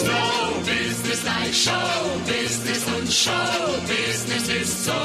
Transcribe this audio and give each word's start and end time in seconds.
slow. 0.00 0.60
Business 0.64 1.24
like 1.24 1.54
Show. 1.54 1.90
Business 2.26 2.82
und 2.96 3.08
Show. 3.12 3.56
Business 3.86 4.48
ist 4.48 4.84
so. 4.84 5.00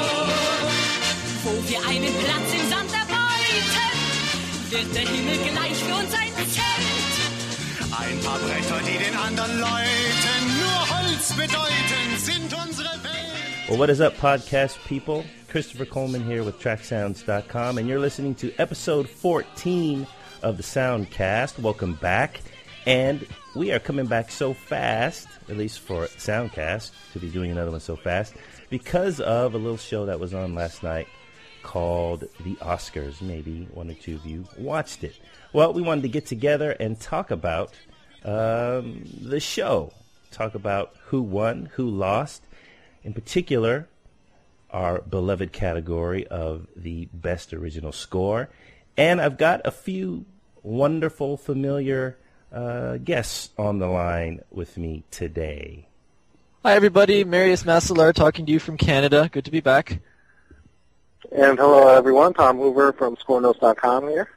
Wo 1.44 1.52
wir 1.68 1.80
einen 1.86 2.12
Platz 2.24 2.48
im 2.58 2.64
Sand 2.70 2.90
erbeuten, 2.92 3.94
wird 4.70 4.94
der 4.94 5.06
Himmel 5.12 5.38
gleich 5.52 5.76
für 5.76 5.94
uns 5.94 6.12
ein 6.14 6.32
Zelt. 6.54 7.14
Ein 7.98 8.18
paar 8.20 8.38
Bretter, 8.38 8.80
die 8.86 8.98
den 9.04 9.16
anderen 9.16 9.60
Leuten 9.60 10.42
nur 10.60 10.80
Holz 10.92 11.32
bedeuten, 11.32 12.08
sind 12.18 12.52
unsere 12.52 12.90
Welt. 13.04 13.68
Well, 13.68 13.78
what 13.78 13.90
is 13.90 14.00
up, 14.00 14.16
podcast 14.16 14.78
people? 14.86 15.24
Christopher 15.48 15.86
Coleman 15.86 16.24
here 16.24 16.44
with 16.44 16.58
TrackSounds.com, 16.60 17.78
and 17.78 17.88
you're 17.88 18.00
listening 18.00 18.34
to 18.36 18.52
episode 18.58 19.08
14 19.08 20.06
of 20.42 20.56
the 20.56 20.62
Soundcast. 20.62 21.58
Welcome 21.60 21.94
back. 21.94 22.40
And 22.84 23.26
we 23.56 23.72
are 23.72 23.78
coming 23.78 24.06
back 24.06 24.30
so 24.30 24.52
fast, 24.52 25.26
at 25.48 25.56
least 25.56 25.80
for 25.80 26.06
Soundcast, 26.06 26.90
to 27.14 27.18
be 27.18 27.30
doing 27.30 27.50
another 27.50 27.70
one 27.70 27.80
so 27.80 27.96
fast, 27.96 28.34
because 28.68 29.18
of 29.18 29.54
a 29.54 29.58
little 29.58 29.78
show 29.78 30.06
that 30.06 30.20
was 30.20 30.34
on 30.34 30.54
last 30.54 30.82
night 30.82 31.08
called 31.62 32.24
The 32.44 32.54
Oscars. 32.56 33.22
Maybe 33.22 33.66
one 33.72 33.90
or 33.90 33.94
two 33.94 34.16
of 34.16 34.26
you 34.26 34.46
watched 34.58 35.04
it. 35.04 35.14
Well, 35.54 35.72
we 35.72 35.80
wanted 35.80 36.02
to 36.02 36.08
get 36.08 36.26
together 36.26 36.72
and 36.72 37.00
talk 37.00 37.30
about 37.30 37.72
um, 38.24 39.04
the 39.22 39.40
show, 39.40 39.92
talk 40.30 40.54
about 40.54 40.94
who 41.06 41.22
won, 41.22 41.70
who 41.74 41.88
lost, 41.88 42.42
in 43.04 43.14
particular, 43.14 43.88
our 44.70 45.00
beloved 45.00 45.52
category 45.52 46.26
of 46.26 46.66
the 46.76 47.08
best 47.14 47.54
original 47.54 47.92
score. 47.92 48.50
And 48.98 49.18
I've 49.18 49.38
got 49.38 49.62
a 49.64 49.70
few 49.70 50.26
wonderful, 50.62 51.38
familiar 51.38 52.18
uh, 52.56 52.96
guests 52.96 53.50
on 53.58 53.78
the 53.78 53.86
line 53.86 54.40
with 54.50 54.78
me 54.78 55.04
today. 55.10 55.86
Hi, 56.64 56.74
everybody. 56.74 57.22
Marius 57.22 57.64
Masalar 57.64 58.14
talking 58.14 58.46
to 58.46 58.52
you 58.52 58.58
from 58.58 58.78
Canada. 58.78 59.28
Good 59.30 59.44
to 59.44 59.50
be 59.50 59.60
back. 59.60 60.00
And 61.30 61.58
hello, 61.58 61.88
everyone. 61.88 62.32
Tom 62.32 62.56
Hoover 62.56 62.92
from 62.94 63.16
ScoreNotes.com 63.16 64.08
here. 64.08 64.30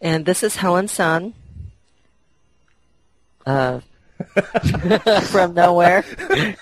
And 0.00 0.26
this 0.26 0.42
is 0.42 0.56
Helen 0.56 0.88
San. 0.88 1.34
Uh, 3.46 3.80
from 5.22 5.54
nowhere. 5.54 6.04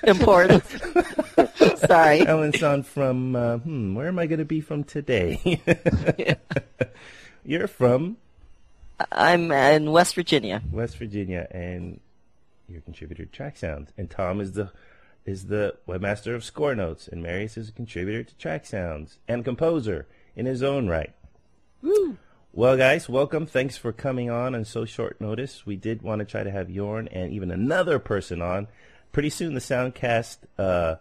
Important. 0.02 0.62
Sorry. 1.76 2.18
Helen 2.18 2.52
San 2.52 2.82
from, 2.82 3.34
uh, 3.34 3.58
hmm, 3.58 3.94
where 3.94 4.08
am 4.08 4.18
I 4.18 4.26
going 4.26 4.40
to 4.40 4.44
be 4.44 4.60
from 4.60 4.84
today? 4.84 5.60
You're 7.44 7.68
from 7.68 8.18
I'm 9.12 9.50
in 9.52 9.90
West 9.90 10.14
Virginia. 10.14 10.62
West 10.70 10.96
Virginia, 10.96 11.46
and 11.50 12.00
you're 12.68 12.78
a 12.78 12.82
contributor 12.82 13.24
to 13.24 13.30
Track 13.30 13.56
Sounds. 13.56 13.92
And 13.96 14.10
Tom 14.10 14.40
is 14.40 14.52
the 14.52 14.70
is 15.26 15.46
the 15.46 15.76
webmaster 15.86 16.34
of 16.34 16.44
Score 16.44 16.74
Notes, 16.74 17.06
and 17.06 17.22
Marius 17.22 17.56
is 17.56 17.68
a 17.68 17.72
contributor 17.72 18.22
to 18.22 18.34
Track 18.36 18.66
Sounds 18.66 19.18
and 19.28 19.44
composer 19.44 20.06
in 20.34 20.46
his 20.46 20.62
own 20.62 20.88
right. 20.88 21.12
Woo. 21.82 22.16
Well, 22.52 22.76
guys, 22.76 23.08
welcome. 23.08 23.46
Thanks 23.46 23.76
for 23.76 23.92
coming 23.92 24.28
on 24.28 24.54
on 24.54 24.64
so 24.64 24.84
short 24.84 25.20
notice. 25.20 25.64
We 25.64 25.76
did 25.76 26.02
want 26.02 26.18
to 26.18 26.24
try 26.24 26.42
to 26.42 26.50
have 26.50 26.70
Yorn 26.70 27.08
and 27.08 27.32
even 27.32 27.50
another 27.50 27.98
person 27.98 28.42
on. 28.42 28.66
Pretty 29.12 29.30
soon, 29.30 29.54
the 29.54 29.60
Soundcast 29.60 30.38
uh, 30.58 30.96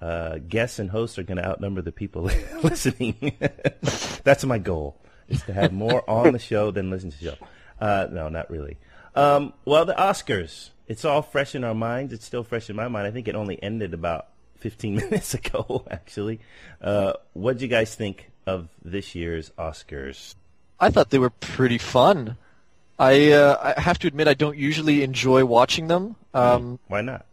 uh, 0.00 0.38
guests 0.48 0.78
and 0.78 0.90
hosts 0.90 1.18
are 1.18 1.22
going 1.22 1.36
to 1.36 1.46
outnumber 1.46 1.82
the 1.82 1.92
people 1.92 2.22
listening. 2.62 3.36
That's 4.24 4.44
my 4.44 4.58
goal 4.58 4.98
is 5.28 5.42
to 5.42 5.52
have 5.52 5.72
more 5.72 6.08
on 6.08 6.32
the 6.32 6.38
show 6.38 6.70
than 6.70 6.90
listen 6.90 7.10
to 7.10 7.18
the 7.18 7.24
show. 7.24 7.36
Uh, 7.80 8.06
no, 8.10 8.28
not 8.28 8.50
really. 8.50 8.76
Um, 9.14 9.52
well, 9.64 9.84
the 9.84 9.94
Oscars. 9.94 10.70
It's 10.86 11.04
all 11.04 11.22
fresh 11.22 11.54
in 11.54 11.64
our 11.64 11.74
minds. 11.74 12.12
It's 12.12 12.26
still 12.26 12.44
fresh 12.44 12.68
in 12.68 12.76
my 12.76 12.88
mind. 12.88 13.06
I 13.06 13.10
think 13.10 13.26
it 13.26 13.34
only 13.34 13.62
ended 13.62 13.94
about 13.94 14.28
15 14.58 14.96
minutes 15.10 15.34
ago, 15.34 15.84
actually. 15.90 16.40
Uh, 16.80 17.14
what 17.32 17.54
did 17.54 17.62
you 17.62 17.68
guys 17.68 17.94
think 17.94 18.30
of 18.46 18.68
this 18.84 19.14
year's 19.14 19.50
Oscars? 19.58 20.34
I 20.78 20.90
thought 20.90 21.10
they 21.10 21.18
were 21.18 21.30
pretty 21.30 21.78
fun. 21.78 22.36
I 22.98 23.32
uh, 23.32 23.74
I 23.76 23.80
have 23.80 23.98
to 24.00 24.06
admit 24.06 24.28
I 24.28 24.34
don't 24.34 24.56
usually 24.56 25.02
enjoy 25.02 25.44
watching 25.44 25.88
them. 25.88 26.16
Um, 26.32 26.78
Why 26.86 27.00
not? 27.00 27.26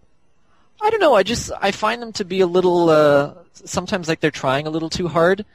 I 0.81 0.89
don't 0.89 0.99
know. 0.99 1.13
I 1.13 1.23
just 1.23 1.51
I 1.61 1.71
find 1.71 2.01
them 2.01 2.13
to 2.13 2.25
be 2.25 2.41
a 2.41 2.47
little 2.47 2.89
uh, 2.89 3.33
sometimes 3.53 4.07
like 4.07 4.19
they're 4.21 4.31
trying 4.31 4.65
a 4.65 4.69
little 4.69 4.89
too 4.89 5.07
hard. 5.07 5.45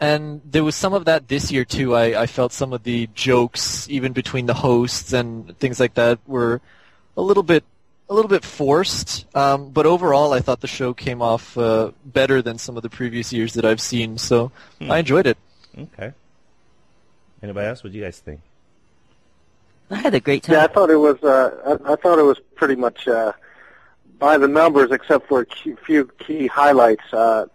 And 0.00 0.40
there 0.44 0.64
was 0.64 0.74
some 0.74 0.92
of 0.92 1.04
that 1.06 1.28
this 1.28 1.50
year 1.52 1.64
too. 1.64 1.94
I, 1.94 2.22
I 2.22 2.26
felt 2.26 2.52
some 2.52 2.72
of 2.72 2.82
the 2.82 3.08
jokes, 3.14 3.88
even 3.88 4.12
between 4.12 4.46
the 4.46 4.54
hosts 4.54 5.12
and 5.12 5.56
things 5.58 5.78
like 5.80 5.94
that, 5.94 6.18
were 6.26 6.60
a 7.16 7.22
little 7.22 7.42
bit 7.44 7.64
a 8.10 8.14
little 8.14 8.28
bit 8.28 8.44
forced. 8.44 9.24
Um, 9.34 9.70
but 9.70 9.86
overall, 9.86 10.34
I 10.34 10.40
thought 10.40 10.60
the 10.60 10.66
show 10.66 10.92
came 10.92 11.22
off 11.22 11.56
uh, 11.56 11.92
better 12.04 12.42
than 12.42 12.58
some 12.58 12.76
of 12.76 12.82
the 12.82 12.90
previous 12.90 13.32
years 13.32 13.54
that 13.54 13.64
I've 13.64 13.80
seen. 13.80 14.18
So 14.18 14.50
Hmm. 14.78 14.90
I 14.90 14.98
enjoyed 14.98 15.26
it. 15.26 15.38
Okay. 15.78 16.12
Anybody 17.42 17.66
else? 17.68 17.82
What 17.82 17.92
do 17.92 17.98
you 17.98 18.04
guys 18.04 18.18
think? 18.18 18.40
I 19.90 19.96
had 19.96 20.14
a 20.14 20.20
great 20.20 20.42
time. 20.42 20.54
Yeah, 20.56 20.64
I 20.64 20.66
thought 20.66 20.90
it 20.90 20.96
was. 20.96 21.22
Uh, 21.22 21.78
I, 21.86 21.92
I 21.92 21.96
thought 21.96 22.18
it 22.18 22.22
was 22.22 22.38
pretty 22.56 22.74
much 22.74 23.06
uh, 23.06 23.32
by 24.18 24.38
the 24.38 24.48
numbers, 24.48 24.90
except 24.90 25.28
for 25.28 25.42
a 25.42 25.76
few 25.86 26.06
key 26.18 26.46
highlights. 26.46 27.04
Uh, 27.12 27.46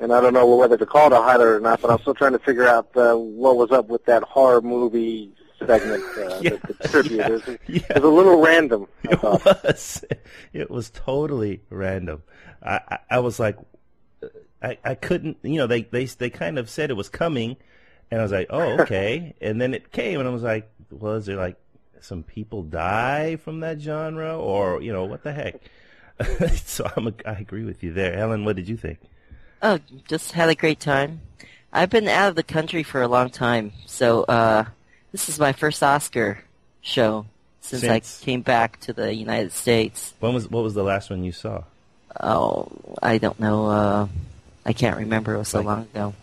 and 0.00 0.12
I 0.12 0.20
don't 0.20 0.32
know 0.34 0.46
whether 0.56 0.76
to 0.76 0.86
call 0.86 1.06
it 1.06 1.12
a 1.12 1.16
highlight 1.22 1.46
or 1.46 1.60
not, 1.60 1.80
but 1.80 1.90
I'm 1.90 1.98
still 2.00 2.14
trying 2.14 2.32
to 2.32 2.38
figure 2.38 2.66
out 2.66 2.88
uh, 2.96 3.14
what 3.16 3.56
was 3.56 3.70
up 3.72 3.88
with 3.88 4.04
that 4.06 4.22
horror 4.22 4.60
movie 4.62 5.32
segment, 5.66 6.04
uh, 6.18 6.38
Yeah, 6.42 6.50
the, 6.66 6.74
the 6.78 6.88
tribute. 6.88 7.16
yeah, 7.18 7.26
It, 7.26 7.32
was, 7.32 7.58
yeah. 7.66 7.80
it 7.90 7.94
was 7.96 8.04
a 8.04 8.08
little 8.08 8.40
random. 8.40 8.86
I 9.08 9.12
It 9.12 9.20
thought. 9.20 9.44
was. 9.44 10.04
It 10.52 10.70
was 10.70 10.90
totally 10.90 11.62
random. 11.70 12.22
I, 12.62 12.80
I, 12.88 12.98
I 13.10 13.18
was 13.20 13.38
like, 13.38 13.56
I, 14.62 14.78
I 14.84 14.94
couldn't, 14.94 15.36
you 15.42 15.56
know, 15.58 15.66
they, 15.66 15.82
they, 15.82 16.04
they 16.06 16.30
kind 16.30 16.58
of 16.58 16.68
said 16.70 16.90
it 16.90 16.94
was 16.96 17.08
coming, 17.08 17.56
and 18.10 18.20
I 18.20 18.22
was 18.22 18.32
like, 18.32 18.48
oh, 18.50 18.80
okay. 18.80 19.34
and 19.40 19.60
then 19.60 19.74
it 19.74 19.92
came, 19.92 20.18
and 20.20 20.28
I 20.28 20.32
was 20.32 20.42
like, 20.42 20.70
was 20.90 21.26
there 21.26 21.36
like 21.36 21.56
some 22.00 22.22
people 22.22 22.62
die 22.62 23.36
from 23.36 23.60
that 23.60 23.80
genre, 23.80 24.36
or 24.38 24.80
you 24.82 24.92
know, 24.92 25.04
what 25.04 25.22
the 25.22 25.32
heck? 25.32 25.56
so 26.64 26.90
I'm 26.96 27.08
a, 27.08 27.14
I 27.26 27.32
agree 27.34 27.64
with 27.64 27.82
you 27.82 27.92
there, 27.92 28.14
Ellen. 28.14 28.44
What 28.44 28.56
did 28.56 28.68
you 28.68 28.76
think? 28.76 28.98
Oh, 29.62 29.78
just 30.08 30.32
had 30.32 30.48
a 30.48 30.54
great 30.54 30.80
time. 30.80 31.20
I've 31.72 31.90
been 31.90 32.08
out 32.08 32.28
of 32.30 32.34
the 32.36 32.42
country 32.42 32.82
for 32.82 33.02
a 33.02 33.08
long 33.08 33.30
time, 33.30 33.72
so 33.86 34.22
uh, 34.24 34.64
this 35.12 35.28
is 35.28 35.38
my 35.38 35.52
first 35.52 35.82
Oscar 35.82 36.38
show 36.80 37.26
since, 37.60 37.82
Since- 37.82 38.22
I 38.22 38.24
came 38.24 38.42
back 38.42 38.80
to 38.80 38.92
the 38.92 39.14
United 39.14 39.52
States. 39.52 40.14
When 40.20 40.32
was 40.34 40.48
what 40.48 40.62
was 40.62 40.74
the 40.74 40.82
last 40.84 41.10
one 41.10 41.24
you 41.24 41.32
saw? 41.32 41.64
Oh, 42.20 42.68
I 43.02 43.18
don't 43.18 43.38
know. 43.38 43.66
Uh, 43.66 44.08
I 44.64 44.72
can't 44.72 44.96
remember. 44.96 45.34
It 45.34 45.38
was 45.38 45.48
so 45.48 45.58
Like- 45.58 45.66
long 45.66 45.80
ago. 45.82 46.14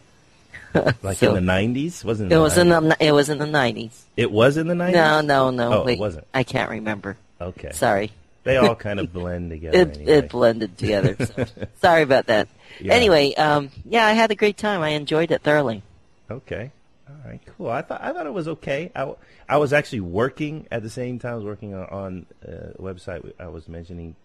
Like 1.04 1.18
So- 1.20 1.36
in 1.36 1.46
the 1.46 1.52
'90s? 1.52 2.04
Wasn't 2.04 2.32
It 2.32 2.38
was 2.38 2.58
in 2.58 2.68
the 2.70 2.98
it 3.00 3.12
was 3.12 3.30
in 3.30 3.38
the 3.38 3.46
nineties. 3.48 4.04
It 4.18 4.30
was 4.32 4.58
in 4.58 4.68
the 4.68 4.74
'90s. 4.74 4.94
No, 4.94 5.22
no, 5.22 5.50
no. 5.52 5.84
Oh, 5.84 5.88
it 5.88 6.00
wasn't. 6.00 6.26
I 6.34 6.44
can't 6.44 6.70
remember. 6.70 7.16
Okay. 7.40 7.72
Sorry. 7.74 8.12
They 8.44 8.58
all 8.58 8.76
kind 8.88 9.00
of 9.00 9.14
blend 9.14 9.52
together. 9.52 9.78
It 9.78 9.96
anyway. 9.98 10.12
it 10.14 10.30
blended 10.30 10.78
together. 10.78 11.16
So. 11.26 11.46
Sorry 11.82 12.02
about 12.02 12.26
that. 12.28 12.48
Yeah. 12.80 12.94
Anyway, 12.94 13.34
um, 13.36 13.70
yeah, 13.86 14.06
I 14.06 14.14
had 14.14 14.32
a 14.32 14.36
great 14.36 14.58
time. 14.58 14.82
I 14.82 14.90
enjoyed 14.90 15.32
it 15.32 15.42
thoroughly. 15.42 15.84
Okay. 16.30 16.72
All 17.08 17.30
right. 17.30 17.42
Cool. 17.58 17.70
I 17.70 17.82
thought 17.82 18.02
I 18.04 18.14
thought 18.14 18.26
it 18.26 18.34
was 18.34 18.48
okay. 18.48 18.92
I, 18.96 19.14
I 19.48 19.58
was 19.58 19.74
actually 19.74 20.02
working 20.02 20.68
at 20.72 20.84
the 20.84 20.90
same 20.90 21.20
time. 21.20 21.34
I 21.34 21.36
was 21.36 21.46
working 21.46 21.74
on, 21.74 21.86
on 21.86 22.26
uh, 22.48 22.74
a 22.76 22.82
website 22.82 23.32
I 23.40 23.48
was 23.48 23.68
mentioning 23.68 24.16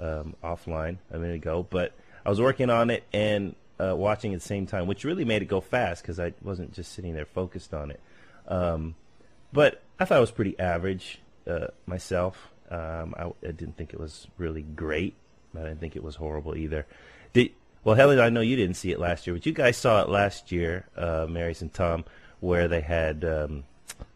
um, 0.00 0.34
offline 0.42 0.98
a 1.10 1.18
minute 1.18 1.36
ago, 1.36 1.66
but 1.68 1.94
I 2.24 2.30
was 2.30 2.40
working 2.40 2.70
on 2.70 2.90
it 2.90 3.04
and 3.12 3.54
uh, 3.80 3.94
watching 3.96 4.34
at 4.34 4.40
the 4.40 4.46
same 4.46 4.66
time, 4.66 4.86
which 4.86 5.04
really 5.04 5.24
made 5.24 5.42
it 5.42 5.46
go 5.46 5.60
fast 5.60 6.02
because 6.02 6.20
I 6.20 6.34
wasn't 6.42 6.72
just 6.72 6.92
sitting 6.92 7.14
there 7.14 7.24
focused 7.24 7.72
on 7.72 7.90
it. 7.90 8.00
Um, 8.46 8.94
but 9.52 9.82
I 9.98 10.04
thought 10.04 10.18
it 10.18 10.20
was 10.20 10.30
pretty 10.30 10.58
average 10.58 11.20
uh, 11.46 11.68
myself. 11.86 12.50
Um, 12.70 13.14
I, 13.16 13.30
I 13.46 13.52
didn't 13.52 13.76
think 13.76 13.94
it 13.94 14.00
was 14.00 14.26
really 14.36 14.62
great, 14.62 15.14
but 15.54 15.62
I 15.62 15.68
didn't 15.68 15.80
think 15.80 15.96
it 15.96 16.02
was 16.02 16.16
horrible 16.16 16.56
either. 16.56 16.86
Well, 17.84 17.94
Helen? 17.94 18.20
I 18.20 18.28
know 18.28 18.40
you 18.40 18.56
didn't 18.56 18.76
see 18.76 18.90
it 18.90 18.98
last 18.98 19.26
year, 19.26 19.34
but 19.34 19.46
you 19.46 19.52
guys 19.52 19.76
saw 19.76 20.02
it 20.02 20.08
last 20.08 20.52
year, 20.52 20.86
uh, 20.96 21.26
Marius 21.28 21.62
and 21.62 21.72
Tom, 21.72 22.04
where 22.40 22.68
they 22.68 22.80
had 22.80 23.24
um, 23.24 23.64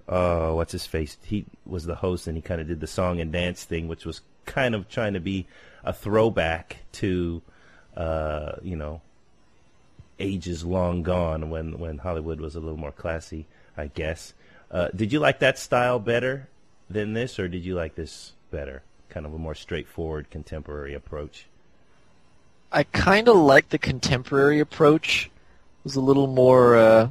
oh, 0.09 0.55
what's 0.57 0.73
his 0.73 0.87
face? 0.87 1.17
He 1.25 1.47
was 1.65 1.85
the 1.87 1.95
host, 1.95 2.27
and 2.27 2.37
he 2.37 2.43
kind 2.43 2.61
of 2.61 2.69
did 2.69 2.81
the 2.81 2.87
song 2.87 3.21
and 3.21 3.33
dance 3.33 3.65
thing, 3.65 3.89
which 3.89 4.05
was 4.05 4.21
kind 4.45 4.75
of 4.75 4.89
trying 4.89 5.15
to 5.15 5.21
be 5.21 5.47
a 5.85 5.93
throwback 5.93 6.79
to, 6.93 7.43
uh, 7.97 8.53
you 8.63 8.77
know, 8.77 9.01
ages 10.19 10.65
long 10.65 11.03
gone 11.03 11.51
when 11.51 11.79
when 11.79 11.99
Hollywood 11.99 12.41
was 12.41 12.55
a 12.55 12.61
little 12.61 12.79
more 12.79 12.93
classy, 12.93 13.47
I 13.77 13.89
guess. 13.89 14.35
Uh, 14.71 14.89
did 14.95 15.13
you 15.13 15.21
like 15.21 15.41
that 15.41 15.59
style 15.59 15.99
better 15.99 16.49
than 16.89 17.13
this, 17.13 17.39
or 17.39 17.49
did 17.49 17.65
you 17.65 17.75
like 17.75 17.95
this 17.95 18.33
better? 18.51 18.83
Kind 19.09 19.27
of 19.27 19.35
a 19.35 19.39
more 19.39 19.55
straightforward 19.55 20.31
contemporary 20.31 20.95
approach. 20.95 21.47
I 22.73 22.85
kind 22.85 23.29
of 23.29 23.37
like 23.37 23.69
the 23.69 23.79
contemporary 23.79 24.61
approach. 24.61 25.27
It 25.27 25.85
was 25.85 25.97
a 25.97 26.01
little 26.01 26.27
more, 26.27 26.77
uh, 26.77 27.09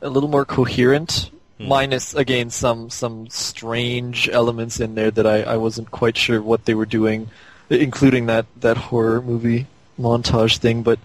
a 0.00 0.08
little 0.08 0.28
more 0.28 0.44
coherent. 0.44 1.30
minus 1.58 2.12
again 2.14 2.50
some 2.50 2.90
some 2.90 3.28
strange 3.28 4.28
elements 4.28 4.80
in 4.80 4.96
there 4.96 5.12
that 5.12 5.26
I, 5.26 5.42
I 5.42 5.56
wasn't 5.56 5.92
quite 5.92 6.16
sure 6.16 6.42
what 6.42 6.64
they 6.64 6.74
were 6.74 6.86
doing, 6.86 7.30
including 7.70 8.26
that 8.26 8.46
that 8.60 8.76
horror 8.76 9.22
movie 9.22 9.66
montage 9.96 10.58
thing. 10.58 10.82
But 10.82 10.98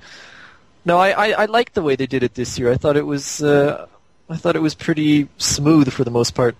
no, 0.83 0.97
I 0.97 1.11
I, 1.11 1.43
I 1.43 1.45
liked 1.45 1.75
the 1.75 1.83
way 1.83 1.95
they 1.95 2.07
did 2.07 2.23
it 2.23 2.33
this 2.33 2.57
year. 2.57 2.71
I 2.71 2.77
thought 2.77 2.97
it 2.97 3.05
was 3.05 3.43
uh, 3.43 3.85
I 4.29 4.35
thought 4.37 4.55
it 4.55 4.61
was 4.61 4.73
pretty 4.73 5.27
smooth 5.37 5.91
for 5.93 6.03
the 6.03 6.09
most 6.11 6.33
part. 6.33 6.55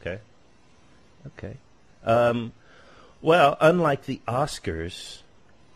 Okay. 0.00 0.18
Okay. 1.38 1.56
Um, 2.04 2.52
well, 3.24 3.56
unlike 3.58 4.04
the 4.04 4.20
Oscars, 4.28 5.22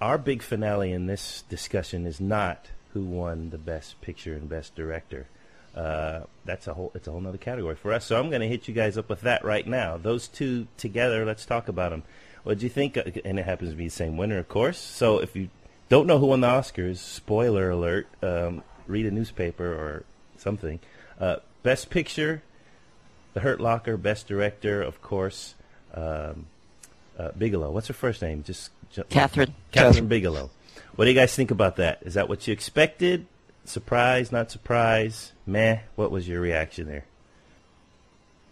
our 0.03 0.19
big 0.19 0.43
finale 0.43 0.93
in 0.93 1.07
this 1.07 1.45
discussion 1.49 2.05
is 2.05 2.21
not 2.21 2.67
who 2.93 3.01
won 3.03 3.49
the 3.49 3.57
best 3.57 3.99
picture 4.03 4.35
and 4.35 4.51
best 4.51 4.75
director. 4.75 5.27
Uh, 5.75 6.21
that's 6.45 6.67
a 6.67 6.75
whole 6.75 6.93
it's 6.95 7.09
a 7.09 7.11
whole 7.11 7.27
other 7.27 7.39
category 7.39 7.75
for 7.75 7.95
us. 7.95 8.05
So 8.05 8.19
I'm 8.19 8.29
going 8.29 8.43
to 8.43 8.49
hit 8.49 8.69
you 8.69 8.75
guys 8.75 8.99
up 8.99 9.09
with 9.09 9.23
that 9.23 9.47
right 9.47 9.67
now. 9.67 9.97
Those 9.97 10.29
two 10.29 10.67
together, 10.77 11.25
let's 11.25 11.47
talk 11.47 11.69
about 11.69 11.91
them. 11.91 12.03
What 12.43 12.59
do 12.59 12.67
you 12.67 12.71
think? 12.71 12.99
Uh, 12.99 13.05
And 13.25 13.39
it 13.39 13.47
happens 13.47 13.71
to 13.71 13.77
be 13.77 13.85
the 13.85 13.91
same 13.91 14.19
winner, 14.19 14.39
of 14.39 14.49
course. 14.49 14.79
So 14.79 15.19
if 15.19 15.35
you 15.35 15.49
don't 15.89 16.07
know 16.07 16.19
who 16.19 16.27
won 16.27 16.43
the 16.43 16.49
Oscars, 16.49 16.99
spoiler 16.99 17.71
alert, 17.71 18.09
um, 18.23 18.63
read 18.87 19.07
a 19.07 19.11
newspaper 19.11 19.73
or 19.73 20.05
something. 20.37 20.81
Uh, 21.19 21.37
best 21.63 21.89
picture, 21.89 22.43
The 23.33 23.41
Hurt 23.41 23.59
Locker. 23.59 23.97
Best 23.97 24.27
director, 24.27 24.83
of 24.83 25.01
course, 25.01 25.55
um, 25.95 26.47
uh, 27.19 27.33
Bigelow. 27.37 27.71
What's 27.71 27.89
her 27.89 27.95
first 27.95 28.23
name? 28.23 28.43
Just 28.43 28.71
ju- 28.93 29.05
Kathryn. 29.05 29.53
Kathryn 29.73 29.93
Kathryn. 29.93 30.09
Bigelow. 30.09 30.51
What 30.97 31.05
do 31.05 31.11
you 31.11 31.17
guys 31.17 31.35
think 31.35 31.51
about 31.51 31.77
that? 31.77 31.99
Is 32.03 32.15
that 32.15 32.29
what 32.29 32.47
you 32.47 32.53
expected? 32.53 33.27
Surprise? 33.65 34.33
Not 34.33 34.51
surprise? 34.51 35.33
Meh? 35.47 35.81
What 35.95 36.11
was 36.11 36.27
your 36.27 36.41
reaction 36.41 36.87
there? 36.87 37.05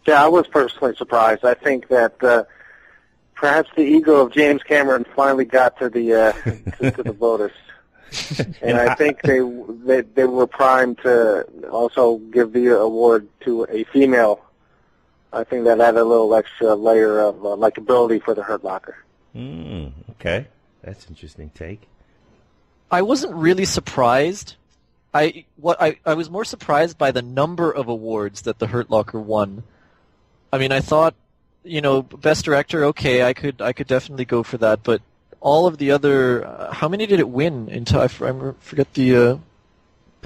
Yeah, 0.07 0.25
I 0.25 0.29
was 0.29 0.47
personally 0.47 0.95
surprised. 0.95 1.45
I 1.45 1.55
think 1.55 1.89
that 1.89 2.23
uh, 2.23 2.45
perhaps 3.35 3.71
the 3.77 3.83
ego 3.83 4.21
of 4.21 4.33
James 4.33 4.63
Cameron 4.63 5.05
finally 5.17 5.45
got 5.45 5.79
to 5.79 5.89
the 5.89 6.13
uh, 6.15 6.33
to, 6.79 6.91
to 6.93 7.03
the 7.03 7.13
voters, 7.13 7.53
and 8.63 8.79
I 8.79 8.95
think 8.95 9.23
they, 9.23 9.41
they 9.85 10.03
they 10.03 10.25
were 10.25 10.47
primed 10.47 10.99
to 10.99 11.43
also 11.71 12.19
give 12.19 12.53
the 12.53 12.79
award 12.79 13.29
to 13.41 13.67
a 13.69 13.83
female. 13.85 14.41
I 15.33 15.45
think 15.45 15.65
that 15.65 15.81
added 15.81 16.01
a 16.01 16.05
little 16.05 16.35
extra 16.35 16.75
layer 16.75 17.21
of 17.21 17.45
uh, 17.45 17.49
likability 17.51 18.23
for 18.23 18.35
the 18.35 18.43
Hurt 18.43 18.65
Locker. 18.65 18.97
Mm, 19.35 19.93
okay, 20.13 20.47
that's 20.83 21.05
an 21.05 21.11
interesting 21.11 21.51
take. 21.55 21.83
I 22.91 23.03
wasn't 23.03 23.35
really 23.35 23.65
surprised. 23.65 24.55
I 25.13 25.45
what 25.57 25.81
I, 25.81 25.99
I 26.05 26.15
was 26.15 26.31
more 26.31 26.45
surprised 26.45 26.97
by 26.99 27.11
the 27.11 27.23
number 27.23 27.71
of 27.71 27.89
awards 27.89 28.43
that 28.43 28.59
the 28.59 28.69
Hurt 28.69 28.91
Locker 28.91 29.21
won. 29.21 29.63
I 30.53 30.59
mean, 30.59 30.73
I 30.73 30.81
thought, 30.81 31.15
you 31.65 31.81
know, 31.81 32.03
best 32.03 32.45
director, 32.45 32.85
okay, 32.87 33.23
I 33.23 33.33
could 33.33 33.61
I 33.61 33.73
could 33.73 33.87
definitely 33.87 34.25
go 34.25 34.43
for 34.43 34.59
that, 34.59 34.83
but 34.83 35.03
all 35.41 35.67
of 35.67 35.79
the 35.79 35.91
other, 35.91 36.47
uh, 36.47 36.73
how 36.73 36.89
many 36.89 37.07
did 37.07 37.21
it 37.21 37.29
win? 37.29 37.69
Into 37.69 37.99
I, 37.99 38.05
f- 38.05 38.23
I 38.23 38.53
forget 38.61 38.93
the 38.95 39.17
uh, 39.17 39.37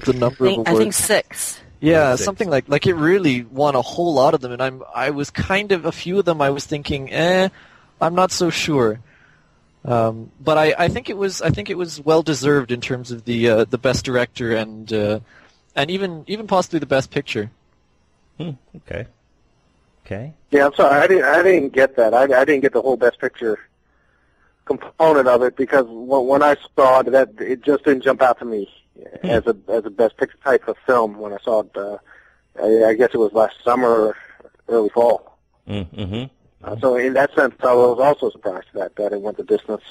the 0.05 0.13
number 0.13 0.47
I 0.47 0.51
of 0.51 0.53
awards. 0.53 0.69
I 0.69 0.75
think 0.75 0.93
six. 0.93 1.59
Yeah, 1.81 2.15
something 2.15 2.47
like 2.47 2.69
like 2.69 2.85
it 2.85 2.93
really 2.93 3.41
won 3.41 3.75
a 3.75 3.81
whole 3.81 4.13
lot 4.13 4.35
of 4.35 4.41
them, 4.41 4.51
and 4.51 4.61
I'm 4.61 4.83
I 4.93 5.09
was 5.09 5.31
kind 5.31 5.71
of 5.71 5.85
a 5.85 5.91
few 5.91 6.19
of 6.19 6.25
them 6.25 6.39
I 6.39 6.51
was 6.51 6.63
thinking, 6.63 7.11
eh, 7.11 7.49
I'm 7.99 8.13
not 8.13 8.31
so 8.31 8.51
sure. 8.51 8.99
Um, 9.83 10.31
but 10.39 10.59
I, 10.59 10.75
I 10.77 10.87
think 10.89 11.09
it 11.09 11.17
was 11.17 11.41
I 11.41 11.49
think 11.49 11.71
it 11.71 11.77
was 11.77 11.99
well 11.99 12.21
deserved 12.21 12.71
in 12.71 12.81
terms 12.81 13.09
of 13.09 13.25
the 13.25 13.49
uh, 13.49 13.65
the 13.65 13.79
best 13.79 14.05
director 14.05 14.55
and 14.55 14.93
uh, 14.93 15.21
and 15.75 15.89
even 15.89 16.23
even 16.27 16.45
possibly 16.45 16.77
the 16.77 16.85
best 16.85 17.09
picture. 17.09 17.49
Hmm, 18.37 18.51
okay, 18.75 19.07
okay. 20.05 20.33
Yeah, 20.51 20.67
I'm 20.67 20.75
sorry. 20.75 21.01
I 21.01 21.07
didn't. 21.07 21.23
I 21.23 21.41
didn't 21.41 21.73
get 21.73 21.95
that. 21.95 22.13
I, 22.13 22.23
I 22.25 22.45
didn't 22.45 22.61
get 22.61 22.73
the 22.73 22.81
whole 22.81 22.95
best 22.95 23.19
picture 23.19 23.57
component 24.65 25.27
of 25.27 25.41
it 25.41 25.55
because 25.55 25.87
when, 25.87 26.27
when 26.27 26.43
I 26.43 26.55
saw 26.75 26.99
it, 26.99 27.11
that 27.11 27.41
it 27.41 27.63
just 27.63 27.85
didn't 27.85 28.03
jump 28.03 28.21
out 28.21 28.37
to 28.37 28.45
me 28.45 28.69
as 29.23 29.45
a 29.47 29.55
as 29.69 29.85
a 29.85 29.89
best 29.89 30.17
picture 30.17 30.37
type 30.43 30.67
of 30.67 30.77
film 30.85 31.17
when 31.17 31.33
I 31.33 31.37
saw 31.43 31.61
it. 31.61 31.75
Uh, 31.75 31.97
I, 32.61 32.89
I 32.89 32.93
guess 32.93 33.11
it 33.13 33.17
was 33.17 33.31
last 33.33 33.55
summer, 33.63 33.87
or 33.87 34.17
early 34.67 34.89
fall. 34.89 35.37
Mm, 35.67 35.87
mm-hmm. 35.95 36.23
Uh, 36.63 36.75
so 36.79 36.95
in 36.95 37.13
that 37.13 37.33
sense, 37.33 37.55
I 37.61 37.73
was 37.73 37.99
also 37.99 38.29
surprised 38.29 38.67
that 38.73 38.95
that 38.95 39.13
it 39.13 39.21
went 39.21 39.37
the 39.37 39.43
distance. 39.43 39.83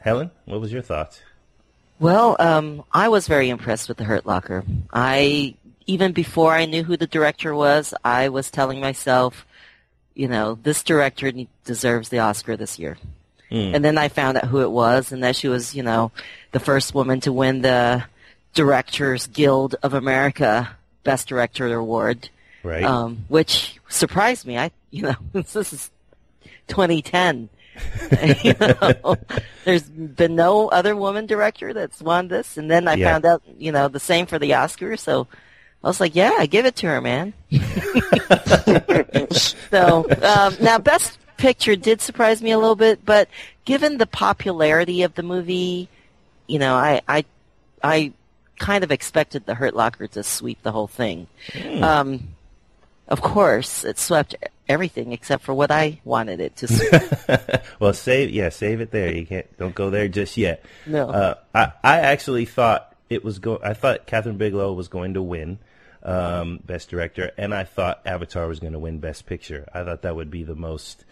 Helen, 0.00 0.30
what 0.44 0.60
was 0.60 0.72
your 0.72 0.82
thoughts? 0.82 1.20
Well, 1.98 2.36
um, 2.38 2.84
I 2.92 3.08
was 3.08 3.26
very 3.26 3.48
impressed 3.48 3.88
with 3.88 3.96
the 3.96 4.04
Hurt 4.04 4.24
Locker. 4.24 4.64
I 4.92 5.56
even 5.86 6.12
before 6.12 6.52
I 6.52 6.66
knew 6.66 6.84
who 6.84 6.96
the 6.96 7.06
director 7.06 7.54
was, 7.54 7.94
I 8.04 8.28
was 8.28 8.50
telling 8.50 8.80
myself, 8.80 9.46
you 10.14 10.28
know, 10.28 10.58
this 10.62 10.82
director 10.82 11.32
deserves 11.64 12.08
the 12.08 12.20
Oscar 12.20 12.56
this 12.56 12.78
year. 12.78 12.98
And 13.50 13.84
then 13.84 13.96
I 13.96 14.08
found 14.08 14.36
out 14.38 14.44
who 14.46 14.60
it 14.62 14.70
was, 14.70 15.12
and 15.12 15.22
that 15.22 15.36
she 15.36 15.46
was, 15.48 15.74
you 15.74 15.82
know, 15.84 16.10
the 16.52 16.58
first 16.60 16.94
woman 16.94 17.20
to 17.20 17.32
win 17.32 17.62
the 17.62 18.04
Directors 18.54 19.26
Guild 19.28 19.76
of 19.82 19.94
America 19.94 20.76
Best 21.04 21.28
Director 21.28 21.72
Award, 21.74 22.28
Right. 22.64 22.82
um, 22.82 23.24
which 23.28 23.78
surprised 23.88 24.46
me. 24.46 24.58
I, 24.58 24.70
you 24.90 25.02
know, 25.02 25.14
this 25.32 25.72
is 25.72 25.90
2010. 26.68 27.48
you 28.42 28.54
know, 28.58 29.16
there's 29.64 29.82
been 29.84 30.34
no 30.34 30.68
other 30.68 30.96
woman 30.96 31.26
director 31.26 31.72
that's 31.74 32.00
won 32.00 32.28
this, 32.28 32.56
and 32.56 32.70
then 32.70 32.88
I 32.88 32.94
Yeah. 32.94 33.12
found 33.12 33.26
out, 33.26 33.42
you 33.58 33.70
know, 33.70 33.86
the 33.88 34.00
same 34.00 34.26
for 34.26 34.38
the 34.38 34.50
Oscars. 34.52 35.00
So 35.00 35.28
I 35.84 35.86
was 35.88 36.00
like, 36.00 36.14
yeah, 36.16 36.44
give 36.46 36.64
it 36.66 36.74
to 36.76 36.86
her, 36.86 37.00
man. 37.00 37.34
so 39.70 40.06
um, 40.22 40.56
now, 40.60 40.78
Best 40.78 41.18
Picture 41.36 41.76
did 41.76 42.00
surprise 42.00 42.42
me 42.42 42.50
a 42.50 42.58
little 42.58 42.76
bit, 42.76 43.04
but 43.04 43.28
given 43.64 43.98
the 43.98 44.06
popularity 44.06 45.02
of 45.02 45.14
the 45.14 45.22
movie, 45.22 45.88
you 46.46 46.58
know, 46.58 46.74
I 46.74 47.02
I, 47.06 47.24
I 47.82 48.12
kind 48.58 48.84
of 48.84 48.90
expected 48.90 49.46
the 49.46 49.54
Hurt 49.54 49.74
Locker 49.74 50.06
to 50.08 50.22
sweep 50.22 50.62
the 50.62 50.72
whole 50.72 50.86
thing. 50.86 51.26
Um, 51.80 52.28
of 53.08 53.20
course, 53.20 53.84
it 53.84 53.98
swept 53.98 54.34
everything 54.68 55.12
except 55.12 55.44
for 55.44 55.54
what 55.54 55.70
I 55.70 56.00
wanted 56.04 56.40
it 56.40 56.56
to 56.56 56.68
sweep. 56.68 57.62
well, 57.78 57.92
save 57.92 58.30
yeah, 58.30 58.48
save 58.48 58.80
it 58.80 58.90
there. 58.90 59.14
You 59.14 59.26
can't 59.26 59.58
don't 59.58 59.74
go 59.74 59.90
there 59.90 60.08
just 60.08 60.36
yet. 60.36 60.64
No. 60.86 61.08
Uh, 61.10 61.34
I 61.54 61.72
I 61.82 61.98
actually 62.00 62.46
thought 62.46 62.94
it 63.08 63.24
was 63.24 63.38
go. 63.38 63.60
I 63.62 63.74
thought 63.74 64.06
Kathryn 64.06 64.38
Bigelow 64.38 64.72
was 64.72 64.88
going 64.88 65.14
to 65.14 65.22
win 65.22 65.58
um, 66.02 66.60
best 66.64 66.88
director, 66.88 67.32
and 67.36 67.54
I 67.54 67.64
thought 67.64 68.02
Avatar 68.06 68.48
was 68.48 68.60
going 68.60 68.72
to 68.72 68.78
win 68.78 68.98
best 68.98 69.26
picture. 69.26 69.68
I 69.72 69.84
thought 69.84 70.02
that 70.02 70.16
would 70.16 70.30
be 70.30 70.44
the 70.44 70.54
most 70.54 71.04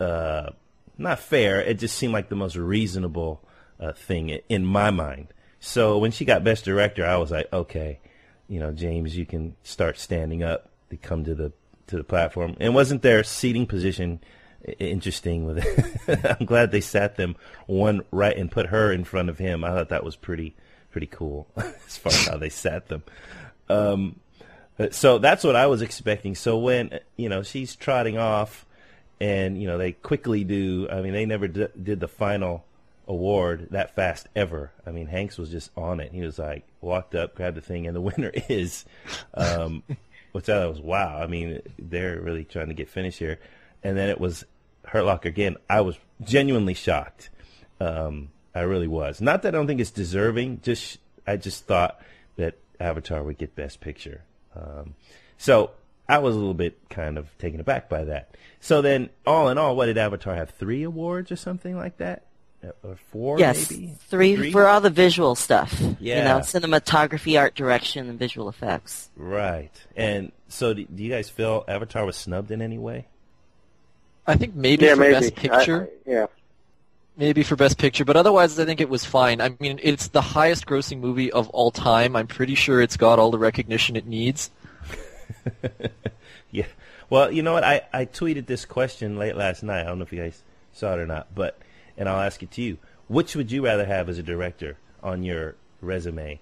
uh, 0.00 0.50
not 0.98 1.18
fair. 1.18 1.60
It 1.60 1.78
just 1.78 1.96
seemed 1.96 2.12
like 2.12 2.28
the 2.28 2.36
most 2.36 2.56
reasonable 2.56 3.42
uh, 3.80 3.92
thing 3.92 4.40
in 4.48 4.64
my 4.64 4.90
mind. 4.90 5.28
So 5.60 5.98
when 5.98 6.10
she 6.10 6.24
got 6.24 6.44
best 6.44 6.64
director, 6.64 7.06
I 7.06 7.16
was 7.16 7.30
like, 7.30 7.52
okay, 7.52 8.00
you 8.48 8.60
know, 8.60 8.72
James, 8.72 9.16
you 9.16 9.26
can 9.26 9.56
start 9.62 9.98
standing 9.98 10.42
up 10.42 10.68
to 10.90 10.96
come 10.96 11.24
to 11.24 11.34
the 11.34 11.52
to 11.86 11.96
the 11.96 12.04
platform. 12.04 12.56
And 12.60 12.74
wasn't 12.74 13.02
their 13.02 13.24
seating 13.24 13.66
position 13.66 14.20
interesting 14.78 15.44
with 15.46 15.58
it? 15.58 16.36
I'm 16.40 16.46
glad 16.46 16.70
they 16.70 16.80
sat 16.80 17.16
them 17.16 17.36
one 17.66 18.02
right 18.10 18.36
and 18.36 18.50
put 18.50 18.66
her 18.66 18.92
in 18.92 19.04
front 19.04 19.28
of 19.28 19.38
him. 19.38 19.64
I 19.64 19.70
thought 19.70 19.88
that 19.90 20.04
was 20.04 20.16
pretty 20.16 20.54
pretty 20.90 21.06
cool 21.08 21.48
as 21.56 21.96
far 21.96 22.12
as 22.12 22.26
how 22.26 22.36
they 22.36 22.48
sat 22.48 22.88
them. 22.88 23.02
Um, 23.68 24.20
uh, 24.78 24.88
so 24.90 25.18
that's 25.18 25.44
what 25.44 25.56
I 25.56 25.66
was 25.66 25.82
expecting. 25.82 26.34
So 26.34 26.58
when 26.58 26.92
uh, 26.92 26.98
you 27.16 27.28
know 27.28 27.42
she's 27.42 27.76
trotting 27.76 28.18
off, 28.18 28.66
and 29.20 29.60
you 29.60 29.66
know 29.66 29.78
they 29.78 29.92
quickly 29.92 30.44
do. 30.44 30.88
I 30.90 31.00
mean, 31.00 31.12
they 31.12 31.26
never 31.26 31.48
d- 31.48 31.68
did 31.80 32.00
the 32.00 32.08
final 32.08 32.64
award 33.06 33.68
that 33.70 33.94
fast 33.94 34.28
ever. 34.34 34.72
I 34.86 34.90
mean, 34.90 35.06
Hanks 35.06 35.38
was 35.38 35.50
just 35.50 35.70
on 35.76 36.00
it. 36.00 36.12
He 36.12 36.20
was 36.20 36.38
like 36.38 36.66
walked 36.80 37.14
up, 37.14 37.34
grabbed 37.34 37.56
the 37.56 37.60
thing, 37.60 37.86
and 37.86 37.94
the 37.94 38.00
winner 38.02 38.30
is, 38.48 38.84
um, 39.34 39.82
which 40.32 40.48
I 40.48 40.66
was 40.66 40.80
wow. 40.80 41.18
I 41.20 41.26
mean, 41.26 41.60
they're 41.78 42.20
really 42.20 42.44
trying 42.44 42.68
to 42.68 42.74
get 42.74 42.88
finished 42.88 43.18
here. 43.18 43.38
And 43.82 43.96
then 43.96 44.08
it 44.08 44.18
was 44.18 44.44
Hurt 44.86 45.04
Locker 45.04 45.28
again. 45.28 45.56
I 45.68 45.82
was 45.82 45.96
genuinely 46.22 46.74
shocked. 46.74 47.30
Um, 47.80 48.30
I 48.54 48.60
really 48.60 48.88
was. 48.88 49.20
Not 49.20 49.42
that 49.42 49.54
I 49.54 49.58
don't 49.58 49.66
think 49.66 49.80
it's 49.80 49.90
deserving. 49.90 50.60
Just 50.62 50.98
I 51.26 51.36
just 51.36 51.66
thought 51.66 52.00
that 52.36 52.56
Avatar 52.80 53.22
would 53.22 53.38
get 53.38 53.54
Best 53.54 53.80
Picture. 53.80 54.22
Um, 54.56 54.94
so 55.36 55.72
I 56.08 56.18
was 56.18 56.34
a 56.34 56.38
little 56.38 56.54
bit 56.54 56.78
kind 56.90 57.16
of 57.18 57.26
taken 57.38 57.60
aback 57.60 57.88
by 57.88 58.04
that. 58.04 58.34
So 58.60 58.82
then, 58.82 59.10
all 59.26 59.48
in 59.48 59.58
all, 59.58 59.76
what 59.76 59.86
did 59.86 59.98
Avatar 59.98 60.34
have? 60.34 60.50
Three 60.50 60.82
awards 60.82 61.30
or 61.32 61.36
something 61.36 61.76
like 61.76 61.96
that, 61.98 62.24
Uh, 62.62 62.68
or 62.82 62.96
four 63.10 63.38
yes, 63.38 63.70
maybe? 63.70 63.94
three, 64.08 64.52
for 64.52 64.66
all 64.66 64.80
the 64.80 64.90
visual 64.90 65.34
stuff. 65.34 65.78
You 65.80 65.96
Yeah. 66.00 66.24
know, 66.24 66.38
cinematography, 66.40 67.38
art 67.38 67.54
direction, 67.54 68.08
and 68.08 68.18
visual 68.18 68.48
effects. 68.48 69.10
Right. 69.16 69.70
And 69.96 70.32
so, 70.48 70.74
do, 70.74 70.84
do 70.84 71.02
you 71.02 71.10
guys 71.10 71.28
feel 71.30 71.64
Avatar 71.68 72.04
was 72.06 72.16
snubbed 72.16 72.50
in 72.50 72.60
any 72.62 72.78
way? 72.78 73.06
I 74.26 74.36
think 74.36 74.54
maybe 74.54 74.86
yeah, 74.86 74.94
for 74.94 75.00
maybe. 75.00 75.12
best 75.12 75.34
picture. 75.36 75.90
I, 76.06 76.10
I, 76.10 76.14
yeah. 76.14 76.26
maybe 77.16 77.42
for 77.42 77.56
Best 77.56 77.76
Picture, 77.76 78.04
but 78.06 78.16
otherwise 78.16 78.58
I 78.58 78.64
think 78.64 78.80
it 78.80 78.88
was 78.88 79.04
fine. 79.04 79.42
I 79.42 79.54
mean, 79.60 79.78
it's 79.82 80.08
the 80.08 80.22
highest 80.22 80.64
grossing 80.66 81.00
movie 81.00 81.30
of 81.30 81.48
all 81.50 81.70
time. 81.70 82.16
I'm 82.16 82.26
pretty 82.26 82.54
sure 82.54 82.80
it's 82.80 82.96
got 82.96 83.18
all 83.18 83.30
the 83.30 83.38
recognition 83.38 83.96
it 83.96 84.06
needs. 84.06 84.50
Yeah. 86.54 86.66
Well, 87.10 87.32
you 87.32 87.42
know 87.42 87.52
what? 87.52 87.64
I, 87.64 87.82
I 87.92 88.06
tweeted 88.06 88.46
this 88.46 88.64
question 88.64 89.18
late 89.18 89.34
last 89.34 89.64
night. 89.64 89.80
I 89.80 89.84
don't 89.86 89.98
know 89.98 90.04
if 90.04 90.12
you 90.12 90.22
guys 90.22 90.44
saw 90.72 90.92
it 90.92 91.00
or 91.00 91.06
not, 91.06 91.34
but 91.34 91.58
and 91.96 92.08
I'll 92.08 92.20
ask 92.20 92.44
it 92.44 92.52
to 92.52 92.62
you. 92.62 92.78
Which 93.08 93.34
would 93.34 93.50
you 93.50 93.64
rather 93.64 93.84
have 93.84 94.08
as 94.08 94.18
a 94.18 94.22
director 94.22 94.78
on 95.02 95.24
your 95.24 95.56
resume? 95.80 96.40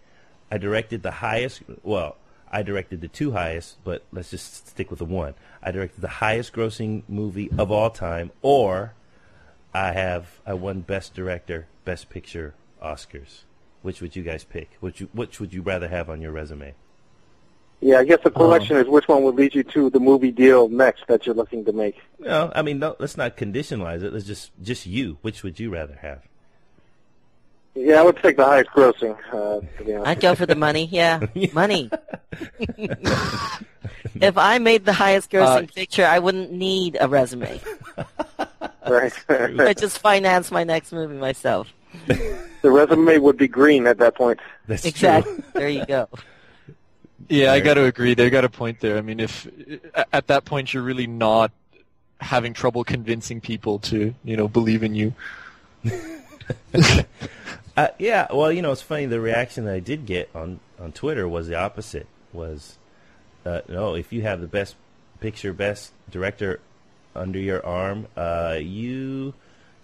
I 0.50 0.58
directed 0.58 1.02
the 1.02 1.12
highest. 1.12 1.62
Well, 1.82 2.16
I 2.50 2.62
directed 2.62 3.00
the 3.00 3.08
two 3.08 3.32
highest, 3.32 3.82
but 3.84 4.04
let's 4.12 4.30
just 4.30 4.68
stick 4.68 4.90
with 4.90 4.98
the 4.98 5.06
one. 5.06 5.32
I 5.62 5.70
directed 5.70 6.02
the 6.02 6.08
highest 6.08 6.52
grossing 6.52 7.04
movie 7.08 7.50
of 7.56 7.70
all 7.70 7.88
time, 7.88 8.32
or 8.42 8.92
I 9.72 9.92
have 9.92 10.40
I 10.46 10.52
won 10.52 10.82
Best 10.82 11.14
Director, 11.14 11.68
Best 11.86 12.10
Picture 12.10 12.54
Oscars. 12.84 13.44
Which 13.80 14.02
would 14.02 14.14
you 14.14 14.22
guys 14.22 14.44
pick? 14.44 14.76
Which 14.80 15.00
which 15.14 15.40
would 15.40 15.54
you 15.54 15.62
rather 15.62 15.88
have 15.88 16.10
on 16.10 16.20
your 16.20 16.32
resume? 16.32 16.74
Yeah, 17.84 17.98
I 17.98 18.04
guess 18.04 18.20
the 18.22 18.30
question 18.30 18.76
is 18.76 18.86
which 18.86 19.08
one 19.08 19.24
would 19.24 19.34
lead 19.34 19.56
you 19.56 19.64
to 19.64 19.90
the 19.90 19.98
movie 19.98 20.30
deal 20.30 20.68
next 20.68 21.04
that 21.08 21.26
you're 21.26 21.34
looking 21.34 21.64
to 21.64 21.72
make. 21.72 21.96
No, 22.20 22.52
I 22.54 22.62
mean, 22.62 22.78
no, 22.78 22.94
let's 23.00 23.16
not 23.16 23.36
conditionalize 23.36 24.04
it. 24.04 24.12
Let's 24.12 24.24
just 24.24 24.52
just 24.62 24.86
you. 24.86 25.18
Which 25.22 25.42
would 25.42 25.58
you 25.58 25.68
rather 25.68 25.98
have? 26.00 26.22
Yeah, 27.74 28.00
I 28.00 28.02
would 28.04 28.18
take 28.18 28.36
the 28.36 28.44
highest 28.44 28.70
grossing. 28.70 29.16
Uh, 29.32 29.60
to. 29.82 30.02
I'd 30.08 30.20
go 30.20 30.36
for 30.36 30.46
the 30.46 30.54
money. 30.54 30.88
Yeah, 30.92 31.26
money. 31.52 31.90
if 34.20 34.38
I 34.38 34.58
made 34.60 34.84
the 34.84 34.92
highest 34.92 35.32
grossing 35.32 35.64
Uh, 35.64 35.72
picture, 35.74 36.04
I 36.06 36.20
wouldn't 36.20 36.52
need 36.52 36.96
a 37.00 37.08
resume. 37.08 37.60
right. 38.88 39.12
I 39.28 39.74
just 39.74 39.98
finance 39.98 40.52
my 40.52 40.62
next 40.62 40.92
movie 40.92 41.16
myself. 41.16 41.72
the 42.06 42.70
resume 42.70 43.18
would 43.18 43.38
be 43.38 43.48
green 43.48 43.88
at 43.88 43.98
that 43.98 44.14
point. 44.14 44.38
That's 44.68 44.84
Exactly. 44.84 45.32
true. 45.34 45.44
There 45.54 45.68
you 45.68 45.84
go. 45.86 46.08
Yeah, 47.28 47.52
I 47.52 47.60
got 47.60 47.74
to 47.74 47.84
agree. 47.84 48.14
They 48.14 48.30
got 48.30 48.44
a 48.44 48.48
point 48.48 48.80
there. 48.80 48.98
I 48.98 49.00
mean, 49.00 49.20
if 49.20 49.48
at 50.12 50.26
that 50.26 50.44
point 50.44 50.74
you're 50.74 50.82
really 50.82 51.06
not 51.06 51.52
having 52.20 52.52
trouble 52.52 52.84
convincing 52.84 53.40
people 53.40 53.78
to, 53.80 54.14
you 54.24 54.36
know, 54.36 54.48
believe 54.48 54.82
in 54.82 54.94
you. 54.94 55.14
Uh, 57.74 57.88
yeah, 57.98 58.26
well, 58.30 58.52
you 58.52 58.60
know, 58.60 58.70
it's 58.70 58.82
funny. 58.82 59.06
The 59.06 59.20
reaction 59.20 59.64
that 59.64 59.74
I 59.74 59.80
did 59.80 60.04
get 60.04 60.28
on, 60.34 60.60
on 60.78 60.92
Twitter 60.92 61.26
was 61.26 61.48
the 61.48 61.54
opposite. 61.54 62.06
Was 62.32 62.76
uh, 63.46 63.62
no, 63.68 63.94
if 63.94 64.12
you 64.12 64.22
have 64.22 64.40
the 64.40 64.46
best 64.46 64.76
picture, 65.20 65.52
best 65.52 65.92
director 66.10 66.60
under 67.14 67.38
your 67.38 67.64
arm, 67.64 68.08
uh, 68.16 68.58
you 68.60 69.34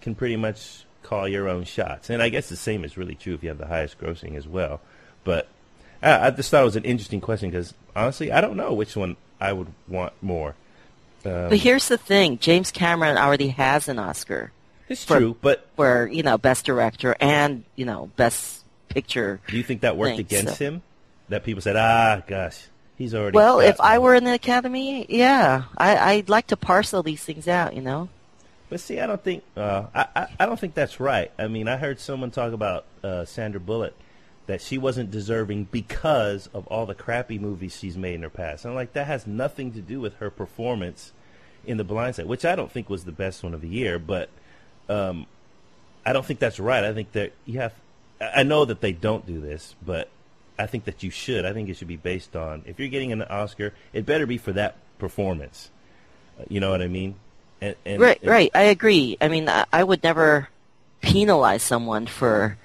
can 0.01 0.13
pretty 0.15 0.35
much 0.35 0.85
call 1.01 1.27
your 1.27 1.49
own 1.49 1.63
shots. 1.63 2.09
And 2.09 2.21
I 2.21 2.29
guess 2.29 2.49
the 2.49 2.55
same 2.55 2.83
is 2.83 2.97
really 2.97 3.15
true 3.15 3.33
if 3.33 3.41
you 3.41 3.49
have 3.49 3.57
the 3.57 3.67
highest 3.67 3.99
grossing 3.99 4.35
as 4.35 4.47
well. 4.47 4.81
But 5.23 5.47
I, 6.01 6.27
I 6.27 6.29
just 6.31 6.49
thought 6.51 6.61
it 6.61 6.65
was 6.65 6.75
an 6.75 6.83
interesting 6.85 7.21
question 7.21 7.49
because 7.49 7.73
honestly, 7.95 8.31
I 8.31 8.41
don't 8.41 8.55
know 8.57 8.73
which 8.73 8.95
one 8.95 9.17
I 9.39 9.53
would 9.53 9.67
want 9.87 10.13
more. 10.21 10.55
Um, 11.25 11.49
But 11.49 11.57
here's 11.57 11.87
the 11.87 11.97
thing: 11.97 12.37
James 12.39 12.71
Cameron 12.71 13.17
already 13.17 13.49
has 13.49 13.87
an 13.89 13.99
Oscar 13.99 14.51
it's 14.87 15.03
for- 15.03 15.17
true, 15.19 15.37
but 15.41 15.67
for 15.75 16.07
you 16.07 16.23
know 16.23 16.37
best 16.37 16.65
director 16.65 17.15
and 17.19 17.63
you 17.75 17.85
know 17.85 18.09
best 18.15 18.63
picture. 18.89 19.39
do 19.47 19.57
you 19.57 19.63
think 19.63 19.81
that 19.81 19.97
worked 19.97 20.15
Thanks, 20.17 20.31
against 20.33 20.57
so- 20.57 20.65
him? 20.65 20.81
That 21.29 21.43
people 21.43 21.61
said, 21.61 21.75
ah, 21.75 22.23
gosh, 22.25 22.57
he's 22.97 23.13
already. 23.13 23.35
Well, 23.35 23.59
if 23.59 23.79
I 23.79 23.99
one." 23.99 24.03
were 24.05 24.15
in 24.15 24.23
the 24.23 24.33
Academy, 24.33 25.05
yeah, 25.09 25.65
I, 25.77 25.95
I'd 26.13 26.29
like 26.29 26.47
to 26.47 26.57
parcel 26.57 27.03
these 27.03 27.23
things 27.23 27.47
out. 27.47 27.75
You 27.75 27.81
know. 27.81 28.09
But 28.69 28.79
see, 28.79 28.99
I 28.99 29.05
don't 29.07 29.23
think 29.23 29.43
uh, 29.57 29.85
I, 29.93 30.07
I 30.15 30.27
I 30.39 30.45
don't 30.47 30.59
think 30.59 30.73
that's 30.73 30.99
right. 30.99 31.31
I 31.37 31.47
mean, 31.47 31.67
I 31.67 31.77
heard 31.77 31.99
someone 31.99 32.31
talk 32.31 32.53
about 32.53 32.85
uh, 33.03 33.25
Sandra 33.25 33.59
Bullock 33.59 33.93
that 34.49 34.61
she 34.61 34.79
wasn't 34.79 35.11
deserving 35.11 35.65
because 35.65 36.49
of 36.55 36.65
all 36.67 36.87
the 36.87 36.95
crappy 36.95 37.37
movies 37.37 37.77
she's 37.77 37.95
made 37.95 38.15
in 38.15 38.23
her 38.23 38.31
past. 38.31 38.65
And 38.65 38.71
I'm 38.71 38.75
like, 38.75 38.93
that 38.93 39.05
has 39.05 39.27
nothing 39.27 39.73
to 39.73 39.79
do 39.79 39.99
with 40.01 40.15
her 40.15 40.31
performance 40.31 41.11
in 41.67 41.77
The 41.77 41.83
Blind 41.83 42.15
Side, 42.15 42.25
which 42.25 42.43
I 42.43 42.55
don't 42.55 42.71
think 42.71 42.89
was 42.89 43.05
the 43.05 43.11
best 43.11 43.43
one 43.43 43.53
of 43.53 43.61
the 43.61 43.67
year. 43.67 43.99
But 43.99 44.29
um, 44.89 45.27
I 46.03 46.13
don't 46.13 46.25
think 46.25 46.39
that's 46.39 46.59
right. 46.59 46.83
I 46.83 46.95
think 46.95 47.11
that 47.11 47.31
you 47.45 47.59
have. 47.59 47.73
I 48.19 48.41
know 48.41 48.65
that 48.65 48.81
they 48.81 48.91
don't 48.91 49.23
do 49.27 49.39
this, 49.39 49.75
but 49.85 50.09
I 50.57 50.65
think 50.65 50.85
that 50.85 51.03
you 51.03 51.11
should. 51.11 51.45
I 51.45 51.53
think 51.53 51.69
it 51.69 51.77
should 51.77 51.87
be 51.87 51.95
based 51.95 52.35
on 52.35 52.63
if 52.65 52.79
you're 52.79 52.89
getting 52.89 53.11
an 53.11 53.21
Oscar, 53.21 53.75
it 53.93 54.07
better 54.07 54.25
be 54.25 54.39
for 54.39 54.51
that 54.53 54.77
performance. 54.97 55.69
Uh, 56.39 56.45
You 56.49 56.59
know 56.59 56.71
what 56.71 56.81
I 56.81 56.87
mean? 56.87 57.15
And, 57.61 57.75
and, 57.85 58.01
Right, 58.01 58.19
and- 58.19 58.31
right. 58.31 58.49
I 58.55 58.63
agree. 58.63 59.15
I 59.21 59.27
mean, 59.27 59.47
I, 59.47 59.65
I 59.71 59.83
would 59.83 60.01
never 60.01 60.49
penalize 61.01 61.61
someone 61.61 62.07
for 62.07 62.57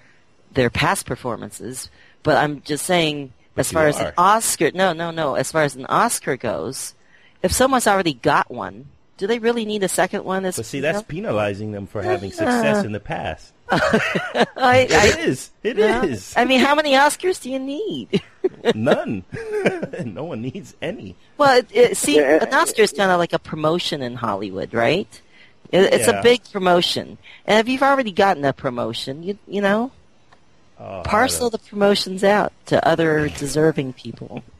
their 0.54 0.70
past 0.70 1.06
performances, 1.06 1.90
but 2.22 2.36
I'm 2.36 2.62
just 2.62 2.84
saying, 2.86 3.32
But 3.54 3.60
as 3.60 3.72
far 3.72 3.86
as 3.86 4.00
are. 4.00 4.08
an 4.08 4.14
Oscar, 4.16 4.70
no, 4.74 4.92
no, 4.92 5.10
no. 5.10 5.34
As 5.34 5.52
far 5.52 5.62
as 5.62 5.76
an 5.76 5.86
Oscar 5.86 6.36
goes, 6.36 6.94
if 7.42 7.52
someone's 7.52 7.86
already 7.86 8.14
got 8.14 8.50
one, 8.50 8.86
do 9.16 9.26
they 9.26 9.38
really 9.38 9.64
need 9.64 9.82
a 9.82 9.88
second 9.88 10.24
one? 10.24 10.44
As 10.44 10.56
But 10.56 10.66
see, 10.66 10.80
that's 10.80 10.98
know? 10.98 11.04
penalizing 11.04 11.72
them 11.72 11.86
for 11.86 12.02
having 12.02 12.30
ah. 12.32 12.34
success 12.34 12.84
in 12.84 12.92
the 12.92 13.00
past. 13.00 13.52
I, 13.70 14.86
It 14.88 14.92
I, 14.92 15.20
is. 15.20 15.50
It 15.62 15.78
yeah. 15.78 16.04
is. 16.04 16.34
I 16.36 16.44
mean, 16.44 16.60
how 16.60 16.74
many 16.74 16.92
Oscars 16.92 17.40
do 17.40 17.50
you 17.50 17.58
need? 17.58 18.22
None. 18.74 19.24
no 20.04 20.24
one 20.24 20.42
needs 20.42 20.74
any. 20.82 21.14
Well, 21.38 21.58
it, 21.58 21.66
it, 21.72 21.96
see, 21.96 22.18
an 22.18 22.52
Oscar 22.52 22.82
is 22.82 22.92
kind 22.92 23.10
of 23.10 23.18
like 23.18 23.32
a 23.32 23.38
promotion 23.38 24.02
in 24.02 24.16
Hollywood, 24.16 24.74
right? 24.74 25.08
It, 25.70 25.92
it's 25.94 26.08
Yeah. 26.08 26.20
a 26.20 26.22
big 26.22 26.42
promotion, 26.52 27.16
and 27.46 27.58
if 27.60 27.68
you've 27.72 27.82
already 27.82 28.12
gotten 28.12 28.44
a 28.44 28.52
promotion, 28.52 29.22
you 29.22 29.38
you 29.48 29.60
know, 29.62 29.90
Oh, 30.86 31.02
parcel 31.02 31.48
the 31.48 31.58
promotions 31.58 32.22
out 32.22 32.52
to 32.66 32.86
other 32.86 33.28
deserving 33.28 33.94
people. 33.94 34.42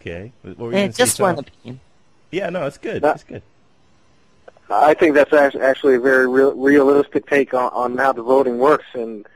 Okay. 0.00 0.30
What 0.42 0.58
were 0.58 0.66
you 0.70 0.76
say, 0.76 0.88
just 0.90 1.18
one 1.18 1.34
Tom? 1.34 1.44
opinion. 1.44 1.80
Yeah, 2.30 2.50
no, 2.50 2.66
it's 2.66 2.78
good. 2.78 3.02
No. 3.02 3.10
It's 3.10 3.24
good. 3.24 3.42
I 4.70 4.94
think 4.94 5.16
that's 5.16 5.32
actually 5.32 5.96
a 5.96 6.00
very 6.00 6.28
real, 6.28 6.54
realistic 6.54 7.26
take 7.28 7.52
on, 7.52 7.72
on 7.72 7.98
how 7.98 8.12
the 8.12 8.22
voting 8.22 8.58
works. 8.58 8.84
And 8.94 9.26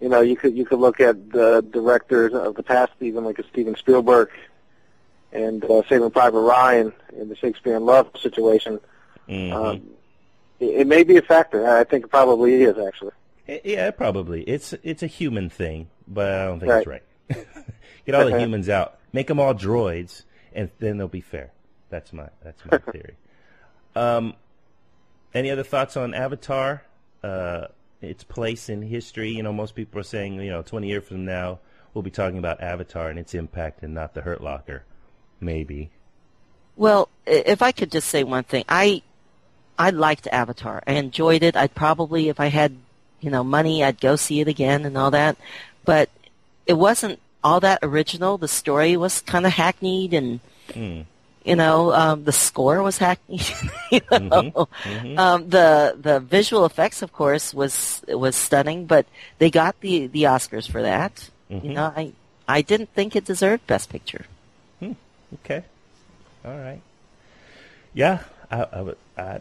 you 0.00 0.08
know, 0.08 0.20
you 0.20 0.36
could 0.36 0.56
you 0.56 0.64
could 0.64 0.78
look 0.78 1.00
at 1.00 1.32
the 1.32 1.62
directors 1.72 2.32
of 2.32 2.54
the 2.54 2.62
past, 2.62 2.92
even 3.00 3.24
like 3.24 3.40
a 3.40 3.46
Steven 3.48 3.74
Spielberg 3.74 4.30
and 5.32 5.64
uh, 5.64 5.82
Saving 5.88 6.10
Private 6.12 6.42
Ryan 6.42 6.92
in 7.18 7.28
the 7.28 7.34
Shakespeare 7.34 7.74
in 7.74 7.84
Love 7.84 8.08
situation. 8.20 8.78
Mhm. 9.28 9.52
Um, 9.52 9.90
it, 10.60 10.82
it 10.82 10.86
may 10.86 11.02
be 11.02 11.16
a 11.16 11.22
factor. 11.22 11.68
I 11.68 11.82
think 11.82 12.04
it 12.04 12.08
probably 12.08 12.62
is 12.62 12.78
actually. 12.78 13.12
I- 13.48 13.60
yeah, 13.64 13.90
probably. 13.90 14.42
It's 14.42 14.74
it's 14.82 15.02
a 15.02 15.06
human 15.06 15.48
thing, 15.50 15.88
but 16.06 16.32
I 16.32 16.44
don't 16.46 16.60
think 16.60 16.70
Right. 16.70 16.78
it's 16.78 16.86
right. 16.86 17.46
Get 18.06 18.14
all 18.14 18.24
the 18.28 18.38
humans 18.40 18.68
out. 18.68 18.98
Make 19.12 19.26
them 19.28 19.40
all 19.40 19.54
droids, 19.54 20.24
and 20.52 20.70
then 20.78 20.98
they'll 20.98 21.08
be 21.08 21.20
fair. 21.20 21.50
That's 21.90 22.12
my 22.12 22.28
that's 22.42 22.62
my 22.70 22.78
theory. 22.92 23.16
Um, 23.96 24.34
any 25.34 25.50
other 25.50 25.62
thoughts 25.62 25.96
on 25.96 26.14
Avatar? 26.14 26.82
Uh, 27.22 27.66
its 28.00 28.22
place 28.22 28.68
in 28.68 28.82
history. 28.82 29.30
You 29.30 29.42
know, 29.42 29.52
most 29.52 29.74
people 29.74 29.98
are 30.00 30.04
saying, 30.04 30.34
you 30.40 30.50
know, 30.50 30.62
20 30.62 30.86
years 30.86 31.04
from 31.04 31.24
now, 31.24 31.58
we'll 31.94 32.02
be 32.02 32.10
talking 32.12 32.38
about 32.38 32.60
Avatar 32.60 33.08
and 33.10 33.18
its 33.18 33.34
impact, 33.34 33.82
and 33.82 33.92
not 33.94 34.14
the 34.14 34.20
Hurt 34.20 34.40
Locker. 34.42 34.84
Maybe. 35.40 35.90
Well, 36.76 37.08
if 37.26 37.60
I 37.60 37.72
could 37.72 37.90
just 37.90 38.08
say 38.08 38.22
one 38.24 38.44
thing, 38.44 38.64
I 38.68 39.02
I 39.78 39.90
liked 39.90 40.28
Avatar. 40.30 40.82
I 40.86 40.92
enjoyed 40.92 41.42
it. 41.42 41.56
I'd 41.56 41.74
probably, 41.74 42.28
if 42.28 42.38
I 42.40 42.46
had, 42.46 42.76
you 43.20 43.30
know, 43.30 43.42
money, 43.44 43.82
I'd 43.84 44.00
go 44.00 44.16
see 44.16 44.40
it 44.40 44.48
again 44.48 44.84
and 44.84 44.96
all 44.96 45.10
that. 45.10 45.36
But 45.84 46.08
it 46.66 46.74
wasn't 46.74 47.20
all 47.42 47.60
that 47.60 47.78
original. 47.82 48.38
The 48.38 48.48
story 48.48 48.96
was 48.96 49.20
kind 49.22 49.46
of 49.46 49.52
hackneyed, 49.52 50.12
and 50.14 50.40
Mm. 50.74 51.06
you 51.44 51.56
know, 51.56 51.94
um, 51.94 52.24
the 52.24 52.32
score 52.32 52.82
was 52.82 52.98
hackneyed. 52.98 53.48
you 53.90 54.00
know? 54.10 54.68
Mhm. 54.84 55.18
Um, 55.18 55.48
the 55.48 55.96
the 55.98 56.20
visual 56.20 56.66
effects, 56.66 57.00
of 57.00 57.12
course, 57.12 57.54
was 57.54 58.02
was 58.08 58.36
stunning, 58.36 58.84
but 58.86 59.06
they 59.38 59.50
got 59.50 59.80
the 59.80 60.06
the 60.08 60.24
Oscars 60.24 60.68
for 60.70 60.82
that. 60.82 61.30
Mhm. 61.50 61.64
You 61.64 61.72
know, 61.72 61.92
I 61.96 62.12
I 62.46 62.60
didn't 62.62 62.92
think 62.94 63.16
it 63.16 63.24
deserved 63.24 63.66
Best 63.66 63.88
Picture. 63.88 64.26
Okay. 65.44 65.62
All 66.44 66.56
right. 66.56 66.80
Yeah, 67.92 68.20
I, 68.50 68.62
I, 68.62 68.80
I, 69.18 69.40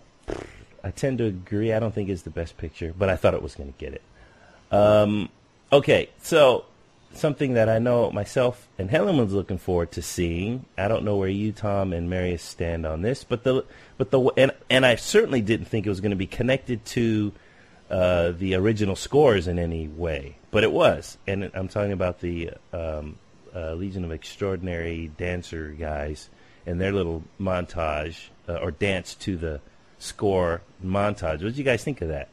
I 0.87 0.91
tend 0.91 1.17
to 1.17 1.25
agree. 1.25 1.73
I 1.73 1.79
don't 1.79 1.93
think 1.93 2.07
it's 2.09 2.21
the 2.21 2.29
best 2.29 2.57
picture, 2.57 2.93
but 2.97 3.09
I 3.09 3.17
thought 3.17 3.33
it 3.33 3.43
was 3.43 3.55
going 3.55 3.73
to 3.73 3.77
get 3.77 3.93
it. 3.93 4.01
Um, 4.71 5.27
okay, 5.71 6.09
so 6.21 6.63
something 7.13 7.55
that 7.55 7.67
I 7.67 7.79
know 7.79 8.09
myself 8.11 8.67
and 8.77 8.89
Helen 8.89 9.17
was 9.17 9.33
looking 9.33 9.57
forward 9.57 9.91
to 9.93 10.01
seeing. 10.01 10.65
I 10.77 10.87
don't 10.87 11.03
know 11.03 11.17
where 11.17 11.27
you, 11.27 11.51
Tom, 11.51 11.91
and 11.91 12.09
Marius 12.09 12.41
stand 12.41 12.85
on 12.85 13.01
this, 13.01 13.25
but 13.25 13.43
the 13.43 13.65
but 13.97 14.11
the 14.11 14.21
and 14.37 14.51
and 14.69 14.85
I 14.85 14.95
certainly 14.95 15.41
didn't 15.41 15.65
think 15.65 15.85
it 15.85 15.89
was 15.89 15.99
going 15.99 16.11
to 16.11 16.17
be 16.17 16.27
connected 16.27 16.85
to 16.85 17.33
uh, 17.89 18.31
the 18.31 18.55
original 18.55 18.95
scores 18.95 19.47
in 19.47 19.59
any 19.59 19.89
way, 19.89 20.37
but 20.51 20.63
it 20.63 20.71
was. 20.71 21.17
And 21.27 21.51
I'm 21.53 21.67
talking 21.67 21.91
about 21.91 22.21
the 22.21 22.51
um, 22.71 23.17
uh, 23.53 23.73
Legion 23.73 24.05
of 24.05 24.11
Extraordinary 24.11 25.11
Dancer 25.17 25.69
guys 25.69 26.29
and 26.65 26.79
their 26.79 26.93
little 26.93 27.23
montage 27.39 28.27
uh, 28.47 28.55
or 28.55 28.71
dance 28.71 29.15
to 29.15 29.35
the 29.35 29.59
score 29.99 30.61
montage. 30.83 31.41
What 31.41 31.49
did 31.49 31.57
you 31.57 31.63
guys 31.63 31.83
think 31.83 32.01
of 32.01 32.09
that? 32.09 32.29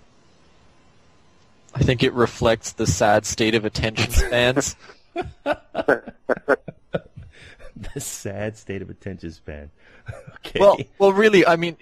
I 1.75 1.81
think 1.81 2.03
it 2.03 2.13
reflects 2.13 2.73
the 2.73 2.87
sad 2.87 3.27
state 3.27 3.55
of 3.55 3.65
attention 3.65 4.11
spans. 4.11 4.77
the 7.95 8.01
sad 8.01 8.57
state 8.57 8.81
of 8.81 8.91
attention 8.91 9.33
span. 9.33 9.71
okay. 10.37 10.61
well, 10.61 10.79
well, 10.99 11.13
really, 11.13 11.47
I 11.47 11.57
mean, 11.57 11.77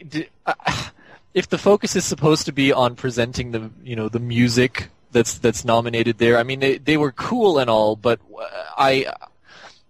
if 1.34 1.48
the 1.48 1.58
focus 1.58 1.94
is 1.96 2.04
supposed 2.04 2.46
to 2.46 2.52
be 2.52 2.72
on 2.72 2.94
presenting 2.94 3.50
the, 3.52 3.70
you 3.82 3.96
know, 3.96 4.08
the 4.08 4.20
music 4.20 4.88
that's 5.10 5.38
that's 5.38 5.64
nominated 5.64 6.18
there, 6.18 6.38
I 6.38 6.42
mean, 6.42 6.60
they 6.60 6.78
they 6.78 6.96
were 6.96 7.12
cool 7.12 7.58
and 7.58 7.68
all, 7.68 7.96
but 7.96 8.20
uh, 8.34 8.46
I, 8.78 9.12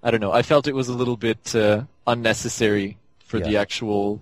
I 0.03 0.11
don't 0.11 0.21
know, 0.21 0.33
I 0.33 0.43
felt 0.43 0.67
it 0.67 0.75
was 0.75 0.89
a 0.89 0.95
little 0.95 1.17
bit 1.17 1.55
uh, 1.55 1.85
unnecessary 2.07 2.97
for 3.25 3.39
the 3.41 3.57
actual, 3.57 4.21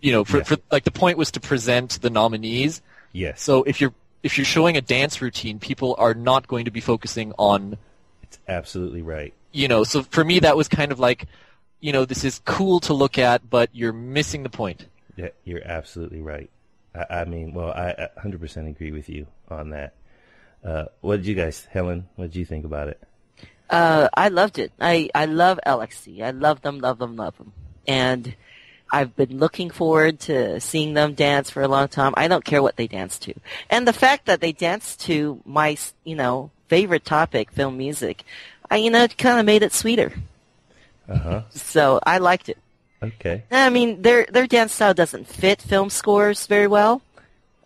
you 0.00 0.12
know, 0.12 0.24
for, 0.24 0.38
Yeah. 0.38 0.42
for 0.44 0.56
like 0.70 0.84
the 0.84 0.90
point 0.90 1.18
was 1.18 1.30
to 1.32 1.40
present 1.40 2.00
the 2.02 2.10
nominees. 2.10 2.82
yes. 3.12 3.42
So 3.42 3.62
if 3.64 3.80
you're 3.80 3.94
if 4.22 4.36
you're 4.36 4.44
showing 4.44 4.76
a 4.76 4.80
dance 4.82 5.22
routine, 5.22 5.58
people 5.58 5.94
are 5.98 6.14
not 6.14 6.46
going 6.46 6.66
to 6.66 6.70
be 6.70 6.80
focusing 6.80 7.32
on 7.38 7.76
it's 8.22 8.38
absolutely 8.48 9.02
right. 9.02 9.32
you 9.52 9.66
know, 9.66 9.82
so 9.84 10.02
for 10.02 10.22
me 10.24 10.38
that 10.40 10.56
was 10.56 10.68
kind 10.68 10.92
of 10.92 10.98
like, 11.00 11.26
you 11.80 11.92
know, 11.92 12.04
this 12.04 12.22
is 12.24 12.40
cool 12.44 12.80
to 12.80 12.92
look 12.94 13.18
at, 13.18 13.48
but 13.48 13.70
you're 13.72 13.92
missing 13.92 14.42
the 14.42 14.50
point. 14.50 14.86
Yeah, 15.16 15.30
you're 15.44 15.66
absolutely 15.66 16.20
right. 16.20 16.50
I, 16.94 17.20
I 17.20 17.24
mean, 17.24 17.54
well, 17.54 17.70
I, 17.72 18.08
I 18.16 18.20
100% 18.20 18.68
agree 18.68 18.92
with 18.92 19.08
you 19.08 19.26
on 19.48 19.70
that. 19.70 19.94
Uh, 20.64 20.84
what 21.00 21.16
did 21.16 21.26
you 21.26 21.34
guys, 21.34 21.66
Helen? 21.70 22.06
What 22.16 22.26
did 22.26 22.36
you 22.36 22.44
think 22.44 22.64
about 22.64 22.88
it? 22.88 23.02
Uh, 23.70 24.08
I 24.14 24.28
loved 24.28 24.58
it. 24.58 24.72
I, 24.80 25.08
I 25.14 25.24
love 25.24 25.58
LXD. 25.66 26.22
I 26.22 26.30
love 26.32 26.60
them, 26.62 26.78
love 26.80 26.98
them, 26.98 27.16
love 27.16 27.36
them. 27.38 27.52
And 27.86 28.34
I've 28.92 29.14
been 29.16 29.38
looking 29.38 29.70
forward 29.70 30.20
to 30.20 30.60
seeing 30.60 30.94
them 30.94 31.14
dance 31.14 31.50
for 31.50 31.62
a 31.62 31.68
long 31.68 31.88
time. 31.88 32.14
I 32.16 32.28
don't 32.28 32.44
care 32.44 32.62
what 32.62 32.76
they 32.76 32.86
dance 32.86 33.18
to. 33.20 33.34
And 33.68 33.86
the 33.86 33.92
fact 33.92 34.26
that 34.26 34.40
they 34.40 34.52
dance 34.52 34.96
to 34.96 35.40
my, 35.44 35.76
you 36.04 36.16
know, 36.16 36.50
favorite 36.68 37.04
topic, 37.04 37.52
film 37.52 37.78
music, 37.78 38.24
I, 38.70 38.76
you 38.76 38.90
know, 38.90 39.04
it 39.04 39.16
kind 39.16 39.38
of 39.38 39.46
made 39.46 39.62
it 39.62 39.72
sweeter. 39.72 40.12
Uh 41.08 41.18
huh. 41.18 41.42
So 41.50 42.00
I 42.04 42.18
liked 42.18 42.48
it. 42.48 42.58
Okay. 43.02 43.44
I 43.50 43.70
mean, 43.70 44.02
their 44.02 44.26
their 44.26 44.46
dance 44.46 44.74
style 44.74 44.94
doesn't 44.94 45.26
fit 45.26 45.62
film 45.62 45.88
scores 45.88 46.46
very 46.46 46.66
well, 46.66 47.00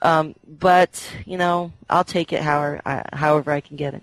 um, 0.01 0.35
but 0.47 1.11
you 1.27 1.37
know, 1.37 1.73
I'll 1.91 2.05
take 2.05 2.33
it 2.33 2.41
however 2.41 2.81
I, 2.87 3.03
however 3.13 3.51
I 3.51 3.61
can 3.61 3.77
get 3.77 3.95
it. 3.95 4.03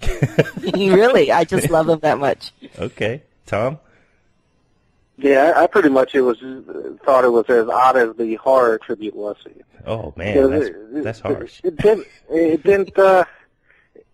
really, 0.74 1.30
I 1.30 1.44
just 1.44 1.70
love 1.70 1.86
them 1.86 2.00
that 2.00 2.18
much. 2.18 2.52
Okay. 2.78 3.22
Tom? 3.46 3.78
Yeah, 5.16 5.52
I, 5.56 5.66
pretty 5.68 5.90
much 5.90 6.14
it 6.14 6.22
was 6.22 6.38
thought 7.04 7.24
it 7.24 7.28
was 7.30 7.44
as 7.48 7.68
odd 7.68 7.96
as 7.96 8.16
the 8.16 8.34
horror 8.34 8.78
tribute 8.78 9.14
was. 9.14 9.36
Oh, 9.86 10.12
man. 10.16 10.50
That's, 10.50 10.66
it- 10.66 11.04
that's 11.04 11.18
it- 11.20 11.22
harsh. 11.24 11.60
It, 11.62 11.76
didn't. 11.76 12.06
It 12.30 12.62
didn't. 12.64 12.98
Uh, 12.98 13.24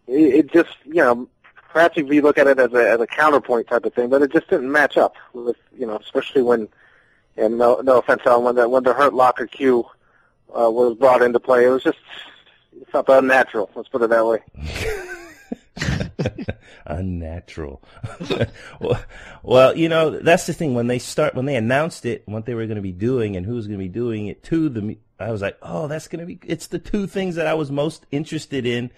it, 0.07 0.35
it 0.35 0.52
just 0.52 0.76
you 0.85 0.95
know 0.97 1.28
perhaps 1.73 1.97
if 1.97 2.09
you 2.12 2.21
look 2.21 2.37
at 2.37 2.47
it 2.47 2.59
as 2.59 2.73
a 2.73 2.90
as 2.90 3.00
a 3.00 3.07
counterpoint 3.07 3.69
type 3.69 3.85
of 3.87 3.95
thing, 3.95 4.09
but 4.11 4.21
it 4.23 4.33
just 4.33 4.49
didn't 4.50 4.71
match 4.71 4.97
up 4.97 5.14
with 5.33 5.57
you 5.78 5.87
know 5.87 5.97
especially 5.97 6.42
when 6.42 6.69
and 7.37 7.57
no 7.57 7.80
no 7.83 7.99
offense 7.99 8.23
Alan, 8.26 8.45
when 8.45 8.54
the 8.57 8.69
when 8.69 8.83
the 8.83 8.92
Hurt 8.92 9.14
Locker 9.14 9.47
cue 9.47 9.87
uh, 10.54 10.71
was 10.71 10.97
brought 10.97 11.23
into 11.23 11.40
play, 11.40 11.64
it 11.64 11.69
was 11.71 11.83
just 11.83 11.99
it 12.78 12.90
felt 12.90 13.09
unnatural. 13.09 13.71
Let's 13.75 13.88
put 13.88 14.02
it 14.02 14.11
that 14.11 14.26
way. 14.26 14.40
Unnatural. 16.87 17.83
well, 18.81 19.00
well, 19.43 19.77
you 19.77 19.89
know, 19.89 20.11
that's 20.11 20.47
the 20.47 20.53
thing. 20.53 20.75
When 20.75 20.87
they 20.87 20.99
start, 20.99 21.35
when 21.35 21.47
they 21.47 21.57
announced 21.57 22.05
it, 22.07 22.23
what 22.27 22.47
they 22.47 22.55
were 22.55 22.67
going 22.67 22.77
to 22.77 22.83
be 22.83 22.93
doing 22.93 23.37
and 23.37 23.47
who 23.47 23.55
was 23.55 23.67
going 23.67 23.79
to 23.79 23.85
be 23.85 23.89
doing 23.89 24.27
it 24.27 24.43
to 24.45 24.69
the, 24.69 24.99
I 25.19 25.31
was 25.31 25.43
like, 25.43 25.57
oh, 25.62 25.87
that's 25.89 26.09
going 26.09 26.21
to 26.21 26.27
be, 26.27 26.39
it's 26.47 26.67
the 26.69 26.79
two 26.79 27.07
things 27.07 27.35
that 27.37 27.47
I 27.47 27.55
was 27.55 27.71
most 27.71 28.07
interested 28.11 28.67
in 28.67 28.91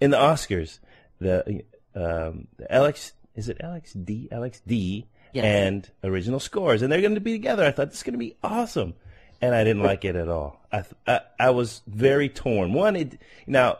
in 0.00 0.10
the 0.10 0.18
Oscars. 0.18 0.78
The, 1.20 1.62
um, 1.94 2.48
the 2.56 2.66
LX, 2.70 3.12
is 3.34 3.48
it 3.48 3.58
LXD? 3.58 4.30
LXD 4.30 5.04
Yes. 5.32 5.44
and 5.46 5.90
original 6.04 6.40
scores. 6.40 6.82
And 6.82 6.92
they're 6.92 7.00
going 7.00 7.14
to 7.14 7.20
be 7.20 7.32
together. 7.32 7.64
I 7.64 7.70
thought 7.70 7.88
this 7.88 7.98
is 7.98 8.02
going 8.02 8.12
to 8.12 8.18
be 8.18 8.36
awesome. 8.42 8.94
And 9.40 9.54
I 9.54 9.64
didn't 9.64 9.82
like 9.82 10.04
it 10.04 10.14
at 10.14 10.28
all. 10.28 10.60
I, 10.70 10.82
th- 10.82 10.94
I, 11.06 11.20
I 11.40 11.50
was 11.50 11.80
very 11.86 12.28
torn. 12.28 12.74
One, 12.74 12.96
it, 12.96 13.18
now, 13.46 13.78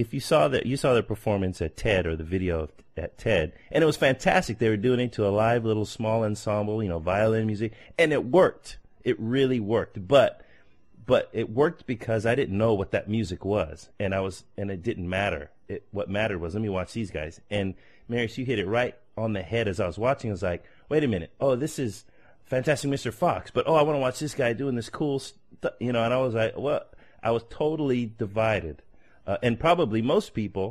if 0.00 0.14
you 0.14 0.20
saw 0.20 0.48
that, 0.48 0.66
you 0.66 0.76
saw 0.76 0.94
their 0.94 1.02
performance 1.02 1.60
at 1.60 1.76
TED 1.76 2.06
or 2.06 2.16
the 2.16 2.24
video 2.24 2.68
at 2.96 3.18
TED, 3.18 3.52
and 3.70 3.82
it 3.82 3.86
was 3.86 3.96
fantastic. 3.96 4.58
They 4.58 4.68
were 4.68 4.76
doing 4.76 5.00
it 5.00 5.12
to 5.12 5.26
a 5.26 5.30
live 5.30 5.64
little 5.64 5.84
small 5.84 6.24
ensemble, 6.24 6.82
you 6.82 6.88
know, 6.88 6.98
violin 6.98 7.46
music, 7.46 7.72
and 7.98 8.12
it 8.12 8.24
worked. 8.24 8.78
It 9.04 9.16
really 9.20 9.60
worked. 9.60 10.08
But, 10.08 10.40
but 11.06 11.28
it 11.32 11.50
worked 11.50 11.86
because 11.86 12.24
I 12.24 12.34
didn't 12.34 12.56
know 12.56 12.74
what 12.74 12.92
that 12.92 13.08
music 13.08 13.44
was, 13.44 13.90
and 13.98 14.14
I 14.14 14.20
was, 14.20 14.44
and 14.56 14.70
it 14.70 14.82
didn't 14.82 15.08
matter. 15.08 15.50
It, 15.68 15.86
what 15.90 16.08
mattered 16.08 16.40
was 16.40 16.54
let 16.54 16.62
me 16.62 16.68
watch 16.68 16.92
these 16.92 17.10
guys. 17.10 17.40
And 17.50 17.74
Marius, 18.08 18.38
you 18.38 18.44
hit 18.44 18.58
it 18.58 18.66
right 18.66 18.96
on 19.16 19.34
the 19.34 19.42
head 19.42 19.68
as 19.68 19.80
I 19.80 19.86
was 19.86 19.98
watching. 19.98 20.30
I 20.30 20.32
was 20.32 20.42
like, 20.42 20.64
wait 20.88 21.04
a 21.04 21.08
minute, 21.08 21.32
oh, 21.40 21.56
this 21.56 21.78
is 21.78 22.04
Fantastic 22.44 22.90
Mr. 22.90 23.12
Fox, 23.12 23.50
but 23.50 23.68
oh, 23.68 23.74
I 23.74 23.82
want 23.82 23.96
to 23.96 24.00
watch 24.00 24.18
this 24.18 24.34
guy 24.34 24.54
doing 24.54 24.74
this 24.74 24.88
cool 24.88 25.20
stuff, 25.20 25.74
you 25.78 25.92
know. 25.92 26.02
And 26.02 26.12
I 26.12 26.16
was 26.18 26.34
like, 26.34 26.54
well, 26.56 26.82
I 27.22 27.30
was 27.30 27.44
totally 27.50 28.06
divided, 28.06 28.82
uh, 29.30 29.36
and 29.42 29.58
probably 29.60 30.00
most 30.02 30.34
people 30.34 30.66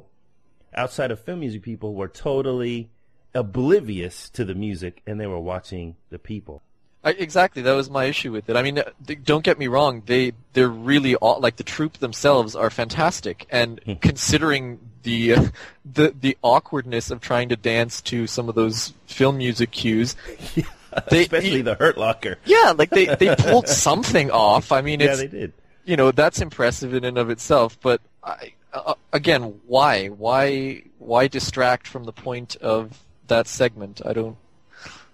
outside 0.76 1.10
of 1.12 1.20
film 1.20 1.40
music 1.40 1.62
people 1.64 1.94
were 1.96 2.08
totally 2.08 2.90
oblivious 3.34 4.30
to 4.32 4.46
the 4.46 4.56
music, 4.56 5.02
and 5.08 5.20
they 5.20 5.28
were 5.28 5.40
watching 5.40 5.96
the 6.10 6.20
people. 6.20 6.62
I, 7.04 7.12
exactly, 7.12 7.62
that 7.62 7.72
was 7.74 7.90
my 7.90 8.06
issue 8.06 8.32
with 8.32 8.50
it. 8.50 8.58
I 8.58 8.62
mean, 8.62 8.80
uh, 8.80 8.84
th- 9.08 9.20
don't 9.24 9.44
get 9.44 9.58
me 9.58 9.68
wrong; 9.68 10.04
they 10.06 10.34
they're 10.54 10.68
really 10.68 11.16
aw- 11.16 11.38
like 11.40 11.56
the 11.56 11.64
troupe 11.64 11.98
themselves 12.00 12.56
are 12.56 12.70
fantastic, 12.70 13.48
and 13.50 13.80
Hmm. 13.86 13.94
considering 14.02 14.80
the 15.04 15.34
uh, 15.36 15.46
the 15.86 16.14
the 16.20 16.38
awkwardness 16.42 17.10
of 17.10 17.22
trying 17.22 17.48
to 17.50 17.56
dance 17.56 18.02
to 18.02 18.28
some 18.28 18.50
of 18.50 18.56
those 18.56 18.94
film 19.08 19.38
music 19.38 19.72
cues, 19.72 20.16
they 21.10 21.22
Especially 21.22 21.62
the 21.62 21.76
Hurt 21.76 21.98
Locker. 21.98 22.38
yeah, 22.46 22.74
like 22.78 22.90
they 22.90 23.06
they 23.16 23.34
pulled 23.36 23.68
something 23.88 24.30
off. 24.32 24.72
I 24.74 24.82
mean, 24.82 25.00
Yeah, 25.00 25.16
they 25.16 25.28
did. 25.28 25.54
you 25.86 25.96
know 25.96 26.12
that's 26.12 26.42
impressive 26.42 26.94
in 26.94 27.06
and 27.06 27.18
of 27.18 27.30
itself. 27.30 27.80
But 27.82 28.02
I, 28.24 28.54
uh, 28.74 28.96
again, 29.14 29.60
why 29.66 30.08
why 30.08 30.84
why 30.98 31.28
distract 31.28 31.88
from 31.88 32.04
the 32.04 32.14
point 32.14 32.56
of 32.58 33.04
that 33.28 33.48
segment? 33.48 34.02
I 34.06 34.14
don't. 34.14 34.38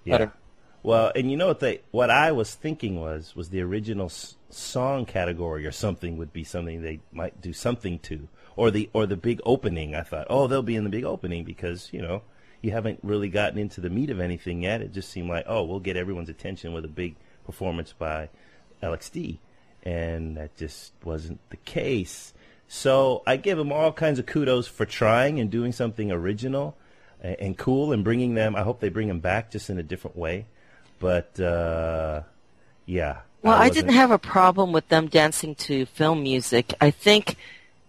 Yeah. 0.03 0.15
I 0.15 0.17
don't. 0.19 0.33
Well, 0.83 1.11
and 1.15 1.31
you 1.31 1.37
know 1.37 1.47
what 1.47 1.59
they 1.59 1.81
what 1.91 2.09
I 2.09 2.31
was 2.31 2.53
thinking 2.53 2.99
was 2.99 3.35
was 3.35 3.49
the 3.49 3.61
original 3.61 4.05
s- 4.05 4.35
song 4.49 5.05
category 5.05 5.65
or 5.65 5.71
something 5.71 6.17
would 6.17 6.31
be 6.31 6.43
something 6.43 6.81
they 6.81 6.99
might 7.11 7.41
do 7.41 7.53
something 7.53 7.99
to 7.99 8.27
or 8.55 8.69
the 8.71 8.89
or 8.93 9.05
the 9.05 9.17
big 9.17 9.41
opening. 9.45 9.95
I 9.95 10.01
thought, 10.01 10.27
oh, 10.29 10.47
they'll 10.47 10.61
be 10.61 10.75
in 10.75 10.83
the 10.83 10.89
big 10.89 11.03
opening 11.03 11.43
because 11.43 11.89
you 11.91 12.01
know 12.01 12.21
you 12.61 12.71
haven't 12.71 12.99
really 13.03 13.29
gotten 13.29 13.57
into 13.57 13.81
the 13.81 13.89
meat 13.89 14.09
of 14.09 14.19
anything 14.19 14.63
yet. 14.63 14.81
It 14.81 14.91
just 14.93 15.09
seemed 15.09 15.29
like, 15.29 15.45
oh, 15.47 15.63
we'll 15.63 15.79
get 15.79 15.97
everyone's 15.97 16.29
attention 16.29 16.73
with 16.73 16.85
a 16.85 16.89
big 16.89 17.15
performance 17.45 17.93
by 17.93 18.29
LXD, 18.81 19.37
and 19.83 20.37
that 20.37 20.55
just 20.55 20.93
wasn't 21.03 21.39
the 21.49 21.57
case. 21.57 22.33
So 22.67 23.23
I 23.27 23.37
give 23.37 23.57
them 23.57 23.71
all 23.71 23.91
kinds 23.91 24.19
of 24.19 24.25
kudos 24.25 24.67
for 24.67 24.85
trying 24.85 25.39
and 25.39 25.49
doing 25.49 25.71
something 25.71 26.11
original 26.11 26.75
and, 27.21 27.35
and 27.39 27.57
cool 27.57 27.91
and 27.93 28.03
bringing 28.03 28.33
them. 28.33 28.55
I 28.55 28.63
hope 28.63 28.79
they 28.79 28.89
bring 28.89 29.07
them 29.07 29.19
back 29.19 29.51
just 29.51 29.69
in 29.69 29.77
a 29.77 29.83
different 29.83 30.17
way. 30.17 30.45
But 30.99 31.39
uh, 31.39 32.21
yeah. 32.85 33.17
Well, 33.41 33.53
I, 33.53 33.67
wasn't- 33.67 33.75
didn't 33.75 33.97
have 33.97 34.11
a 34.11 34.17
problem 34.17 34.71
with 34.71 34.87
them 34.89 35.07
dancing 35.07 35.55
to 35.55 35.85
film 35.85 36.23
music. 36.23 36.73
I 36.81 36.89
think 36.91 37.35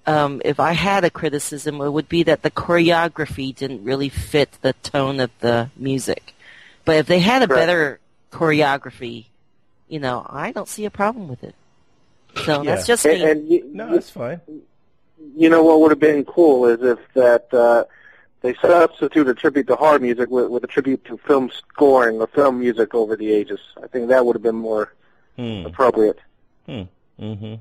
um, 0.06 0.42
if 0.44 0.60
I 0.60 0.72
had 0.72 1.04
a 1.04 1.10
criticism, 1.10 1.80
it 1.80 1.90
would 1.90 2.08
be 2.08 2.22
that 2.24 2.42
the 2.42 2.50
choreography 2.50 3.54
didn't 3.54 3.82
really 3.82 4.08
fit 4.08 4.52
the 4.60 4.74
tone 4.74 5.18
of 5.20 5.30
the 5.40 5.70
music. 5.76 6.34
But 6.84 6.96
if 6.96 7.06
they 7.06 7.18
had 7.20 7.42
a 7.42 7.48
Correct. 7.48 7.60
better 7.60 8.00
choreography, 8.30 9.26
you 9.88 9.98
know, 9.98 10.24
I 10.28 10.52
don't 10.52 10.68
see 10.68 10.84
a 10.84 10.90
problem 10.90 11.26
with 11.26 11.42
it. 11.42 11.54
So 12.46 12.62
Yeah. 12.62 12.74
that's 12.74 12.86
just 12.86 13.04
And, 13.06 13.20
me. 13.22 13.30
and 13.30 13.48
you, 13.48 13.70
No, 13.72 13.92
that's 13.92 14.10
fine. 14.10 14.40
you 15.36 15.48
know 15.50 15.62
what 15.64 15.80
would 15.80 15.90
have 15.90 16.00
been 16.00 16.24
cool 16.24 16.66
is 16.66 16.80
if 16.82 16.98
that 17.14 17.52
uh, 17.52 17.84
they 18.42 18.54
substitute 18.54 19.28
a 19.28 19.34
tribute 19.34 19.66
to 19.66 19.76
hard 19.76 20.02
music 20.02 20.30
with, 20.30 20.48
with 20.48 20.62
a 20.64 20.66
tribute 20.66 21.04
to 21.06 21.16
film 21.18 21.50
scoring 21.50 22.20
or 22.20 22.26
film 22.28 22.60
music 22.60 22.94
over 22.94 23.16
the 23.16 23.32
ages. 23.32 23.60
I 23.82 23.86
think 23.88 24.08
that 24.08 24.24
would 24.24 24.36
have 24.36 24.42
been 24.42 24.56
more 24.56 24.92
Hmm. 25.36 25.66
appropriate. 25.66 26.18
Hmm. 26.66 26.82
Mm-hmm. 27.20 27.54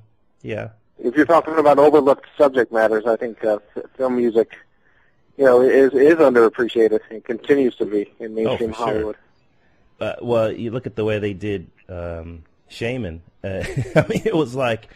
Yeah. 0.44 0.70
If 0.98 1.16
you're 1.18 1.26
talking 1.26 1.58
about 1.58 1.78
overlooked 1.78 2.26
subject 2.38 2.72
matters, 2.72 3.06
I 3.06 3.18
think 3.18 3.44
uh, 3.44 3.60
film 3.98 4.16
music, 4.16 4.56
you 5.38 5.44
know, 5.44 5.62
is 5.62 5.94
is 5.94 6.16
underappreciated 6.16 7.02
and 7.10 7.22
continues 7.24 7.76
to 7.76 7.86
be 7.86 8.14
in 8.20 8.34
mainstream 8.34 8.72
for 8.72 8.78
sure. 8.78 8.86
Hollywood. 8.88 9.16
Uh, 10.00 10.14
well, 10.22 10.50
you 10.52 10.72
look 10.72 10.88
at 10.88 10.96
the 10.96 11.04
way 11.04 11.20
they 11.20 11.34
did 11.34 11.68
um, 11.90 12.44
Shaman. 12.68 13.22
Uh, 13.44 13.64
I 13.96 14.06
mean, 14.08 14.22
it 14.26 14.36
was 14.36 14.56
like, 14.56 14.88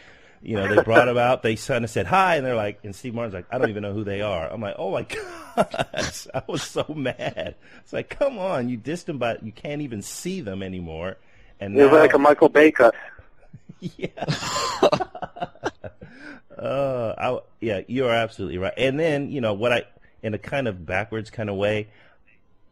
you 0.42 0.56
know, 0.56 0.74
they 0.74 0.82
brought 0.82 1.06
him 1.08 1.18
out. 1.18 1.42
They 1.42 1.56
kind 1.56 1.84
of 1.84 1.90
said 1.90 2.06
hi, 2.06 2.36
and 2.36 2.46
they're 2.46 2.56
like, 2.56 2.80
and 2.82 2.94
Steve 2.94 3.14
Martin's 3.14 3.34
like, 3.34 3.46
I 3.50 3.58
don't 3.58 3.68
even 3.70 3.82
know 3.82 3.92
who 3.92 4.04
they 4.04 4.22
are. 4.22 4.50
I'm 4.50 4.60
like, 4.60 4.76
oh 4.78 4.90
my 4.92 5.02
god, 5.56 5.86
I 6.34 6.42
was 6.46 6.62
so 6.62 6.84
mad. 6.94 7.54
It's 7.82 7.92
like, 7.92 8.08
come 8.10 8.38
on, 8.38 8.68
you 8.68 8.78
dissed 8.78 9.04
them, 9.04 9.18
but 9.18 9.42
you 9.42 9.52
can't 9.52 9.82
even 9.82 10.02
see 10.02 10.40
them 10.40 10.62
anymore. 10.62 11.16
And 11.60 11.76
It 11.78 11.82
was 11.84 11.92
now, 11.92 11.98
like 11.98 12.14
a 12.14 12.18
Michael 12.18 12.48
Bay 12.48 12.72
cut. 12.72 12.94
yeah. 13.80 14.08
Uh, 16.56 17.14
I, 17.16 17.38
yeah, 17.60 17.80
you're 17.86 18.10
absolutely 18.10 18.58
right. 18.58 18.74
And 18.76 18.98
then, 19.00 19.30
you 19.30 19.40
know, 19.40 19.54
what 19.54 19.72
I, 19.72 19.84
in 20.22 20.34
a 20.34 20.38
kind 20.38 20.68
of 20.68 20.84
backwards 20.84 21.30
kind 21.30 21.48
of 21.48 21.56
way, 21.56 21.88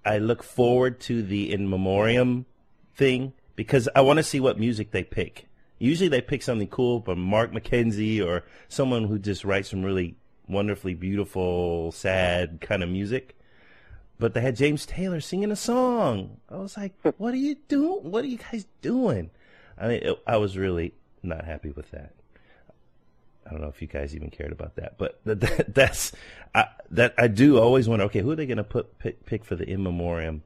I 0.04 0.18
look 0.18 0.42
forward 0.42 1.00
to 1.00 1.22
the 1.22 1.52
in 1.52 1.68
memoriam 1.70 2.44
thing 2.96 3.32
because 3.58 3.88
I 3.92 4.02
want 4.02 4.18
to 4.18 4.22
see 4.22 4.38
what 4.38 4.56
music 4.56 4.92
they 4.92 5.02
pick. 5.02 5.48
Usually 5.80 6.08
they 6.08 6.20
pick 6.20 6.44
something 6.44 6.68
cool 6.68 7.00
from 7.02 7.20
Mark 7.20 7.50
McKenzie 7.50 8.24
or 8.24 8.44
someone 8.68 9.02
who 9.02 9.18
just 9.18 9.44
writes 9.44 9.70
some 9.70 9.82
really 9.82 10.14
wonderfully 10.46 10.94
beautiful, 10.94 11.90
sad 11.90 12.60
kind 12.60 12.84
of 12.84 12.88
music. 12.88 13.36
But 14.16 14.32
they 14.32 14.42
had 14.42 14.54
James 14.54 14.86
Taylor 14.86 15.20
singing 15.20 15.50
a 15.50 15.56
song. 15.56 16.36
I 16.48 16.58
was 16.58 16.76
like, 16.76 16.92
what 17.18 17.34
are 17.34 17.38
you 17.38 17.56
doing? 17.66 18.08
What 18.08 18.24
are 18.24 18.28
you 18.28 18.38
guys 18.38 18.64
doing? 18.80 19.28
I 19.76 19.88
mean, 19.88 20.02
it, 20.04 20.22
I 20.24 20.36
was 20.36 20.56
really 20.56 20.94
not 21.24 21.44
happy 21.44 21.72
with 21.72 21.90
that. 21.90 22.14
I 23.44 23.50
don't 23.50 23.60
know 23.60 23.66
if 23.66 23.82
you 23.82 23.88
guys 23.88 24.14
even 24.14 24.30
cared 24.30 24.52
about 24.52 24.76
that, 24.76 24.98
but 24.98 25.18
that, 25.24 25.40
that, 25.40 25.74
that's 25.74 26.12
I, 26.54 26.66
that 26.92 27.12
I 27.18 27.26
do 27.26 27.58
always 27.58 27.88
wonder. 27.88 28.04
Okay, 28.04 28.20
who 28.20 28.30
are 28.30 28.36
they 28.36 28.46
going 28.46 28.58
to 28.58 28.62
put 28.62 29.00
pick, 29.00 29.26
pick, 29.26 29.44
for 29.44 29.56
the 29.56 29.68
in 29.68 29.82
memoriam 29.82 30.44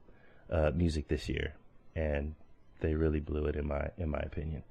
uh, 0.49 0.71
music 0.75 1.09
this 1.09 1.29
year? 1.29 1.53
And 1.95 2.37
they 2.83 2.95
really 2.95 3.21
blew 3.21 3.47
it 3.47 3.57
in 3.57 3.67
my 3.67 3.89
in 3.97 4.11
my 4.11 4.21
opinion. 4.21 4.63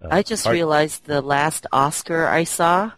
Uh, 0.00 0.08
I 0.12 0.22
just 0.22 0.46
realized 0.46 1.06
the 1.06 1.20
last 1.20 1.66
Oscar 1.72 2.28
I 2.28 2.44
saw 2.44 2.92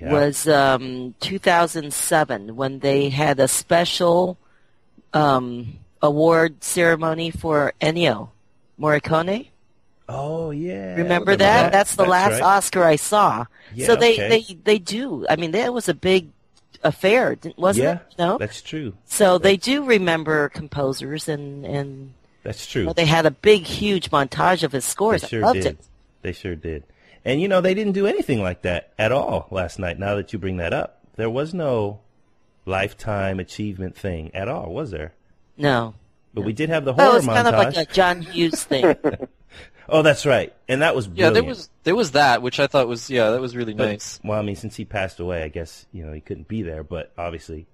yeah. 0.00 0.12
was 0.12 0.46
um, 0.46 1.14
2007 1.20 2.54
when 2.54 2.78
they 2.78 3.08
had 3.08 3.40
a 3.40 3.48
special 3.48 4.38
um, 5.12 5.78
award 6.00 6.62
ceremony 6.62 7.30
for 7.30 7.72
Ennio 7.80 8.30
Morricone. 8.78 9.48
Oh 10.08 10.50
yeah. 10.50 10.96
Remember 10.96 11.32
that? 11.32 11.38
that? 11.38 11.72
That's 11.72 11.94
the 11.96 12.04
That's 12.04 12.10
last 12.10 12.32
right. 12.32 12.42
Oscar 12.42 12.84
I 12.84 12.96
saw. 12.96 13.46
Yeah, 13.74 13.86
so 13.86 13.96
they, 13.96 14.12
okay. 14.14 14.28
they 14.28 14.54
they 14.54 14.78
do. 14.78 15.26
I 15.28 15.36
mean, 15.36 15.52
that 15.52 15.72
was 15.72 15.88
a 15.88 15.94
big 15.94 16.30
affair, 16.82 17.36
wasn't 17.56 17.84
yeah, 17.84 17.94
it? 17.94 18.18
No, 18.18 18.36
that's 18.38 18.60
true. 18.60 18.94
So 19.06 19.38
that's... 19.38 19.42
they 19.42 19.56
do 19.56 19.84
remember 19.84 20.50
composers 20.50 21.28
and 21.28 21.64
and. 21.64 22.14
That's 22.44 22.66
true. 22.66 22.82
You 22.82 22.86
know, 22.88 22.92
they 22.92 23.06
had 23.06 23.26
a 23.26 23.30
big, 23.30 23.62
huge 23.64 24.10
montage 24.10 24.62
of 24.62 24.72
his 24.72 24.84
scores. 24.84 25.22
They 25.22 25.28
sure 25.28 25.42
I 25.42 25.46
loved 25.48 25.62
did. 25.62 25.66
it. 25.66 25.86
They 26.22 26.32
sure 26.32 26.54
did. 26.54 26.84
And 27.24 27.40
you 27.40 27.48
know, 27.48 27.60
they 27.60 27.74
didn't 27.74 27.94
do 27.94 28.06
anything 28.06 28.42
like 28.42 28.62
that 28.62 28.92
at 28.98 29.10
all 29.10 29.48
last 29.50 29.78
night. 29.78 29.98
Now 29.98 30.14
that 30.16 30.32
you 30.32 30.38
bring 30.38 30.58
that 30.58 30.74
up, 30.74 31.00
there 31.16 31.30
was 31.30 31.54
no 31.54 32.00
lifetime 32.66 33.40
achievement 33.40 33.96
thing 33.96 34.34
at 34.34 34.48
all, 34.48 34.72
was 34.72 34.90
there? 34.90 35.14
No. 35.56 35.94
But 36.34 36.42
no. 36.42 36.46
we 36.46 36.52
did 36.52 36.68
have 36.68 36.84
the 36.84 36.92
horror 36.92 37.08
oh, 37.08 37.12
it 37.12 37.16
was 37.16 37.26
montage. 37.26 37.34
kind 37.34 37.48
of 37.48 37.54
like 37.54 37.76
a 37.76 37.92
John 37.92 38.22
Hughes 38.22 38.62
thing. 38.62 38.94
Oh, 39.88 40.02
that's 40.02 40.24
right, 40.24 40.54
and 40.68 40.82
that 40.82 40.96
was 40.96 41.06
brilliant. 41.06 41.36
yeah. 41.36 41.40
There 41.40 41.48
was 41.48 41.70
there 41.82 41.94
was 41.94 42.12
that, 42.12 42.40
which 42.42 42.58
I 42.58 42.66
thought 42.66 42.88
was 42.88 43.10
yeah, 43.10 43.30
that 43.30 43.40
was 43.40 43.54
really 43.54 43.74
but, 43.74 43.86
nice. 43.86 44.18
Well, 44.24 44.38
I 44.38 44.42
mean, 44.42 44.56
since 44.56 44.76
he 44.76 44.84
passed 44.84 45.20
away, 45.20 45.42
I 45.42 45.48
guess 45.48 45.86
you 45.92 46.06
know 46.06 46.12
he 46.12 46.20
couldn't 46.20 46.48
be 46.48 46.62
there, 46.62 46.82
but 46.82 47.12
obviously, 47.18 47.66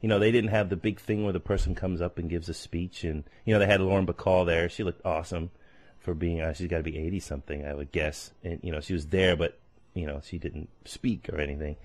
you 0.00 0.08
know 0.08 0.18
they 0.18 0.30
didn't 0.30 0.50
have 0.50 0.68
the 0.68 0.76
big 0.76 1.00
thing 1.00 1.24
where 1.24 1.32
the 1.32 1.40
person 1.40 1.74
comes 1.74 2.00
up 2.00 2.18
and 2.18 2.30
gives 2.30 2.48
a 2.48 2.54
speech, 2.54 3.04
and 3.04 3.24
you 3.44 3.52
know 3.52 3.60
they 3.60 3.66
had 3.66 3.80
Lauren 3.80 4.06
Bacall 4.06 4.46
there. 4.46 4.68
She 4.68 4.84
looked 4.84 5.04
awesome 5.04 5.50
for 5.98 6.14
being. 6.14 6.40
Uh, 6.40 6.52
she's 6.52 6.68
got 6.68 6.78
to 6.78 6.82
be 6.82 6.98
eighty 6.98 7.20
something, 7.20 7.66
I 7.66 7.74
would 7.74 7.92
guess, 7.92 8.32
and 8.44 8.60
you 8.62 8.72
know 8.72 8.80
she 8.80 8.92
was 8.92 9.06
there, 9.06 9.36
but 9.36 9.58
you 9.94 10.06
know 10.06 10.20
she 10.24 10.38
didn't 10.38 10.68
speak 10.84 11.28
or 11.32 11.40
anything. 11.40 11.76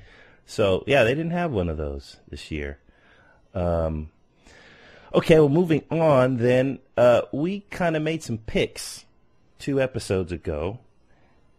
So 0.46 0.84
yeah, 0.88 1.04
they 1.04 1.16
didn't 1.16 1.32
have 1.32 1.52
one 1.52 1.70
of 1.70 1.78
those 1.78 2.18
this 2.30 2.52
year. 2.52 2.80
Um, 3.54 4.10
okay, 5.14 5.40
well, 5.40 5.50
moving 5.50 5.84
on, 5.90 6.38
then 6.38 6.80
uh, 6.98 7.22
we 7.32 7.62
kind 7.70 7.96
of 7.96 8.02
made 8.02 8.24
some 8.24 8.38
picks 8.38 9.06
two 9.60 9.82
episodes 9.82 10.32
ago. 10.32 10.80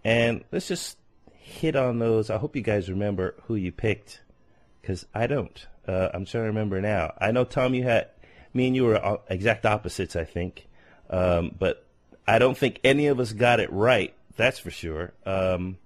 And 0.05 0.45
let's 0.53 0.69
just 0.69 0.99
hit 1.33 1.77
on 1.77 1.99
those. 1.99 2.29
I 2.29 2.37
hope 2.37 2.55
you 2.55 2.63
guys 2.63 2.91
remember 2.91 3.35
who 3.47 3.55
you 3.55 3.73
picked 3.73 4.21
because 4.83 5.07
I 5.15 5.27
don't. 5.27 5.67
Uh, 5.87 6.09
I'm 6.15 6.25
trying 6.25 6.45
to 6.45 6.49
remember 6.49 6.81
now. 6.81 7.15
I 7.19 7.31
know, 7.31 7.45
Tom, 7.45 7.75
you 7.75 7.83
had, 7.83 8.09
me 8.53 8.67
and 8.67 8.77
you 8.77 8.85
were 8.85 9.19
exact 9.29 9.67
opposites, 9.67 10.17
I 10.17 10.25
think. 10.25 10.67
Um, 11.11 11.55
but 11.59 11.85
I 12.27 12.39
don't 12.39 12.57
think 12.57 12.81
any 12.85 13.09
of 13.09 13.21
us 13.21 13.33
got 13.33 13.61
it 13.61 13.73
right. 13.73 14.15
That's 14.37 14.59
for 14.59 14.71
sure. 14.71 15.13
Um, 15.27 15.79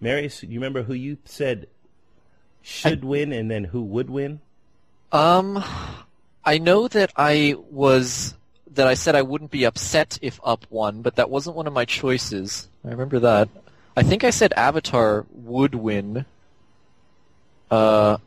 Marius, 0.00 0.42
you 0.42 0.60
remember 0.60 0.82
who 0.82 0.94
you 0.94 1.18
said 1.24 1.68
should 2.62 3.04
I, 3.04 3.06
win 3.06 3.32
and 3.32 3.50
then 3.50 3.64
who 3.64 3.82
would 3.82 4.10
win? 4.10 4.40
Um, 5.10 5.64
I 6.44 6.58
know 6.58 6.88
that 6.88 7.12
I 7.16 7.56
was 7.70 8.34
that 8.72 8.86
I 8.86 8.94
said 8.94 9.16
I 9.16 9.22
wouldn't 9.22 9.50
be 9.50 9.64
upset 9.64 10.18
if 10.22 10.38
Up 10.44 10.66
won, 10.70 11.02
but 11.02 11.16
that 11.16 11.30
wasn't 11.30 11.56
one 11.56 11.66
of 11.66 11.72
my 11.72 11.84
choices. 11.84 12.68
I 12.84 12.90
remember 12.90 13.18
that. 13.20 13.48
I 13.96 14.02
think 14.02 14.22
I 14.22 14.30
said 14.30 14.52
Avatar 14.52 15.26
would 15.32 15.74
win. 15.74 16.24
Uh, 17.70 18.18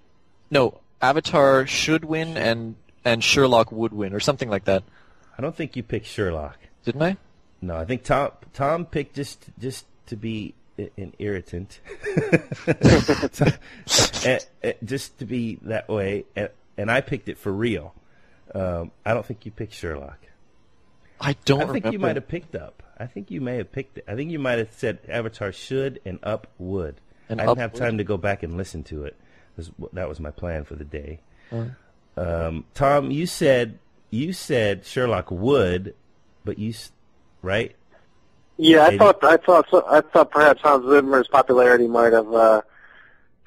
no, 0.49 0.81
Avatar 1.02 1.68
should 1.68 2.06
win 2.06 2.38
and 2.38 2.76
and 3.04 3.24
Sherlock 3.24 3.72
would 3.72 3.94
win 3.94 4.14
or 4.14 4.20
something 4.20 4.50
like 4.50 4.66
that. 4.66 4.84
I 5.38 5.42
don't 5.42 5.56
think 5.56 5.76
you 5.76 5.84
picked 5.84 6.06
Sherlock. 6.06 6.58
Didn't 6.86 7.02
I? 7.02 7.18
No, 7.62 7.76
I 7.76 7.86
think 7.86 8.04
Tom 8.04 8.32
Tom 8.54 8.86
picked 8.86 9.16
just 9.16 9.46
just 9.60 9.86
to 10.08 10.16
be 10.16 10.54
an 10.78 11.14
irritant, 11.20 11.80
just 14.84 15.20
to 15.20 15.26
be 15.26 15.60
that 15.64 15.88
way, 15.88 16.26
and, 16.36 16.50
and 16.78 16.92
I 16.92 17.02
picked 17.02 17.30
it 17.30 17.38
for 17.38 17.52
real. 17.52 17.94
Um, 18.54 18.92
I 19.06 19.14
don't 19.14 19.26
think 19.26 19.46
you 19.46 19.52
picked 19.52 19.74
Sherlock. 19.74 20.20
I 21.20 21.36
don't. 21.46 21.62
I 21.62 21.66
think 21.66 21.86
remember. 21.86 21.92
you 21.92 22.00
might 22.00 22.16
have 22.16 22.28
picked 22.28 22.56
up. 22.56 22.84
I 22.98 23.06
think 23.06 23.32
you 23.32 23.42
may 23.42 23.58
have 23.58 23.72
picked 23.72 24.00
it. 24.00 24.06
I 24.08 24.16
think 24.16 24.32
you 24.32 24.40
might 24.40 24.60
have 24.60 24.72
said 24.72 25.00
Avatar 25.08 25.52
should 25.52 26.00
and 26.06 26.20
Up 26.24 26.48
would. 26.58 26.96
And 27.30 27.40
I 27.40 27.46
didn't 27.46 27.60
have 27.60 27.74
time 27.74 27.98
to 27.98 28.04
go 28.04 28.18
back 28.18 28.44
and 28.44 28.58
listen 28.58 28.84
to 28.86 29.06
it. 29.06 29.16
That 29.93 30.10
was 30.10 30.19
my 30.19 30.32
plan 30.32 30.63
for 30.63 30.76
the 30.76 30.86
day. 30.86 31.19
Um, 32.17 32.65
Tom, 32.74 33.12
you 33.12 33.26
said 33.26 33.80
you 34.10 34.34
said 34.34 34.86
Sherlock 34.86 35.30
would, 35.32 35.95
but 36.43 36.58
you 36.58 36.74
right? 37.41 37.76
Yeah, 38.58 38.86
I 38.86 38.97
thought 38.97 39.24
I 39.24 39.38
thought 39.38 39.67
so, 39.69 39.86
I 39.88 40.02
thought 40.02 40.32
perhaps 40.32 40.62
Hans 40.62 40.88
Zimmer's 40.88 41.28
popularity 41.28 41.88
might 41.88 42.13
have 42.13 42.32
uh, 42.34 42.62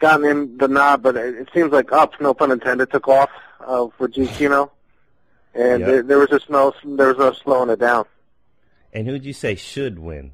gotten 0.01 0.27
him 0.27 0.59
the 0.59 0.69
nod, 0.69 1.03
but 1.03 1.17
it, 1.17 1.35
it 1.37 1.49
seems 1.55 1.73
like 1.73 1.93
Up, 1.93 2.21
no 2.21 2.35
pun 2.35 2.51
intended, 2.51 2.91
took 2.91 3.09
off 3.09 3.31
uh, 3.61 3.87
for 3.97 4.09
Giacchino 4.09 4.71
and 5.55 5.81
yep. 5.81 5.89
there, 5.89 6.03
there, 6.03 6.19
was 6.19 6.31
just 6.31 6.51
no 6.51 6.73
there 6.85 7.09
was 7.09 7.19
no 7.19 7.33
slowing 7.33 7.71
it 7.71 7.79
down. 7.79 8.07
And 8.93 9.07
who 9.07 9.13
did 9.13 9.25
you 9.25 9.33
say 9.33 9.55
should 9.55 9.99
win? 9.99 10.33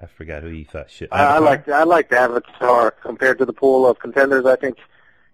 I 0.00 0.06
forgot 0.06 0.42
who 0.42 0.48
you 0.48 0.64
thought 0.64 0.90
should. 0.90 1.08
I, 1.10 1.36
I 1.36 1.38
like 1.38 1.68
I 1.68 1.82
like 1.82 2.12
Avatar 2.12 2.92
compared 2.92 3.38
to 3.38 3.44
the 3.44 3.52
pool 3.52 3.86
of 3.86 3.98
contenders. 3.98 4.46
I 4.46 4.56
think 4.56 4.78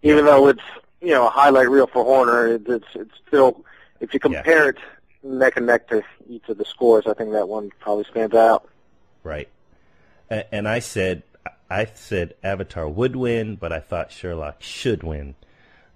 even 0.04 0.26
though 0.26 0.46
it's 0.48 0.62
you 1.00 1.10
know 1.10 1.26
a 1.26 1.30
highlight 1.30 1.68
reel 1.68 1.88
for 1.88 2.04
Horner, 2.04 2.46
it, 2.46 2.68
it's 2.68 2.86
it's 2.94 3.14
still 3.26 3.64
if 4.00 4.14
you 4.14 4.20
compare 4.20 4.64
yeah. 4.64 4.70
it 4.70 4.76
neck 5.24 5.56
and 5.56 5.66
neck 5.66 5.88
to 5.88 6.02
each 6.28 6.48
of 6.48 6.58
the 6.58 6.64
scores, 6.64 7.06
I 7.06 7.14
think 7.14 7.32
that 7.32 7.48
one 7.48 7.70
probably 7.80 8.04
stands 8.04 8.34
out. 8.34 8.68
Right. 9.22 9.48
And, 10.30 10.44
and 10.52 10.68
I 10.68 10.78
said 10.78 11.22
I 11.70 11.86
said 11.94 12.34
Avatar 12.42 12.88
would 12.88 13.16
win, 13.16 13.56
but 13.56 13.72
I 13.72 13.80
thought 13.80 14.12
Sherlock 14.12 14.62
should 14.62 15.02
win. 15.02 15.34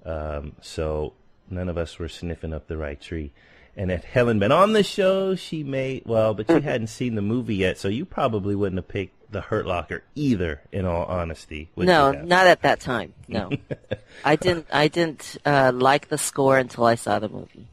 Um, 0.04 0.52
so 0.62 1.12
none 1.50 1.68
of 1.68 1.76
us 1.76 1.98
were 1.98 2.08
sniffing 2.08 2.54
up 2.54 2.66
the 2.66 2.76
right 2.76 3.00
tree. 3.00 3.32
And 3.76 3.92
if 3.92 4.02
Helen 4.02 4.38
been 4.40 4.50
on 4.50 4.72
the 4.72 4.82
show, 4.82 5.36
she 5.36 5.62
may 5.62 6.02
well, 6.04 6.34
but 6.34 6.48
she 6.48 6.60
hadn't 6.60 6.88
seen 6.88 7.14
the 7.14 7.22
movie 7.22 7.56
yet, 7.56 7.78
so 7.78 7.88
you 7.88 8.04
probably 8.04 8.56
wouldn't 8.56 8.78
have 8.78 8.88
picked 8.88 9.17
the 9.30 9.40
Hurt 9.40 9.66
Locker 9.66 10.02
either. 10.14 10.62
In 10.72 10.86
all 10.86 11.04
honesty, 11.04 11.70
no, 11.76 12.12
not 12.12 12.46
at 12.46 12.62
that 12.62 12.80
time. 12.80 13.14
No, 13.26 13.50
I 14.24 14.36
didn't. 14.36 14.66
I 14.72 14.88
didn't 14.88 15.36
uh, 15.44 15.72
like 15.74 16.08
the 16.08 16.18
score 16.18 16.58
until 16.58 16.84
I 16.84 16.94
saw 16.94 17.18
the 17.18 17.28
movie. 17.28 17.68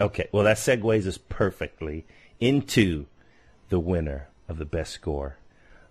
Okay, 0.00 0.28
well 0.32 0.44
that 0.44 0.56
segues 0.56 1.06
us 1.06 1.18
perfectly 1.18 2.04
into 2.40 3.06
the 3.68 3.78
winner 3.78 4.28
of 4.48 4.58
the 4.58 4.64
best 4.64 4.92
score, 4.92 5.36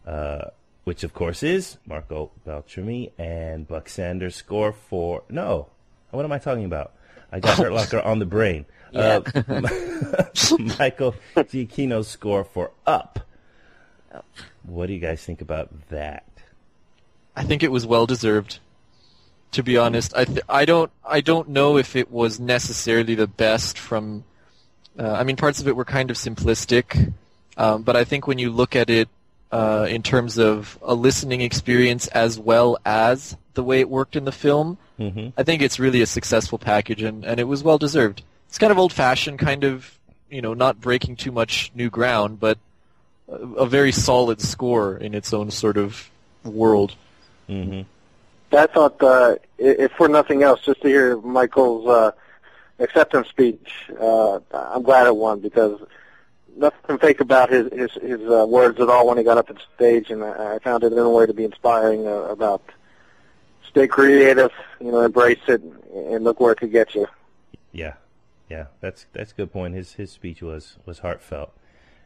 uh, 0.06 0.46
which 0.84 1.04
of 1.04 1.14
course 1.14 1.44
is 1.44 1.78
Marco 1.86 2.32
Beltrami 2.46 3.12
and 3.18 3.68
Buck 3.68 3.90
Sanders' 3.90 4.36
score 4.36 4.74
for 4.74 5.24
no. 5.30 5.68
What 6.12 6.26
am 6.26 6.32
I 6.32 6.40
talking 6.40 6.66
about? 6.66 6.94
I 7.32 7.40
got 7.40 7.58
Hurt 7.58 7.72
Locker 7.72 8.02
on 8.02 8.20
the 8.20 8.26
brain. 8.26 8.66
Yeah. 8.94 9.22
Uh, 9.34 9.64
Michael 10.78 11.16
Giacchino's 11.38 12.10
score 12.10 12.44
for 12.44 12.72
Up. 12.86 13.22
What 14.64 14.88
do 14.88 14.94
you 14.94 15.00
guys 15.00 15.24
think 15.24 15.42
about 15.42 15.70
that? 15.90 16.26
I 17.36 17.44
think 17.44 17.64
it 17.64 17.72
was 17.72 17.86
well 17.86 18.06
deserved. 18.06 18.60
To 19.54 19.64
be 19.64 19.78
honest, 19.78 20.16
I 20.16 20.26
th- 20.26 20.46
I 20.48 20.64
don't 20.64 20.92
I 21.06 21.20
don't 21.20 21.50
know 21.50 21.78
if 21.78 21.96
it 21.96 22.10
was 22.10 22.40
necessarily 22.40 23.16
the 23.16 23.28
best 23.28 23.78
from. 23.78 24.24
Uh, 24.98 25.12
I 25.12 25.24
mean, 25.24 25.36
parts 25.36 25.60
of 25.60 25.68
it 25.68 25.76
were 25.76 25.86
kind 25.86 26.10
of 26.10 26.18
simplistic, 26.18 27.14
um, 27.58 27.84
but 27.84 27.96
I 27.96 28.04
think 28.06 28.28
when 28.28 28.40
you 28.40 28.50
look 28.50 28.76
at 28.76 28.90
it 28.90 29.10
uh, 29.52 29.88
in 29.90 30.04
terms 30.04 30.38
of 30.38 30.80
a 30.82 30.94
listening 30.94 31.42
experience 31.42 32.08
as 32.08 32.40
well 32.40 32.78
as 32.86 33.36
the 33.54 33.64
way 33.64 33.82
it 33.82 33.90
worked 33.90 34.16
in 34.16 34.24
the 34.24 34.32
film, 34.32 34.78
mm-hmm. 34.98 35.30
I 35.38 35.44
think 35.44 35.62
it's 35.62 35.80
really 35.80 36.02
a 36.02 36.06
successful 36.06 36.58
package, 36.58 37.02
and, 37.02 37.26
and 37.26 37.40
it 37.40 37.46
was 37.46 37.62
well 37.62 37.78
deserved. 37.78 38.24
It's 38.48 38.58
kind 38.58 38.72
of 38.72 38.80
old 38.80 38.94
fashioned, 38.94 39.40
kind 39.40 39.66
of 39.66 39.98
you 40.30 40.42
know, 40.42 40.54
not 40.54 40.80
breaking 40.80 41.18
too 41.18 41.32
much 41.32 41.72
new 41.76 41.90
ground, 41.90 42.40
but 42.40 42.58
a, 43.32 43.36
a 43.36 43.66
very 43.66 43.92
solid 43.92 44.42
score 44.42 44.98
in 44.98 45.14
its 45.14 45.34
own 45.34 45.52
sort 45.52 45.78
of 45.78 46.10
world. 46.44 46.96
Mm-hmm. 47.50 47.82
I 48.56 48.68
thought, 48.68 49.02
uh, 49.02 49.36
if 49.58 49.92
for 49.94 50.10
nothing 50.10 50.44
else, 50.44 50.62
just 50.62 50.82
to 50.82 50.88
hear 50.88 51.18
Michael's 51.22 51.88
uh, 51.88 52.12
acceptance 52.80 53.30
speech, 53.30 53.90
uh, 54.00 54.40
I'm 54.54 54.84
glad 54.84 55.08
it 55.08 55.16
won 55.16 55.40
because 55.40 55.80
nothing 56.58 56.98
fake 56.98 57.22
about 57.22 57.50
his 57.50 57.72
his, 57.72 57.92
his 57.94 58.22
uh, 58.30 58.46
words 58.48 58.80
at 58.80 58.90
all 58.90 59.08
when 59.08 59.18
he 59.18 59.24
got 59.24 59.38
up 59.38 59.50
on 59.50 59.58
stage, 59.76 60.10
and 60.10 60.24
I, 60.24 60.56
I 60.56 60.60
found 60.60 60.84
it 60.84 60.92
in 60.92 61.00
a 61.00 61.10
way 61.10 61.26
to 61.26 61.34
be 61.34 61.46
inspiring 61.46 62.06
uh, 62.08 62.12
about 62.12 62.62
stay 63.68 63.88
creative, 63.88 64.52
you 64.82 64.92
know, 64.92 65.02
embrace 65.02 65.40
it, 65.48 65.62
and 65.94 66.24
look 66.24 66.40
where 66.42 66.52
it 66.52 66.58
could 66.58 66.72
get 66.72 66.94
you. 66.94 67.08
Yeah, 67.72 67.94
yeah, 68.50 68.66
that's 68.82 69.06
that's 69.14 69.32
a 69.32 69.36
good 69.36 69.54
point. 69.54 69.76
His 69.76 69.94
his 69.94 70.12
speech 70.12 70.42
was 70.42 70.78
was 70.86 71.00
heartfelt. 71.00 71.54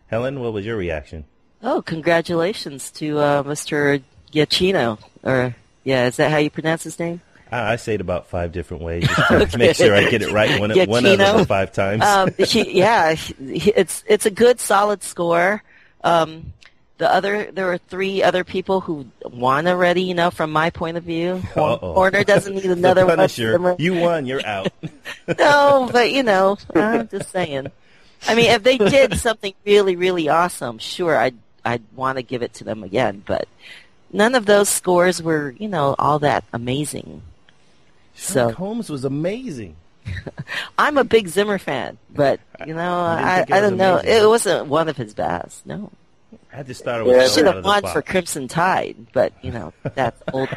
Helen, 0.08 0.40
what 0.40 0.54
was 0.54 0.66
your 0.66 0.78
reaction? 0.78 1.26
Oh, 1.64 1.82
congratulations 1.82 2.92
to 2.92 3.20
uh, 3.20 3.44
Mr. 3.44 4.02
Giacchino. 4.32 5.00
Or 5.24 5.56
yeah, 5.84 6.08
is 6.08 6.18
that 6.18 6.32
how 6.32 6.38
you 6.38 6.50
pronounce 6.50 6.84
his 6.84 7.00
name? 7.00 7.22
I, 7.52 7.74
I 7.74 7.76
say 7.78 7.96
it 7.96 8.02
about 8.02 8.28
five 8.28 8.52
different 8.52 8.84
ways 8.84 9.08
just 9.30 9.52
to 9.54 9.58
make 9.58 9.76
sure 9.76 9.96
I 9.96 10.10
get 10.10 10.22
it 10.22 10.32
right 10.32 10.60
one 10.60 10.72
one 10.88 11.06
out 11.06 11.20
of 11.20 11.38
the 11.40 11.46
five 11.46 11.72
times. 11.72 12.04
Um, 12.04 12.30
he, 12.38 12.78
yeah, 12.80 13.14
he- 13.14 13.72
it's 13.72 14.04
it's 14.08 14.26
a 14.26 14.32
good 14.32 14.60
solid 14.60 15.04
score. 15.04 15.64
Um, 16.04 16.54
the 16.98 17.12
other 17.12 17.52
there 17.52 17.66
were 17.66 17.78
three 17.78 18.24
other 18.24 18.44
people 18.44 18.82
who 18.82 19.08
won 19.24 19.68
already. 19.68 20.04
You 20.04 20.14
know, 20.14 20.30
from 20.32 20.52
my 20.52 20.70
point 20.70 20.98
of 20.98 21.04
view, 21.04 21.38
Hor-. 21.54 21.78
Horner 21.78 22.24
doesn't 22.24 22.54
need 22.54 22.64
the 22.66 22.72
another 22.74 23.06
one. 23.06 23.76
You 23.80 23.96
won. 23.96 24.26
You're 24.28 24.46
out. 24.46 24.72
no, 25.40 25.90
but 25.92 26.12
you 26.12 26.24
know, 26.24 26.58
I'm 26.76 27.08
just 27.08 27.32
saying. 27.32 27.72
I 28.28 28.36
mean, 28.36 28.52
if 28.52 28.64
they 28.64 28.78
did 28.78 29.18
something 29.20 29.54
really, 29.66 29.96
really 29.96 30.30
awesome, 30.30 30.80
sure, 30.80 31.18
I'd 31.18 31.38
I'd 31.64 31.84
want 31.96 32.18
to 32.18 32.24
give 32.24 32.42
it 32.42 32.54
to 32.56 32.64
them 32.64 32.84
again. 32.84 33.24
But 33.26 33.48
none 34.12 34.36
of 34.36 34.46
those 34.46 34.70
scores 34.70 35.22
were, 35.22 35.52
you 35.58 35.68
know, 35.68 35.96
all 36.00 36.20
that 36.20 36.44
amazing. 36.54 37.22
Sherlock 38.16 38.52
So 38.52 38.58
Holmes 38.58 38.90
was 38.90 39.06
amazing. 39.06 39.76
I'm 40.78 40.98
a 40.98 41.04
big 41.04 41.28
Zimmer 41.28 41.58
fan, 41.58 41.98
but 42.14 42.40
you 42.66 42.74
know, 42.74 42.94
I 43.00 43.40
I 43.50 43.58
I 43.58 43.60
don't 43.62 43.78
know. 43.78 43.98
It 43.98 44.28
wasn't 44.28 44.68
one 44.68 44.88
of 44.88 44.98
his 44.98 45.14
best. 45.14 45.66
No, 45.66 45.92
I 46.54 46.64
just 46.64 46.84
thought 46.84 47.02
it 47.02 47.08
Yeah, 47.08 47.18
was 47.24 47.32
it 47.32 47.34
should 47.36 47.48
have 47.48 47.66
won 47.66 47.84
for 47.84 48.02
Crimson 48.02 48.48
Tide, 48.48 48.96
but 49.14 49.34
you 49.42 49.52
know, 49.52 49.74
that's 49.96 50.22
old. 50.34 50.50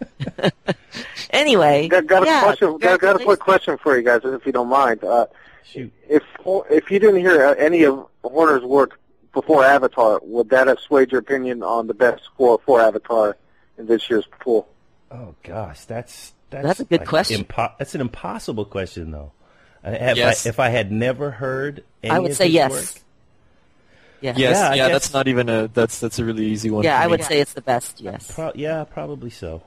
News. 0.00 0.52
anyway, 1.30 1.88
Got, 1.88 2.06
got 2.06 2.22
a 2.22 2.26
yeah, 2.26 2.42
question. 2.42 2.78
Got, 2.78 3.00
got 3.00 3.20
a 3.20 3.24
quick 3.24 3.40
question 3.40 3.78
for 3.78 3.96
you 3.96 4.02
guys, 4.02 4.20
if 4.24 4.44
you 4.46 4.52
don't 4.52 4.68
mind. 4.68 5.02
Uh, 5.04 5.26
Shoot. 5.64 5.92
if 6.08 6.22
if 6.70 6.90
you 6.90 6.98
didn't 6.98 7.20
hear 7.20 7.44
uh, 7.46 7.54
any 7.54 7.84
of 7.84 8.06
Horner's 8.22 8.62
work 8.62 9.00
before 9.32 9.64
Avatar, 9.64 10.20
would 10.22 10.50
that 10.50 10.66
have 10.68 10.78
swayed 10.78 11.10
your 11.12 11.20
opinion 11.20 11.62
on 11.62 11.86
the 11.86 11.94
best 11.94 12.24
score 12.24 12.60
for 12.64 12.80
Avatar 12.80 13.36
in 13.78 13.86
this 13.86 14.08
year's 14.08 14.26
pool? 14.40 14.68
Oh 15.10 15.34
gosh, 15.42 15.84
that's 15.84 16.32
that's, 16.50 16.66
That's 16.66 16.80
a 16.80 16.84
good 16.84 17.00
like 17.00 17.08
question. 17.08 17.44
impo- 17.44 17.72
that's 17.78 17.94
an 17.96 18.00
impossible 18.00 18.64
question, 18.64 19.10
though. 19.10 19.32
Uh, 19.84 19.90
If, 19.90 20.16
Yes. 20.16 20.46
I, 20.46 20.48
if 20.50 20.60
I 20.60 20.68
had 20.68 20.92
never 20.92 21.30
heard, 21.32 21.82
any 22.02 22.12
I 22.12 22.18
would 22.20 22.30
of 22.32 22.36
say 22.36 22.44
his 22.44 22.54
yes. 22.54 22.70
work- 22.70 23.02
Yeah, 24.20 24.34
Yes, 24.36 24.56
Yeah, 24.56 24.74
yeah, 24.74 24.88
that's 24.88 25.12
not 25.12 25.26
even 25.28 25.48
a 25.48 25.68
that's 25.68 25.98
that's 25.98 26.18
a 26.20 26.24
really 26.24 26.46
easy 26.46 26.70
one. 26.70 26.84
yeah, 26.84 26.98
for 26.98 27.02
I 27.02 27.06
me. 27.06 27.10
would 27.12 27.24
say 27.24 27.40
it's 27.40 27.54
the 27.54 27.60
best. 27.62 28.00
Yes. 28.00 28.30
Pro- 28.30 28.52
yeah, 28.54 28.84
probably 28.84 29.30
so. 29.30 29.62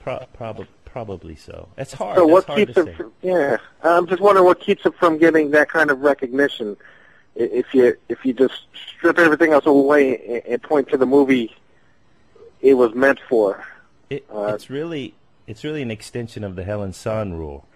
Pro- 0.00 0.26
prob- 0.32 0.66
probably 0.84 1.36
so. 1.36 1.68
It's 1.78 1.92
hard. 1.92 2.16
So 2.16 2.26
what 2.26 2.44
hard 2.46 2.58
keeps 2.58 2.74
say. 2.74 2.94
From, 2.94 3.12
yeah, 3.22 3.58
I'm 3.82 4.06
just 4.06 4.20
wondering 4.20 4.46
what 4.46 4.60
keeps 4.60 4.84
it 4.84 4.94
from 4.98 5.18
getting 5.18 5.50
that 5.52 5.68
kind 5.68 5.90
of 5.90 6.00
recognition. 6.00 6.76
If 7.36 7.72
you 7.72 7.96
if 8.08 8.24
you 8.24 8.32
just 8.32 8.64
strip 8.96 9.18
everything 9.18 9.52
else 9.52 9.66
away 9.66 10.16
and, 10.16 10.54
and 10.54 10.62
point 10.62 10.88
to 10.88 10.96
the 10.96 11.06
movie 11.06 11.54
it 12.60 12.74
was 12.74 12.94
meant 12.94 13.20
for. 13.28 13.64
It, 14.10 14.26
Uh, 14.32 14.52
it's 14.54 14.70
really 14.70 15.14
it's 15.46 15.64
really 15.64 15.82
an 15.82 15.90
extension 15.90 16.44
of 16.44 16.56
the 16.56 16.64
Helen 16.64 16.92
San 16.92 17.34
rule. 17.34 17.66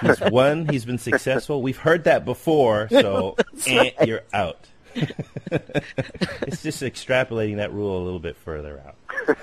He's 0.00 0.20
won. 0.30 0.68
He's 0.68 0.84
been 0.84 0.98
successful. 0.98 1.62
We've 1.62 1.76
heard 1.76 2.04
that 2.04 2.24
before, 2.24 2.88
so 2.90 3.36
eh, 3.66 3.90
you're 4.04 4.22
out. 4.32 4.68
it's 4.94 6.62
just 6.62 6.82
extrapolating 6.82 7.56
that 7.56 7.72
rule 7.72 8.02
a 8.02 8.04
little 8.04 8.20
bit 8.20 8.36
further 8.36 8.82
out, 8.86 9.36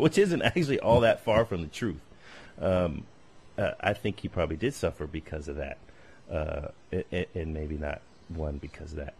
which 0.00 0.18
isn't 0.18 0.42
actually 0.42 0.80
all 0.80 1.00
that 1.00 1.24
far 1.24 1.44
from 1.44 1.62
the 1.62 1.68
truth. 1.68 2.00
Um, 2.60 3.04
uh, 3.58 3.72
I 3.80 3.92
think 3.92 4.20
he 4.20 4.28
probably 4.28 4.56
did 4.56 4.74
suffer 4.74 5.06
because 5.06 5.48
of 5.48 5.56
that, 5.56 5.78
uh, 6.30 6.68
a- 6.92 7.04
a- 7.12 7.28
and 7.34 7.52
maybe 7.54 7.76
not 7.76 8.00
won 8.34 8.58
because 8.58 8.92
of 8.92 8.98
that. 8.98 9.14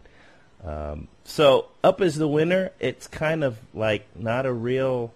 Um, 0.63 1.07
so 1.23 1.67
up 1.83 2.01
is 2.01 2.15
the 2.15 2.27
winner, 2.27 2.71
it's 2.79 3.07
kind 3.07 3.43
of 3.43 3.57
like 3.73 4.05
not 4.15 4.45
a 4.45 4.53
real 4.53 5.11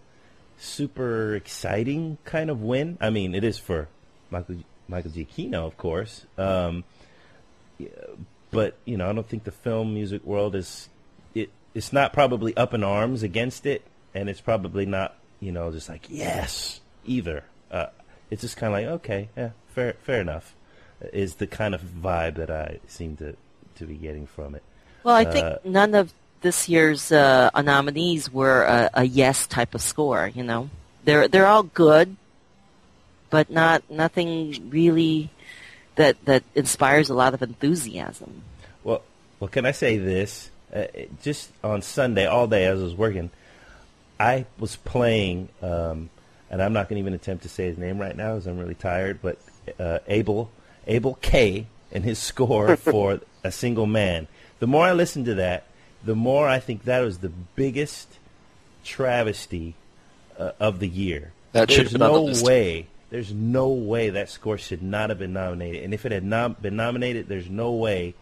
super 0.58 1.36
exciting 1.36 2.18
kind 2.26 2.50
of 2.50 2.62
win. 2.62 2.98
I 3.00 3.10
mean, 3.10 3.36
it 3.36 3.44
is 3.44 3.58
for 3.58 3.88
Michael 4.32 4.58
Michael 4.88 5.12
Giacchino, 5.12 5.66
of 5.66 5.78
course. 5.78 6.26
Um, 6.38 6.84
but 8.52 8.76
you 8.86 8.98
know, 8.98 9.10
I 9.10 9.14
don't 9.14 9.28
think 9.28 9.44
the 9.44 9.52
film 9.52 9.94
music 9.94 10.24
world 10.24 10.56
is 10.56 10.90
it. 11.34 11.50
It's 11.74 11.92
not 11.92 12.14
probably 12.14 12.56
up 12.56 12.74
in 12.74 12.84
arms 12.84 13.22
against 13.24 13.66
it, 13.66 13.84
and 14.14 14.30
it's 14.30 14.42
probably 14.42 14.86
not 14.86 15.16
you 15.40 15.52
know 15.52 15.72
just 15.72 15.90
like 15.90 16.08
yes 16.10 16.80
either. 17.06 17.44
Uh, 17.72 17.88
it's 18.30 18.42
just 18.42 18.58
kind 18.58 18.74
of 18.74 18.80
like 18.80 18.88
okay, 19.02 19.30
yeah, 19.38 19.50
fair 19.74 19.94
fair 20.04 20.22
enough. 20.22 20.56
Is 21.14 21.36
the 21.36 21.48
kind 21.48 21.76
of 21.76 21.82
vibe 21.82 22.36
that 22.36 22.50
I 22.50 22.80
seem 22.88 23.18
to 23.18 23.36
to 23.76 23.86
be 23.86 23.96
getting 23.96 24.28
from 24.28 24.56
it. 24.56 24.64
Well, 25.04 25.16
I 25.16 25.26
think 25.26 25.46
Uh, 25.46 25.58
none 25.64 25.94
of 25.94 26.14
this 26.42 26.70
year's 26.70 27.12
uh, 27.12 27.50
nominees 27.62 28.32
were 28.32 28.64
a, 28.64 28.90
a 28.94 29.04
yes 29.04 29.46
type 29.48 29.76
of 29.76 29.82
score. 29.82 30.32
You 30.34 30.44
know, 30.44 30.70
they're 31.04 31.28
they're 31.28 31.48
all 31.48 31.64
good, 31.64 32.16
but 33.30 33.50
not 33.50 33.84
nothing 33.90 34.70
really 34.70 35.30
that 35.96 36.24
that 36.26 36.44
inspires 36.56 37.10
a 37.10 37.14
lot 37.14 37.34
of 37.34 37.42
enthusiasm. 37.42 38.44
Well, 38.84 39.02
well, 39.40 39.48
can 39.48 39.66
I 39.66 39.72
say 39.72 39.98
this? 39.98 40.50
Uh, 40.74 40.86
just 41.22 41.52
on 41.64 41.82
Sunday, 41.82 42.26
all 42.26 42.48
day 42.48 42.66
as 42.66 42.80
I 42.80 42.84
was 42.84 42.96
working, 42.96 43.30
I 44.20 44.46
was 44.60 44.76
playing, 44.78 45.50
um, 45.62 46.10
and 46.50 46.62
I'm 46.62 46.74
not 46.74 46.90
going 46.90 46.98
to 46.98 47.02
even 47.02 47.14
attempt 47.14 47.44
to 47.44 47.50
say 47.50 47.66
his 47.66 47.78
name 47.78 48.00
right 48.00 48.16
now 48.16 48.34
because 48.34 48.48
I'm 48.48 48.58
really 48.58 48.76
tired. 48.76 49.20
But 49.22 49.38
uh, 49.80 50.00
Abel, 50.08 50.52
Abel 50.88 51.18
K, 51.22 51.68
and 51.92 52.04
his 52.04 52.20
score 52.20 52.76
for 52.78 53.20
a 53.44 53.52
single 53.52 53.86
man. 53.86 54.28
The 54.60 54.68
more 54.68 54.86
I 54.86 54.94
listen 54.94 55.26
to 55.26 55.36
that, 55.36 55.66
the 56.04 56.16
more 56.16 56.48
I 56.48 56.60
think 56.60 56.84
that 56.84 57.02
was 57.02 57.20
the 57.20 57.32
biggest 57.56 58.20
travesty 58.84 59.76
uh, 60.38 60.52
of 60.60 60.80
the 60.80 60.88
year. 60.88 61.34
That 61.52 61.70
There's 61.70 61.92
been 61.92 62.00
the 62.00 62.08
no 62.08 62.44
way. 62.44 62.88
There's 63.10 63.32
no 63.32 63.70
way 63.70 64.10
that 64.10 64.30
score 64.30 64.58
should 64.58 64.82
not 64.82 65.10
have 65.10 65.20
been 65.20 65.34
nominated. 65.34 65.84
And 65.84 65.94
if 65.94 66.06
it 66.06 66.12
had 66.12 66.24
not 66.24 66.62
been 66.62 66.76
nominated, 66.76 67.28
there's 67.28 67.50
no 67.50 67.72
way 67.72 68.14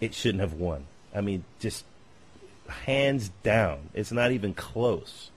it 0.00 0.14
shouldn't 0.14 0.40
have 0.40 0.54
won. 0.54 0.86
I 1.14 1.20
mean, 1.20 1.44
just 1.58 1.84
hands 2.68 3.30
down. 3.42 3.90
It's 3.94 4.12
not 4.12 4.32
even 4.32 4.54
close. 4.54 5.29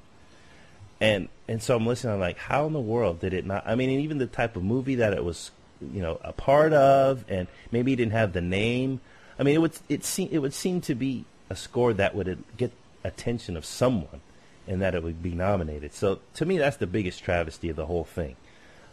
And 1.04 1.28
and 1.50 1.62
so 1.62 1.76
I'm 1.76 1.86
listening. 1.86 2.14
I'm 2.14 2.20
like, 2.22 2.38
how 2.38 2.66
in 2.66 2.72
the 2.72 2.80
world 2.80 3.20
did 3.20 3.34
it 3.34 3.46
not? 3.46 3.64
I 3.68 3.76
mean, 3.76 3.90
and 3.90 4.00
even 4.00 4.20
the 4.20 4.26
type 4.26 4.56
of 4.56 4.64
movie 4.64 4.96
that 4.96 5.14
it 5.14 5.24
was, 5.26 5.52
you 5.82 6.02
know, 6.02 6.18
a 6.24 6.32
part 6.32 6.72
of, 6.72 7.26
and 7.28 7.48
maybe 7.74 7.92
it 7.92 7.98
didn't 7.98 8.14
have 8.14 8.32
the 8.32 8.40
name. 8.40 9.02
I 9.38 9.44
mean, 9.44 9.54
it 9.54 9.58
would 9.60 9.74
it 9.90 10.06
seem 10.06 10.30
it 10.32 10.40
would 10.40 10.54
seem 10.54 10.80
to 10.82 10.96
be 10.96 11.26
a 11.50 11.58
score 11.58 11.92
that 11.94 12.16
would 12.16 12.42
get 12.56 12.72
attention 13.04 13.58
of 13.58 13.66
someone, 13.66 14.22
and 14.66 14.82
that 14.82 14.96
it 14.96 15.04
would 15.04 15.22
be 15.22 15.32
nominated. 15.34 15.94
So 15.94 16.20
to 16.36 16.46
me, 16.46 16.58
that's 16.58 16.78
the 16.78 16.88
biggest 16.88 17.22
travesty 17.22 17.68
of 17.68 17.76
the 17.76 17.86
whole 17.86 18.06
thing. 18.06 18.38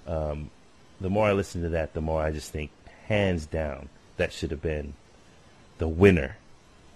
Um, 0.04 0.50
the 1.00 1.10
more 1.10 1.28
I 1.28 1.32
listen 1.32 1.62
to 1.62 1.68
that, 1.68 1.94
the 1.94 2.00
more 2.00 2.20
I 2.20 2.32
just 2.32 2.50
think, 2.50 2.72
hands 3.06 3.46
down, 3.46 3.88
that 4.16 4.32
should 4.32 4.50
have 4.50 4.62
been 4.62 4.94
the 5.78 5.86
winner 5.86 6.38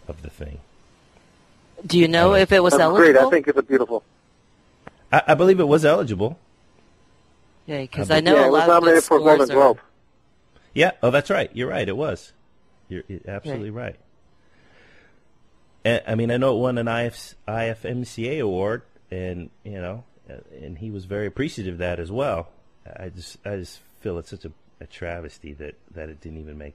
of 0.08 0.22
the 0.22 0.30
thing. 0.30 0.58
Do 1.86 2.00
you 2.00 2.08
know 2.08 2.32
Uh, 2.32 2.38
if 2.38 2.50
it 2.50 2.64
was 2.64 2.72
That's 2.72 2.82
eligible? 2.82 3.12
great. 3.12 3.16
I 3.16 3.30
think 3.30 3.46
it's 3.46 3.58
a 3.58 3.62
beautiful. 3.62 4.02
I, 5.14 5.22
I 5.28 5.34
believe 5.34 5.60
it 5.60 5.68
was 5.68 5.84
eligible. 5.84 6.38
Yeah, 7.66 7.80
because 7.80 8.10
Uh, 8.10 8.14
I 8.14 8.20
know 8.20 8.34
yeah, 8.34 8.44
a 8.44 8.48
it 8.48 8.50
was 8.50 8.68
lot 8.68 8.76
of 8.78 8.84
good 8.84 8.90
for 9.04 9.16
a 9.16 9.20
scores 9.20 9.38
Golden 9.38 9.50
are. 9.50 9.54
Globe. 9.54 9.78
Yeah. 10.74 10.90
Oh, 11.02 11.10
that's 11.10 11.30
right. 11.30 11.50
You're 11.54 11.68
right. 11.68 11.88
It 11.88 11.96
was. 11.96 12.32
You're, 12.88 13.04
you're 13.08 13.20
absolutely 13.28 13.70
right. 13.70 13.96
And, 15.84 16.02
I 16.06 16.14
mean, 16.14 16.30
I 16.30 16.36
know 16.36 16.56
it 16.56 16.60
won 16.60 16.78
an 16.78 16.88
IF, 16.88 17.34
IFMCA 17.46 18.40
award, 18.42 18.82
and 19.10 19.50
you 19.62 19.80
know, 19.80 20.04
uh, 20.28 20.34
and 20.60 20.78
he 20.78 20.90
was 20.90 21.04
very 21.04 21.26
appreciative 21.26 21.74
of 21.74 21.78
that 21.78 22.00
as 22.00 22.10
well. 22.10 22.48
I 22.98 23.08
just, 23.10 23.38
I 23.46 23.56
just 23.56 23.80
feel 24.00 24.18
it's 24.18 24.30
such 24.30 24.44
a, 24.44 24.52
a 24.80 24.86
travesty 24.86 25.52
that 25.54 25.76
that 25.94 26.08
it 26.08 26.20
didn't 26.20 26.38
even 26.40 26.58
make 26.58 26.74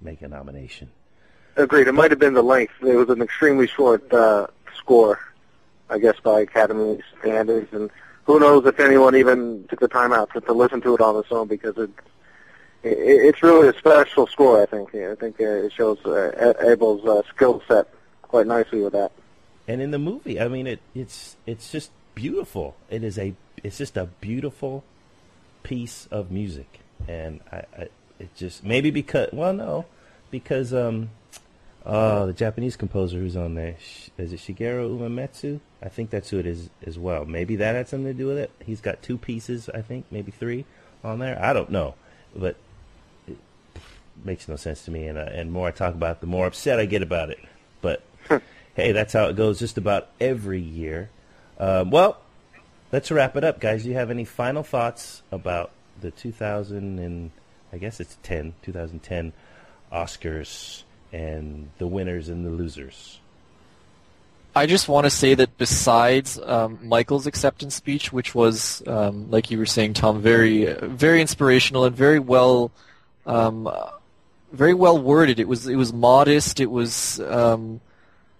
make 0.00 0.22
a 0.22 0.28
nomination. 0.28 0.90
Agreed. 1.56 1.88
It 1.88 1.92
might 1.92 2.10
have 2.12 2.20
been 2.20 2.34
the 2.34 2.42
length. 2.42 2.72
It 2.82 2.94
was 2.94 3.08
an 3.10 3.20
extremely 3.22 3.66
short 3.66 4.12
uh, 4.12 4.46
score, 4.76 5.18
I 5.90 5.98
guess, 5.98 6.18
by 6.20 6.40
Academy 6.40 7.00
standards. 7.20 7.72
And 7.72 7.90
who 8.24 8.40
knows 8.40 8.66
if 8.66 8.78
anyone 8.80 9.16
even 9.16 9.64
took 9.68 9.80
the 9.80 9.88
time 9.88 10.12
out 10.12 10.32
to, 10.32 10.40
to 10.42 10.52
listen 10.52 10.80
to 10.82 10.94
it 10.94 11.00
on 11.00 11.16
its 11.16 11.30
own 11.30 11.48
because 11.48 11.76
it, 11.78 11.90
it 12.82 12.98
it's 12.98 13.42
really 13.42 13.68
a 13.68 13.78
special 13.78 14.26
score. 14.26 14.62
I 14.62 14.66
think. 14.66 14.94
I 14.94 15.14
think 15.14 15.36
it 15.38 15.72
shows 15.72 15.98
uh, 16.04 16.54
Abel's 16.60 17.04
uh, 17.06 17.22
skill 17.34 17.62
set 17.66 17.88
quite 18.22 18.46
nicely 18.46 18.80
with 18.80 18.92
that. 18.92 19.12
And 19.66 19.82
in 19.82 19.90
the 19.90 19.98
movie, 19.98 20.40
I 20.40 20.48
mean, 20.48 20.66
it 20.66 20.80
it's 20.94 21.36
it's 21.46 21.70
just 21.70 21.90
beautiful. 22.14 22.76
It 22.90 23.02
is 23.02 23.18
a 23.18 23.34
it's 23.62 23.78
just 23.78 23.96
a 23.96 24.06
beautiful 24.20 24.84
piece 25.62 26.08
of 26.10 26.30
music, 26.30 26.80
and 27.06 27.40
I, 27.52 27.64
I 27.76 27.88
it 28.18 28.34
just 28.34 28.64
maybe 28.64 28.90
because 28.90 29.28
well 29.32 29.52
no 29.52 29.86
because 30.30 30.74
um 30.74 31.10
uh 31.86 32.26
the 32.26 32.32
Japanese 32.32 32.76
composer 32.76 33.18
who's 33.18 33.36
on 33.36 33.54
there 33.54 33.76
is 34.18 34.32
it 34.32 34.40
Shigeru 34.40 34.98
Uematsu? 34.98 35.60
I 35.80 35.88
think 35.88 36.10
that's 36.10 36.28
who 36.30 36.38
it 36.38 36.46
is 36.46 36.70
as 36.84 36.98
well. 36.98 37.24
Maybe 37.24 37.56
that 37.56 37.76
had 37.76 37.88
something 37.88 38.12
to 38.12 38.18
do 38.18 38.26
with 38.26 38.38
it. 38.38 38.50
He's 38.64 38.80
got 38.80 39.00
two 39.00 39.16
pieces, 39.16 39.70
I 39.72 39.80
think, 39.80 40.06
maybe 40.10 40.32
three 40.32 40.64
on 41.04 41.20
there. 41.20 41.40
I 41.40 41.52
don't 41.52 41.70
know, 41.70 41.94
but 42.34 42.56
it 43.28 43.36
makes 44.24 44.48
no 44.48 44.56
sense 44.56 44.84
to 44.86 44.90
me. 44.90 45.06
And 45.06 45.16
uh, 45.16 45.28
and 45.30 45.52
more 45.52 45.68
I 45.68 45.70
talk 45.70 45.94
about, 45.94 46.16
it, 46.16 46.20
the 46.20 46.26
more 46.26 46.46
upset 46.46 46.80
I 46.80 46.86
get 46.86 47.02
about 47.02 47.30
it. 47.30 47.38
But 47.80 48.02
hey, 48.74 48.90
that's 48.90 49.12
how 49.12 49.26
it 49.26 49.36
goes 49.36 49.60
just 49.60 49.78
about 49.78 50.08
every 50.20 50.60
year. 50.60 51.10
Um, 51.60 51.90
well, 51.90 52.18
let's 52.90 53.10
wrap 53.10 53.36
it 53.36 53.44
up, 53.44 53.60
guys. 53.60 53.84
Do 53.84 53.90
you 53.90 53.94
have 53.94 54.10
any 54.10 54.24
final 54.24 54.64
thoughts 54.64 55.22
about 55.30 55.70
the 56.00 56.10
2000 56.10 56.98
and 56.98 57.30
I 57.72 57.78
guess 57.78 58.00
it's 58.00 58.16
10, 58.22 58.54
2010 58.62 59.32
Oscars 59.92 60.82
and 61.12 61.70
the 61.78 61.86
winners 61.86 62.28
and 62.28 62.44
the 62.44 62.50
losers? 62.50 63.20
I 64.54 64.66
just 64.66 64.88
want 64.88 65.04
to 65.04 65.10
say 65.10 65.34
that 65.34 65.56
besides 65.56 66.38
um, 66.38 66.80
Michael's 66.82 67.26
acceptance 67.26 67.74
speech, 67.74 68.12
which 68.12 68.34
was, 68.34 68.82
um, 68.86 69.30
like 69.30 69.50
you 69.50 69.58
were 69.58 69.66
saying, 69.66 69.94
Tom, 69.94 70.20
very, 70.20 70.72
very 70.72 71.20
inspirational 71.20 71.84
and 71.84 71.94
very 71.94 72.18
well, 72.18 72.72
um, 73.24 73.70
very 74.50 74.74
well 74.74 74.98
worded. 74.98 75.38
It 75.38 75.46
was, 75.46 75.68
it 75.68 75.76
was 75.76 75.92
modest. 75.92 76.58
It 76.58 76.70
was, 76.70 77.20
um, 77.20 77.80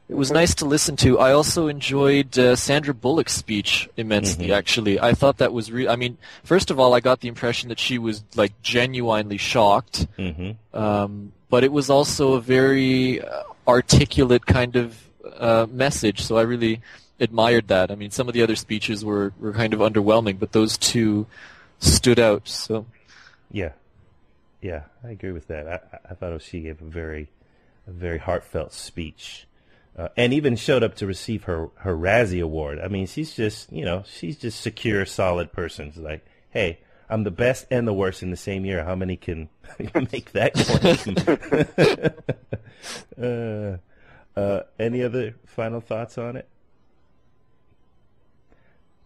it 0.09 0.17
was 0.17 0.33
nice 0.33 0.55
to 0.57 0.65
listen 0.65 0.97
to. 0.97 1.19
I 1.19 1.33
also 1.33 1.69
enjoyed 1.69 2.37
uh, 2.39 2.57
Sandra 2.57 2.95
Bullock's 2.95 3.35
speech 3.35 3.89
immensely. 3.97 4.53
Actually, 4.53 4.99
I 4.99 5.13
thought 5.13 5.37
that 5.37 5.53
was. 5.53 5.71
Re- 5.71 5.87
I 5.87 5.97
mean, 5.97 6.17
first 6.43 6.71
of 6.71 6.81
all, 6.81 6.95
I 6.95 7.01
got 7.01 7.21
the 7.21 7.29
impression 7.29 7.69
that 7.69 7.79
she 7.79 7.99
was 7.99 8.25
like 8.35 8.61
genuinely 8.63 9.37
shocked. 9.37 10.07
Mm-hmm. 10.19 10.77
Um, 10.77 11.33
but 11.51 11.65
it 11.65 11.73
was 11.73 11.91
also 11.91 12.35
a 12.35 12.41
very 12.41 13.21
uh, 13.21 13.43
articulate 13.67 14.47
kind 14.47 14.77
of 14.77 15.09
uh, 15.39 15.67
message. 15.71 16.23
So 16.23 16.37
I 16.37 16.43
really 16.43 16.81
admired 17.21 17.69
that. 17.69 17.91
I 17.91 17.95
mean, 17.95 18.11
some 18.11 18.29
of 18.29 18.35
the 18.35 18.43
other 18.43 18.57
speeches 18.57 19.05
were, 19.05 19.33
were 19.39 19.53
kind 19.53 19.75
of 19.75 19.81
underwhelming, 19.81 20.39
but 20.39 20.53
those 20.53 20.79
two 20.79 21.27
stood 21.79 22.19
out. 22.19 22.49
So 22.49 22.87
Yeah, 23.51 23.73
yeah, 24.61 24.83
I 25.05 25.11
agree 25.11 25.33
with 25.33 25.49
that. 25.49 25.69
I, 25.69 26.11
I 26.11 26.15
thought 26.15 26.41
she 26.43 26.61
gave 26.61 26.81
a 26.81 26.85
very, 26.85 27.29
a 27.87 27.91
very 27.91 28.19
heartfelt 28.19 28.73
speech, 28.73 29.47
uh, 29.97 30.09
and 30.17 30.33
even 30.33 30.57
showed 30.57 30.83
up 30.83 30.97
to 30.97 31.07
receive 31.07 31.45
her 31.45 31.71
her 31.77 31.97
Razzie 31.97 32.43
Award. 32.43 32.81
I 32.81 32.89
mean, 32.89 33.07
she's 33.07 33.35
just 33.35 33.73
you 33.73 33.85
know 33.85 34.05
she's 34.07 34.37
just 34.37 34.61
secure, 34.61 35.07
solid 35.07 35.53
person. 35.53 35.93
She's 35.93 36.03
like, 36.03 36.25
hey, 36.51 36.79
I'm 37.11 37.25
the 37.25 37.31
best 37.31 37.67
and 37.71 37.87
the 37.87 37.95
worst 37.95 38.23
in 38.23 38.31
the 38.31 38.37
same 38.37 38.65
year. 38.65 38.85
How 38.85 38.95
many 38.95 39.17
can 39.17 39.49
make 40.13 40.33
that 40.33 40.55
claim? 43.17 43.21
uh, 43.23 44.39
uh, 44.39 44.63
any 44.79 45.03
other 45.03 45.35
final 45.47 45.81
thoughts 45.81 46.19
on 46.19 46.37
it? 46.37 46.49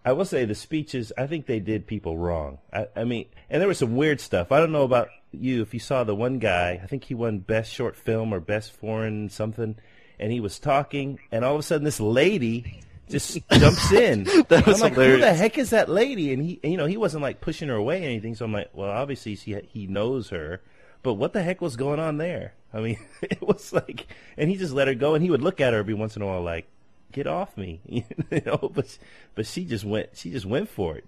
I 0.05 0.13
will 0.13 0.25
say 0.25 0.45
the 0.45 0.57
speeches, 0.57 1.13
I 1.17 1.29
think 1.29 1.47
they 1.47 1.61
did 1.61 1.87
people 1.87 2.19
wrong. 2.19 2.59
I, 2.73 2.89
I 2.97 3.05
mean, 3.05 3.27
and 3.49 3.61
there 3.61 3.69
was 3.69 3.79
some 3.79 3.95
weird 3.95 4.21
stuff. 4.21 4.51
I 4.51 4.59
don't 4.59 4.73
know 4.73 4.83
about 4.83 5.11
you, 5.31 5.63
if 5.63 5.73
you 5.73 5.81
saw 5.81 6.03
the 6.03 6.15
one 6.15 6.41
guy, 6.41 6.81
I 6.83 6.87
think 6.87 7.05
he 7.05 7.15
won 7.15 7.39
Best 7.39 7.73
Short 7.73 7.97
Film 7.97 8.35
or 8.35 8.41
Best 8.41 8.73
Foreign 8.73 9.29
something, 9.29 9.77
and 10.19 10.33
he 10.33 10.41
was 10.41 10.59
talking, 10.59 11.21
and 11.31 11.45
all 11.45 11.55
of 11.55 11.61
a 11.61 11.63
sudden 11.63 11.85
this 11.85 12.01
lady 12.01 12.82
just 13.09 13.39
jumps 13.51 13.93
in. 13.93 14.25
That 14.49 14.67
was 14.67 14.83
I'm 14.83 14.95
like, 14.95 14.95
who 14.95 15.19
the 15.19 15.33
heck 15.35 15.59
is 15.59 15.71
that 15.71 15.89
lady? 15.89 16.33
And 16.33 16.43
he, 16.43 16.61
you 16.63 16.77
know, 16.77 16.87
he 16.87 16.97
wasn't 16.97 17.23
like 17.23 17.41
pushing 17.41 17.69
her 17.69 17.75
away 17.75 18.03
or 18.03 18.07
anything. 18.07 18.35
So 18.35 18.45
I'm 18.45 18.53
like, 18.53 18.71
well, 18.73 18.91
obviously 18.91 19.35
he 19.35 19.57
he 19.73 19.87
knows 19.87 20.31
her, 20.31 20.61
but 21.03 21.15
what 21.15 21.33
the 21.33 21.43
heck 21.43 21.61
was 21.61 21.77
going 21.77 22.01
on 22.01 22.19
there? 22.19 22.55
I 22.73 22.81
mean, 22.81 22.99
it 23.23 23.43
was 23.43 23.73
like, 23.73 24.07
and 24.37 24.49
he 24.51 24.57
just 24.57 24.73
let 24.73 24.89
her 24.89 24.95
go, 24.95 25.15
and 25.15 25.23
he 25.23 25.31
would 25.31 25.43
look 25.43 25.61
at 25.61 25.73
her 25.73 25.79
every 25.79 25.95
once 25.95 26.17
in 26.17 26.23
a 26.23 26.27
while, 26.27 26.43
like, 26.43 26.67
get 27.13 27.27
off 27.27 27.57
me, 27.57 27.81
you 27.87 28.05
know. 28.47 28.71
But 28.73 28.97
but 29.35 29.47
she 29.47 29.65
just 29.65 29.85
went, 29.85 30.11
she 30.15 30.31
just 30.31 30.47
went 30.47 30.69
for 30.69 30.97
it. 30.97 31.05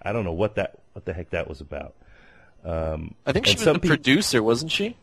I 0.00 0.12
don't 0.12 0.24
know 0.24 0.32
what 0.32 0.54
that 0.56 0.78
what 0.92 1.04
the 1.04 1.12
heck 1.12 1.30
that 1.30 1.48
was 1.48 1.60
about. 1.60 1.94
Um, 2.64 3.14
I 3.26 3.32
think 3.32 3.46
she 3.46 3.52
and 3.52 3.58
was 3.60 3.64
some 3.64 3.74
the 3.74 3.80
peop- 3.80 3.88
producer, 3.88 4.42
wasn't 4.42 4.70
she? 4.72 4.96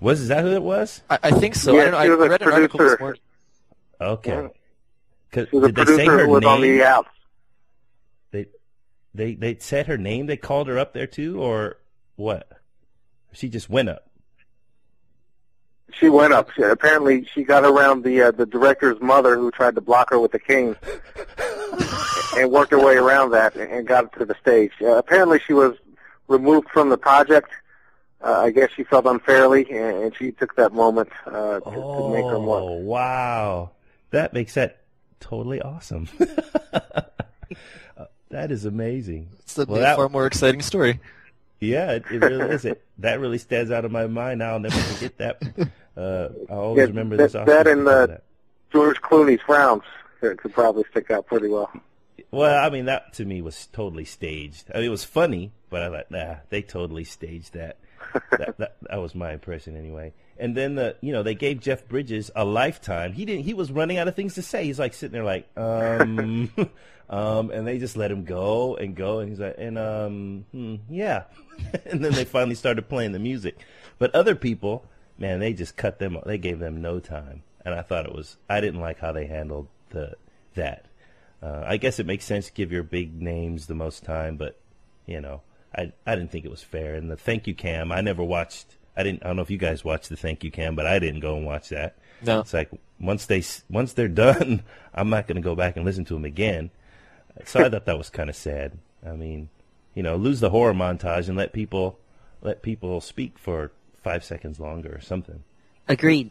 Was 0.00 0.20
is 0.20 0.28
that 0.28 0.42
who 0.42 0.50
it 0.52 0.62
was? 0.62 1.00
I, 1.08 1.18
I 1.22 1.30
think 1.30 1.54
so. 1.54 1.74
Yeah, 1.74 1.82
I 1.82 1.84
don't 1.84 1.92
she 1.92 1.96
I 1.96 2.08
was 2.16 2.26
a 2.26 2.28
read 2.30 2.42
an 2.42 2.52
article 2.52 2.78
this 2.80 2.96
producer. 2.96 3.02
morning. 3.02 3.20
Okay. 4.00 4.30
Yeah. 4.32 4.48
'Cause- 5.32 5.48
She 5.50 5.56
was 5.56 5.64
a 5.70 5.72
did 5.72 5.74
they 5.76 5.84
say 5.84 6.04
producer 6.04 6.18
her 6.18 6.24
who 6.26 6.30
was 6.32 6.40
name? 6.42 6.50
on 6.50 6.60
the 6.60 6.84
outs. 6.84 7.08
They 8.30 8.46
they 9.14 9.34
they 9.34 9.56
said 9.58 9.86
her 9.86 9.98
name. 9.98 10.26
They 10.26 10.36
called 10.36 10.68
her 10.68 10.78
up 10.78 10.92
there 10.92 11.06
too, 11.06 11.40
or 11.42 11.78
what? 12.16 12.48
She 13.32 13.48
just 13.48 13.68
went 13.70 13.88
up. 13.88 14.08
She 15.98 16.08
went 16.08 16.32
up. 16.32 16.50
She, 16.52 16.62
apparently, 16.62 17.26
she 17.34 17.42
got 17.44 17.64
around 17.64 18.02
the 18.04 18.22
uh, 18.22 18.30
the 18.30 18.46
director's 18.46 19.00
mother, 19.00 19.36
who 19.36 19.50
tried 19.50 19.74
to 19.74 19.80
block 19.80 20.10
her 20.10 20.18
with 20.18 20.32
a 20.34 20.38
cane, 20.38 20.76
and 22.36 22.50
worked 22.50 22.70
her 22.72 22.78
way 22.84 22.96
around 22.96 23.30
that 23.30 23.54
and, 23.56 23.70
and 23.70 23.86
got 23.86 24.12
to 24.18 24.24
the 24.24 24.34
stage. 24.40 24.72
Uh, 24.80 24.96
apparently, 24.96 25.38
she 25.46 25.52
was 25.52 25.76
removed 26.28 26.68
from 26.70 26.88
the 26.88 26.96
project. 26.98 27.50
Uh, 28.22 28.40
I 28.42 28.50
guess 28.50 28.70
she 28.74 28.84
felt 28.84 29.04
unfairly, 29.06 29.66
and, 29.70 30.04
and 30.04 30.16
she 30.16 30.30
took 30.30 30.54
that 30.56 30.72
moment 30.72 31.08
uh, 31.26 31.58
to, 31.60 31.70
to 31.70 32.10
make 32.12 32.24
her 32.24 32.36
Oh 32.36 32.76
wow, 32.80 33.70
that 34.10 34.32
makes 34.32 34.54
that 34.54 34.81
totally 35.22 35.60
awesome. 35.62 36.08
That 38.30 38.50
is 38.50 38.64
amazing. 38.64 39.28
It's 39.40 39.58
a 39.58 39.66
Well, 39.66 39.80
that- 39.82 39.96
far 39.96 40.08
more 40.08 40.26
exciting 40.26 40.62
story. 40.62 41.00
Yeah, 41.60 41.92
it, 41.92 42.04
it 42.10 42.18
really 42.22 42.54
is. 42.54 42.64
It 42.64 42.82
that 42.98 43.20
really 43.20 43.36
stands 43.38 43.70
out 43.70 43.84
of 43.84 43.92
my 43.92 44.06
mind. 44.06 44.42
I'll 44.42 44.58
never 44.58 44.74
forget 44.74 45.18
that. 45.18 45.42
Uh, 45.94 46.28
I 46.50 46.54
always 46.54 46.78
Yeah, 46.78 46.84
remember 46.86 47.16
that- 47.18 47.24
this. 47.24 47.34
Oscar 47.34 47.50
that 47.52 47.66
and, 47.66 47.84
because 47.84 47.94
of 47.94 48.02
uh, 48.02 48.06
that. 48.14 48.22
George 48.72 49.02
Clooney's 49.02 49.42
frowns 49.42 49.82
could 50.20 50.38
could 50.38 50.54
probably 50.54 50.84
stick 50.90 51.10
out 51.10 51.26
pretty 51.26 51.48
well. 51.48 51.70
Well, 52.30 52.64
I 52.64 52.70
mean, 52.70 52.86
that 52.86 53.12
to 53.14 53.26
me 53.26 53.42
was 53.42 53.66
totally 53.66 54.06
staged. 54.06 54.70
I 54.74 54.78
mean, 54.78 54.86
it 54.86 54.90
was 54.90 55.04
funny, 55.04 55.52
but 55.68 55.82
I 55.82 55.90
thought, 55.90 56.10
nah, 56.10 56.36
they 56.48 56.62
totally 56.62 57.04
staged 57.04 57.52
that. 57.52 57.76
that, 58.30 58.56
that. 58.56 58.76
That 58.88 58.96
was 58.96 59.14
my 59.14 59.32
impression 59.34 59.76
anyway. 59.76 60.14
And 60.38 60.56
then 60.56 60.74
the, 60.74 60.96
you 61.00 61.12
know, 61.12 61.22
they 61.22 61.34
gave 61.34 61.60
Jeff 61.60 61.86
Bridges 61.88 62.30
a 62.34 62.44
lifetime. 62.44 63.12
He 63.12 63.24
didn't. 63.24 63.44
He 63.44 63.54
was 63.54 63.70
running 63.70 63.98
out 63.98 64.08
of 64.08 64.14
things 64.14 64.34
to 64.34 64.42
say. 64.42 64.64
He's 64.64 64.78
like 64.78 64.94
sitting 64.94 65.12
there, 65.12 65.24
like, 65.24 65.46
um, 65.56 66.50
um, 67.10 67.50
and 67.50 67.66
they 67.66 67.78
just 67.78 67.96
let 67.96 68.10
him 68.10 68.24
go 68.24 68.76
and 68.76 68.96
go, 68.96 69.20
and 69.20 69.28
he's 69.28 69.40
like, 69.40 69.56
and 69.58 69.78
um, 69.78 70.44
hmm, 70.52 70.76
yeah. 70.88 71.24
and 71.86 72.04
then 72.04 72.12
they 72.12 72.24
finally 72.24 72.54
started 72.54 72.88
playing 72.88 73.12
the 73.12 73.18
music. 73.18 73.58
But 73.98 74.14
other 74.14 74.34
people, 74.34 74.84
man, 75.18 75.40
they 75.40 75.52
just 75.52 75.76
cut 75.76 75.98
them. 75.98 76.18
They 76.24 76.38
gave 76.38 76.58
them 76.58 76.80
no 76.80 76.98
time, 76.98 77.42
and 77.64 77.74
I 77.74 77.82
thought 77.82 78.06
it 78.06 78.14
was. 78.14 78.36
I 78.48 78.60
didn't 78.60 78.80
like 78.80 78.98
how 78.98 79.12
they 79.12 79.26
handled 79.26 79.68
the 79.90 80.16
that. 80.54 80.86
Uh, 81.42 81.64
I 81.66 81.76
guess 81.76 81.98
it 81.98 82.06
makes 82.06 82.24
sense 82.24 82.46
to 82.46 82.52
give 82.52 82.70
your 82.70 82.84
big 82.84 83.20
names 83.20 83.66
the 83.66 83.74
most 83.74 84.04
time, 84.04 84.36
but 84.36 84.58
you 85.06 85.20
know, 85.20 85.42
I 85.74 85.92
I 86.06 86.14
didn't 86.14 86.30
think 86.30 86.44
it 86.44 86.50
was 86.50 86.62
fair. 86.62 86.94
And 86.94 87.10
the 87.10 87.16
thank 87.16 87.46
you 87.46 87.54
cam, 87.54 87.92
I 87.92 88.00
never 88.00 88.24
watched. 88.24 88.76
I 88.96 89.02
didn't. 89.02 89.24
I 89.24 89.28
don't 89.28 89.36
know 89.36 89.42
if 89.42 89.50
you 89.50 89.58
guys 89.58 89.84
watched 89.84 90.08
the 90.08 90.16
thank 90.16 90.44
you 90.44 90.50
cam, 90.50 90.74
but 90.74 90.86
I 90.86 90.98
didn't 90.98 91.20
go 91.20 91.36
and 91.36 91.46
watch 91.46 91.70
that. 91.70 91.96
No. 92.24 92.40
It's 92.40 92.52
like 92.52 92.70
once 93.00 93.26
they 93.26 93.42
once 93.70 93.92
they're 93.92 94.08
done, 94.26 94.62
I'm 94.94 95.10
not 95.10 95.26
going 95.26 95.36
to 95.36 95.42
go 95.42 95.54
back 95.54 95.76
and 95.76 95.84
listen 95.84 96.04
to 96.06 96.14
them 96.14 96.24
again. 96.24 96.70
So 97.44 97.60
I 97.60 97.68
thought 97.68 97.86
that 97.86 97.98
was 97.98 98.10
kind 98.10 98.28
of 98.28 98.36
sad. 98.36 98.78
I 99.06 99.12
mean, 99.12 99.48
you 99.94 100.02
know, 100.02 100.16
lose 100.16 100.40
the 100.40 100.50
horror 100.50 100.74
montage 100.74 101.28
and 101.28 101.36
let 101.36 101.52
people 101.52 101.98
let 102.42 102.62
people 102.62 103.00
speak 103.00 103.38
for 103.38 103.72
five 104.02 104.24
seconds 104.24 104.60
longer 104.60 104.94
or 104.94 105.00
something. 105.00 105.42
Agreed. 105.88 106.30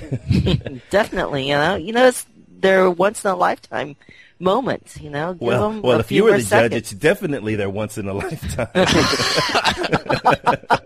Definitely, 0.90 1.48
you 1.48 1.54
know, 1.54 1.76
you 1.76 1.92
know, 1.92 2.06
it's 2.06 2.26
their 2.64 2.90
once 2.90 3.24
in 3.24 3.30
a 3.30 3.36
lifetime 3.36 3.94
moments. 4.40 5.00
You 5.00 5.10
know, 5.10 5.34
give 5.34 5.42
Well, 5.42 5.70
them 5.70 5.82
well, 5.82 5.96
a 5.98 6.00
if 6.00 6.06
few 6.06 6.16
you 6.16 6.24
were 6.24 6.30
more 6.30 6.38
the 6.38 6.42
judge, 6.44 6.48
seconds. 6.72 6.76
it's 6.76 6.90
definitely 6.92 7.54
their 7.54 7.70
once 7.70 7.96
in 7.98 8.08
a 8.08 8.14
lifetime. 8.14 8.68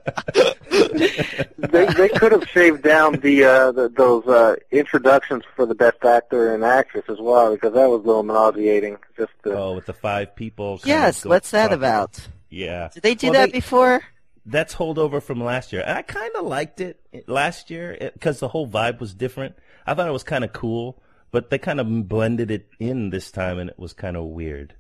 they 1.59 1.87
they 1.87 2.09
could 2.09 2.33
have 2.33 2.49
shaved 2.49 2.83
down 2.83 3.14
the, 3.20 3.45
uh, 3.45 3.72
the 3.72 3.89
those 3.89 4.26
uh, 4.26 4.57
introductions 4.70 5.43
for 5.57 5.66
the 5.66 5.74
best 5.74 6.05
actor 6.05 6.55
and 6.55 6.64
actress 6.64 7.05
as 7.09 7.18
well 7.20 7.53
because 7.55 7.72
that 7.74 7.89
was 7.89 8.03
a 8.03 8.07
little 8.07 8.22
nauseating. 8.22 8.97
Just 9.16 9.33
the, 9.43 9.57
oh, 9.59 9.74
with 9.74 9.87
the 9.87 9.93
five 9.93 10.35
people. 10.37 10.81
yes, 10.85 11.24
what's 11.24 11.51
that 11.53 11.68
talking. 11.68 11.79
about? 11.79 12.29
Yeah. 12.51 12.89
Did 12.93 13.03
they 13.03 13.14
do 13.14 13.29
Well, 13.29 13.35
that 13.35 13.47
they- 13.47 13.53
before? 13.59 14.03
That's 14.51 14.74
holdover 14.74 15.22
from 15.22 15.45
last 15.45 15.74
year. 15.74 15.83
And 15.85 15.99
I 15.99 16.01
kind 16.01 16.35
of 16.37 16.47
liked 16.47 16.81
it 16.81 16.99
last 17.26 17.68
year 17.68 17.99
because 18.14 18.41
the 18.41 18.49
whole 18.49 18.66
vibe 18.66 18.99
was 18.99 19.12
different. 19.12 19.55
I 19.87 19.93
thought 19.93 20.09
it 20.09 20.12
was 20.12 20.22
kind 20.22 20.43
of 20.43 20.55
cool, 20.55 21.03
but 21.31 21.51
they 21.51 21.59
kind 21.59 21.81
of 21.81 22.09
blended 22.09 22.51
it 22.51 22.68
in 22.79 23.11
this 23.11 23.31
time, 23.31 23.59
and 23.59 23.70
it 23.70 23.79
was 23.79 23.93
kind 23.93 24.16
of 24.16 24.24
weird 24.24 24.74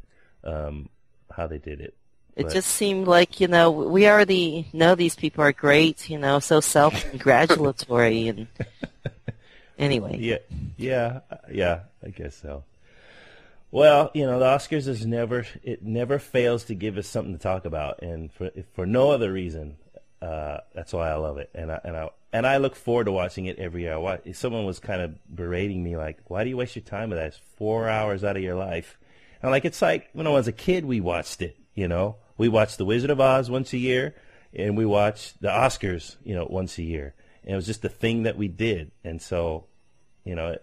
um, 0.44 0.88
how 1.30 1.46
they 1.46 1.58
did 1.58 1.80
it. 1.80 1.94
It 2.36 2.44
But- 2.44 2.52
just 2.52 2.68
seemed 2.70 3.08
like 3.08 3.40
you 3.40 3.48
know 3.48 3.70
we 3.70 4.06
already 4.08 4.68
know 4.72 4.94
these 4.94 5.16
people 5.16 5.42
are 5.44 5.52
great. 5.52 6.08
You 6.08 6.18
know, 6.18 6.38
so 6.38 6.60
self-congratulatory 6.60 8.28
and 8.28 8.46
anyway. 9.78 10.18
Yeah, 10.18 10.38
yeah, 10.76 11.20
uh, 11.30 11.36
yeah. 11.50 11.80
I 12.04 12.10
guess 12.10 12.36
so. 12.36 12.64
Well, 13.70 14.10
you 14.14 14.24
know, 14.24 14.38
the 14.38 14.46
Oscars 14.46 14.88
is 14.88 15.04
never 15.04 15.46
it 15.62 15.82
never 15.82 16.18
fails 16.18 16.64
to 16.64 16.74
give 16.74 16.96
us 16.96 17.06
something 17.06 17.34
to 17.34 17.38
talk 17.42 17.64
about, 17.64 18.02
and 18.02 18.32
for 18.32 18.50
for 18.74 18.86
no 18.86 19.10
other 19.10 19.32
reason, 19.32 19.76
uh, 20.20 20.58
that's 20.74 20.92
why 20.92 21.10
I 21.10 21.14
love 21.14 21.38
it, 21.38 21.50
and 21.54 21.70
I 21.70 21.80
and 21.84 21.96
I 21.96 22.10
and 22.32 22.46
I 22.46 22.56
look 22.56 22.74
forward 22.74 23.04
to 23.04 23.12
watching 23.12 23.46
it 23.46 23.58
every 23.58 23.82
year. 23.82 24.20
Someone 24.32 24.64
was 24.64 24.78
kind 24.78 25.00
of 25.00 25.34
berating 25.34 25.82
me, 25.82 25.96
like, 25.96 26.18
"Why 26.26 26.44
do 26.44 26.50
you 26.50 26.56
waste 26.56 26.76
your 26.76 26.84
time 26.84 27.10
with 27.10 27.18
that? 27.18 27.28
It's 27.28 27.40
four 27.56 27.88
hours 27.88 28.24
out 28.24 28.36
of 28.36 28.42
your 28.42 28.56
life." 28.56 28.98
And 29.42 29.50
like, 29.50 29.64
it's 29.64 29.80
like 29.80 30.08
when 30.12 30.26
I 30.26 30.30
was 30.30 30.48
a 30.48 30.52
kid, 30.52 30.84
we 30.84 31.00
watched 31.00 31.42
it. 31.42 31.56
You 31.74 31.86
know, 31.86 32.16
we 32.36 32.48
watched 32.48 32.78
The 32.78 32.84
Wizard 32.84 33.10
of 33.10 33.20
Oz 33.20 33.48
once 33.48 33.72
a 33.72 33.78
year, 33.78 34.16
and 34.52 34.76
we 34.76 34.84
watched 34.84 35.40
the 35.40 35.48
Oscars, 35.48 36.16
you 36.24 36.34
know, 36.34 36.46
once 36.50 36.76
a 36.78 36.82
year, 36.82 37.14
and 37.44 37.52
it 37.52 37.56
was 37.56 37.66
just 37.66 37.84
a 37.84 37.88
thing 37.88 38.24
that 38.24 38.36
we 38.36 38.48
did. 38.48 38.90
And 39.04 39.22
so, 39.22 39.66
you 40.24 40.34
know, 40.34 40.56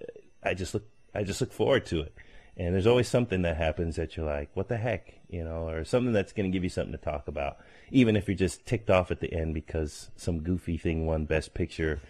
I 0.44 0.54
just 0.54 0.74
look 0.74 0.84
I 1.14 1.24
just 1.24 1.40
look 1.40 1.54
forward 1.54 1.86
to 1.88 2.02
it. 2.02 2.14
And 2.58 2.74
there's 2.74 2.88
always 2.88 3.10
something 3.10 3.42
that 3.42 3.58
happens 3.58 3.98
that 3.98 4.16
you're 4.16 4.26
like, 4.26 4.50
what 4.54 4.70
the 4.70 4.78
heck, 4.78 5.16
you 5.30 5.44
know, 5.44 5.68
or 5.68 5.84
something 5.84 6.14
that's 6.14 6.32
going 6.32 6.50
to 6.50 6.56
give 6.56 6.64
you 6.64 6.70
something 6.70 6.94
to 6.94 6.98
talk 6.98 7.28
about, 7.28 7.58
even 7.92 8.16
if 8.16 8.28
you're 8.28 8.36
just 8.36 8.66
ticked 8.66 8.90
off 8.90 9.12
at 9.12 9.20
the 9.20 9.34
end 9.34 9.54
because 9.54 10.10
some 10.16 10.40
goofy 10.40 10.78
thing 10.78 11.06
won 11.06 11.26
Best 11.26 11.54
Picture 11.54 12.02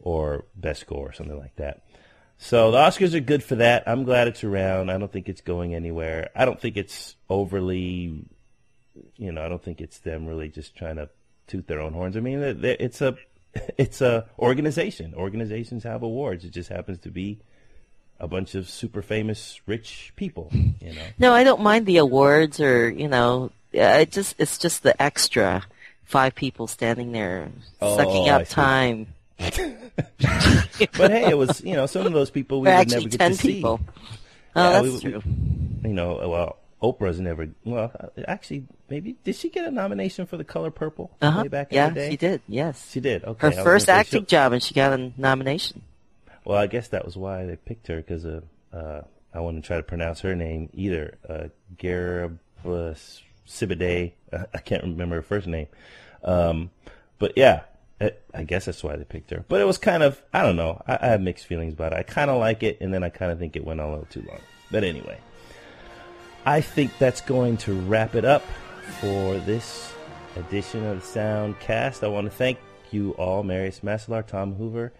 or 0.00 0.44
Best 0.56 0.80
Score 0.80 1.10
or 1.10 1.12
something 1.12 1.38
like 1.38 1.54
that. 1.56 1.84
So 2.36 2.72
the 2.72 2.78
Oscars 2.78 3.14
are 3.14 3.20
good 3.20 3.44
for 3.44 3.54
that. 3.56 3.84
I'm 3.86 4.02
glad 4.02 4.26
it's 4.26 4.42
around. 4.42 4.90
I 4.90 4.98
don't 4.98 5.12
think 5.12 5.28
it's 5.28 5.40
going 5.40 5.76
anywhere. 5.76 6.30
I 6.34 6.44
don't 6.44 6.60
think 6.60 6.76
it's 6.76 7.14
overly, 7.30 8.24
you 9.16 9.30
know, 9.30 9.44
I 9.44 9.48
don't 9.48 9.62
think 9.62 9.80
it's 9.80 10.00
them 10.00 10.26
really 10.26 10.48
just 10.48 10.74
trying 10.74 10.96
to 10.96 11.08
toot 11.46 11.68
their 11.68 11.80
own 11.80 11.92
horns. 11.92 12.16
I 12.16 12.20
mean, 12.20 12.40
it's 12.42 13.00
a, 13.00 13.16
it's 13.78 14.00
a 14.00 14.26
organization. 14.40 15.14
Organizations 15.14 15.84
have 15.84 16.02
awards. 16.02 16.44
It 16.44 16.50
just 16.50 16.70
happens 16.70 16.98
to 17.00 17.10
be 17.12 17.38
a 18.22 18.28
bunch 18.28 18.54
of 18.54 18.68
super 18.70 19.02
famous 19.02 19.60
rich 19.66 20.12
people. 20.16 20.48
You 20.52 20.94
know. 20.94 21.02
No, 21.18 21.32
I 21.34 21.44
don't 21.44 21.60
mind 21.60 21.84
the 21.84 21.98
awards 21.98 22.58
or 22.60 22.88
you 22.88 23.08
know, 23.08 23.50
it 23.72 24.10
just 24.12 24.36
it's 24.38 24.56
just 24.56 24.82
the 24.82 25.00
extra 25.02 25.62
five 26.04 26.34
people 26.34 26.66
standing 26.66 27.12
there 27.12 27.50
Oh, 27.80 27.96
sucking 27.98 28.28
up 28.30 28.46
time. 28.48 29.08
But 30.96 31.10
hey, 31.10 31.28
it 31.30 31.36
was 31.38 31.62
you 31.62 31.74
know 31.74 31.86
some 31.86 32.06
of 32.06 32.12
those 32.12 32.30
people 32.30 32.60
we 32.60 32.68
would 32.68 32.90
never 32.90 33.08
get 33.08 33.18
to 33.18 33.34
see. 33.34 33.54
people. 33.54 33.80
Oh, 34.56 34.62
Yeah, 34.70 34.82
that's 34.82 35.04
we- 35.04 35.10
true. 35.10 35.22
You 35.84 35.88
know, 35.92 36.28
well, 36.28 36.56
Oprah's 36.82 37.20
never. 37.20 37.48
Well, 37.64 37.92
actually, 38.28 38.64
maybe 38.88 39.16
did 39.24 39.34
she 39.36 39.48
get 39.48 39.64
a 39.66 39.70
nomination 39.70 40.26
for 40.26 40.36
The 40.36 40.44
Color 40.44 40.70
Purple 40.70 41.10
Uh 41.20 41.30
huh. 41.30 41.42
way 41.42 41.48
back 41.48 41.68
Yeah, 41.72 41.88
in 41.88 41.94
the 41.94 42.00
day? 42.00 42.10
she 42.10 42.16
did. 42.16 42.40
Yes. 42.48 42.90
She 42.90 43.00
did. 43.00 43.24
Okay. 43.24 43.38
Her 43.40 43.46
I 43.46 43.48
was 43.48 43.56
gonna 43.56 43.64
first 43.64 43.88
acting 43.88 44.26
job, 44.26 44.52
and 44.52 44.62
she 44.62 44.74
got 44.74 44.92
a 44.98 45.12
nomination. 45.16 45.82
Well, 46.44 46.58
I 46.58 46.66
guess 46.66 46.88
that 46.88 47.04
was 47.04 47.16
why 47.16 47.46
they 47.46 47.56
picked 47.56 47.86
her 47.88 47.96
because 47.96 48.24
uh, 48.24 48.40
uh, 48.72 49.02
I 49.32 49.40
wouldn't 49.40 49.64
try 49.64 49.76
to 49.76 49.82
pronounce 49.82 50.20
her 50.20 50.34
name 50.34 50.70
either. 50.72 51.18
Uh, 51.28 51.48
Sibade. 53.46 54.12
I 54.32 54.58
can't 54.58 54.82
remember 54.82 55.16
her 55.16 55.22
first 55.22 55.46
name. 55.46 55.68
Um, 56.24 56.70
but 57.18 57.32
yeah, 57.36 57.62
I, 58.34 58.42
guess 58.44 58.64
that's 58.64 58.82
why 58.82 58.96
they 58.96 59.04
picked 59.04 59.30
her. 59.30 59.44
But 59.48 59.60
it 59.60 59.64
was 59.64 59.78
kind 59.78 60.02
of 60.02 60.20
I 60.32 60.42
don't 60.42 60.56
know. 60.56 60.82
I, 60.86 60.98
I 61.00 61.06
have 61.08 61.20
mixed 61.20 61.46
feelings 61.46 61.74
about 61.74 61.92
it. 61.92 61.96
I 61.96 62.02
kind 62.02 62.30
of 62.30 62.38
like 62.38 62.62
it, 62.62 62.80
and 62.80 62.92
then 62.92 63.02
I 63.02 63.08
kind 63.10 63.30
of 63.30 63.38
think 63.38 63.56
it 63.56 63.64
went 63.64 63.80
on 63.80 63.88
a 63.88 63.90
little 63.90 64.06
too 64.06 64.22
long. 64.22 64.40
But 64.70 64.84
anyway, 64.84 65.18
I 66.44 66.60
think 66.60 66.96
that's 66.98 67.20
going 67.20 67.58
to 67.58 67.74
wrap 67.82 68.14
it 68.14 68.24
up 68.24 68.44
for 69.00 69.38
this 69.38 69.92
edition 70.36 70.84
of 70.86 71.00
the 71.00 71.20
Soundcast. 71.20 72.02
I 72.02 72.08
want 72.08 72.26
to 72.26 72.30
thank 72.30 72.58
you 72.90 73.12
all, 73.12 73.42
Marius 73.42 73.80
Masalar, 73.80 74.26
Tom 74.26 74.54
Hoover, 74.54 74.92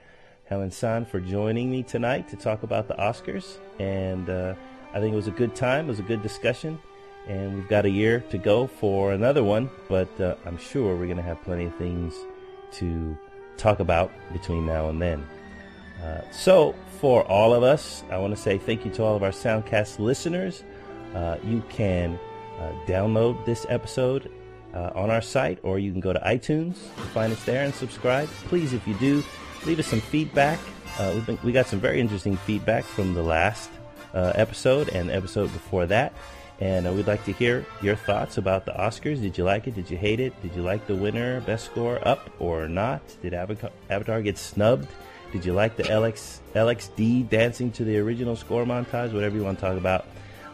Helen 0.53 0.71
San, 0.71 1.07
for 1.07 1.19
joining 1.19 1.71
me 1.71 1.83
tonight 1.83 2.29
to 2.29 2.37
talk 2.37 2.63
about 2.63 2.87
the 2.87 2.93
Oscars. 2.97 3.57
And 3.79 4.29
uh, 4.29 4.55
I 4.93 5.01
think 5.01 5.15
it 5.15 5.17
was 5.17 5.27
a 5.27 5.31
good 5.31 5.55
time. 5.55 5.87
It 5.87 5.89
was 5.89 5.99
a 5.99 6.03
good 6.03 6.21
discussion. 6.21 6.79
And 7.27 7.55
we've 7.55 7.69
got 7.69 7.87
a 7.87 7.91
year 7.91 8.21
to 8.29 8.37
go 8.37 8.67
for 8.67 9.15
another 9.15 9.43
one, 9.43 9.71
but 9.89 10.21
uh, 10.21 10.35
I'm 10.45 10.59
sure 10.59 10.95
we're 10.95 11.07
going 11.07 11.17
to 11.17 11.23
have 11.23 11.43
plenty 11.43 11.65
of 11.65 11.75
things 11.77 12.15
to 12.73 13.17
talk 13.57 13.81
about 13.81 14.11
between 14.31 14.67
now 14.67 14.91
and 14.91 15.01
then. 15.01 15.27
Uh, 16.05 16.21
so, 16.31 16.75
for 17.01 17.27
all 17.29 17.55
of 17.55 17.63
us, 17.63 18.05
I 18.11 18.19
want 18.19 18.37
to 18.37 18.41
say 18.41 18.59
thank 18.59 18.85
you 18.85 18.91
to 18.91 19.03
all 19.05 19.17
of 19.17 19.23
our 19.23 19.31
Soundcast 19.31 20.01
listeners. 20.01 20.65
Uh, 21.15 21.39
you 21.43 21.63
can 21.71 22.19
uh, 22.59 22.73
download 22.87 23.43
this 23.47 23.65
episode 23.71 24.31
uh, 24.75 24.91
on 24.95 25.11
our 25.11 25.23
site, 25.23 25.61
or 25.63 25.79
you 25.79 25.93
can 25.93 26.01
go 26.01 26.13
to 26.13 26.21
iTunes 26.21 26.77
find 27.15 27.33
us 27.33 27.43
there 27.45 27.65
and 27.65 27.75
subscribe. 27.75 28.29
Please, 28.49 28.73
if 28.73 28.87
you 28.87 28.95
do, 28.95 29.23
leave 29.65 29.79
us 29.79 29.87
some 29.87 30.01
feedback. 30.01 30.59
Uh, 30.99 31.19
been, 31.21 31.39
we 31.43 31.53
got 31.53 31.67
some 31.67 31.81
very 31.81 32.01
interesting 32.01 32.37
feedback 32.37 32.85
from 32.85 33.15
the 33.15 33.23
last 33.23 33.71
uh, 34.15 34.33
episode 34.35 34.89
and 34.91 35.11
episode 35.11 35.53
before 35.53 35.87
that. 35.87 36.13
And 36.61 36.87
uh, 36.87 36.93
we'd 36.93 37.07
like 37.07 37.25
to 37.25 37.33
hear 37.33 37.67
your 37.81 37.97
thoughts 37.97 38.39
about 38.39 38.67
the 38.67 38.73
Oscars. 38.73 39.21
Did 39.21 39.37
you 39.37 39.45
like 39.45 39.67
it? 39.67 39.75
Did 39.75 39.91
you 39.91 39.97
hate 39.97 40.21
it? 40.21 40.41
Did 40.43 40.55
you 40.55 40.63
like 40.63 40.87
the 40.87 40.95
winner, 40.95 41.41
best 41.41 41.65
score, 41.65 42.07
up 42.07 42.31
or 42.39 42.69
not? 42.69 43.03
Did 43.23 43.35
Avatar, 43.35 43.71
Avatar 43.91 44.23
get 44.23 44.39
snubbed? 44.39 44.89
Did 45.33 45.45
you 45.45 45.55
like 45.55 45.77
the 45.77 45.85
LX, 45.85 46.41
LXD 46.55 47.29
dancing 47.31 47.73
to 47.73 47.85
the 47.85 47.99
original 47.99 48.37
score 48.37 48.65
montage? 48.65 49.13
Whatever 49.13 49.37
you 49.37 49.43
want 49.43 49.59
to 49.59 49.65
talk 49.67 49.79
about, 49.79 50.07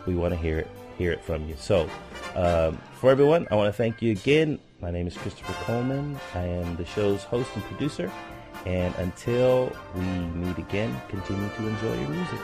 we 0.06 0.14
want 0.14 0.32
to 0.32 0.38
hear 0.38 0.60
it, 0.60 0.68
hear 0.96 1.12
it 1.12 1.22
from 1.22 1.46
you. 1.48 1.56
So, 1.58 1.90
um, 2.36 2.80
for 2.94 3.10
everyone, 3.10 3.48
I 3.50 3.56
want 3.56 3.68
to 3.68 3.76
thank 3.76 4.00
you 4.00 4.12
again. 4.12 4.60
My 4.80 4.92
name 4.92 5.08
is 5.08 5.16
Christopher 5.16 5.52
Coleman. 5.64 6.18
I 6.34 6.44
am 6.44 6.76
the 6.76 6.84
show's 6.84 7.24
host 7.24 7.50
and 7.54 7.64
producer. 7.64 8.10
And 8.66 8.94
until 8.96 9.72
we 9.94 10.02
meet 10.02 10.58
again, 10.58 11.00
continue 11.08 11.48
to 11.48 11.68
enjoy 11.68 12.00
your 12.00 12.08
music. 12.08 12.40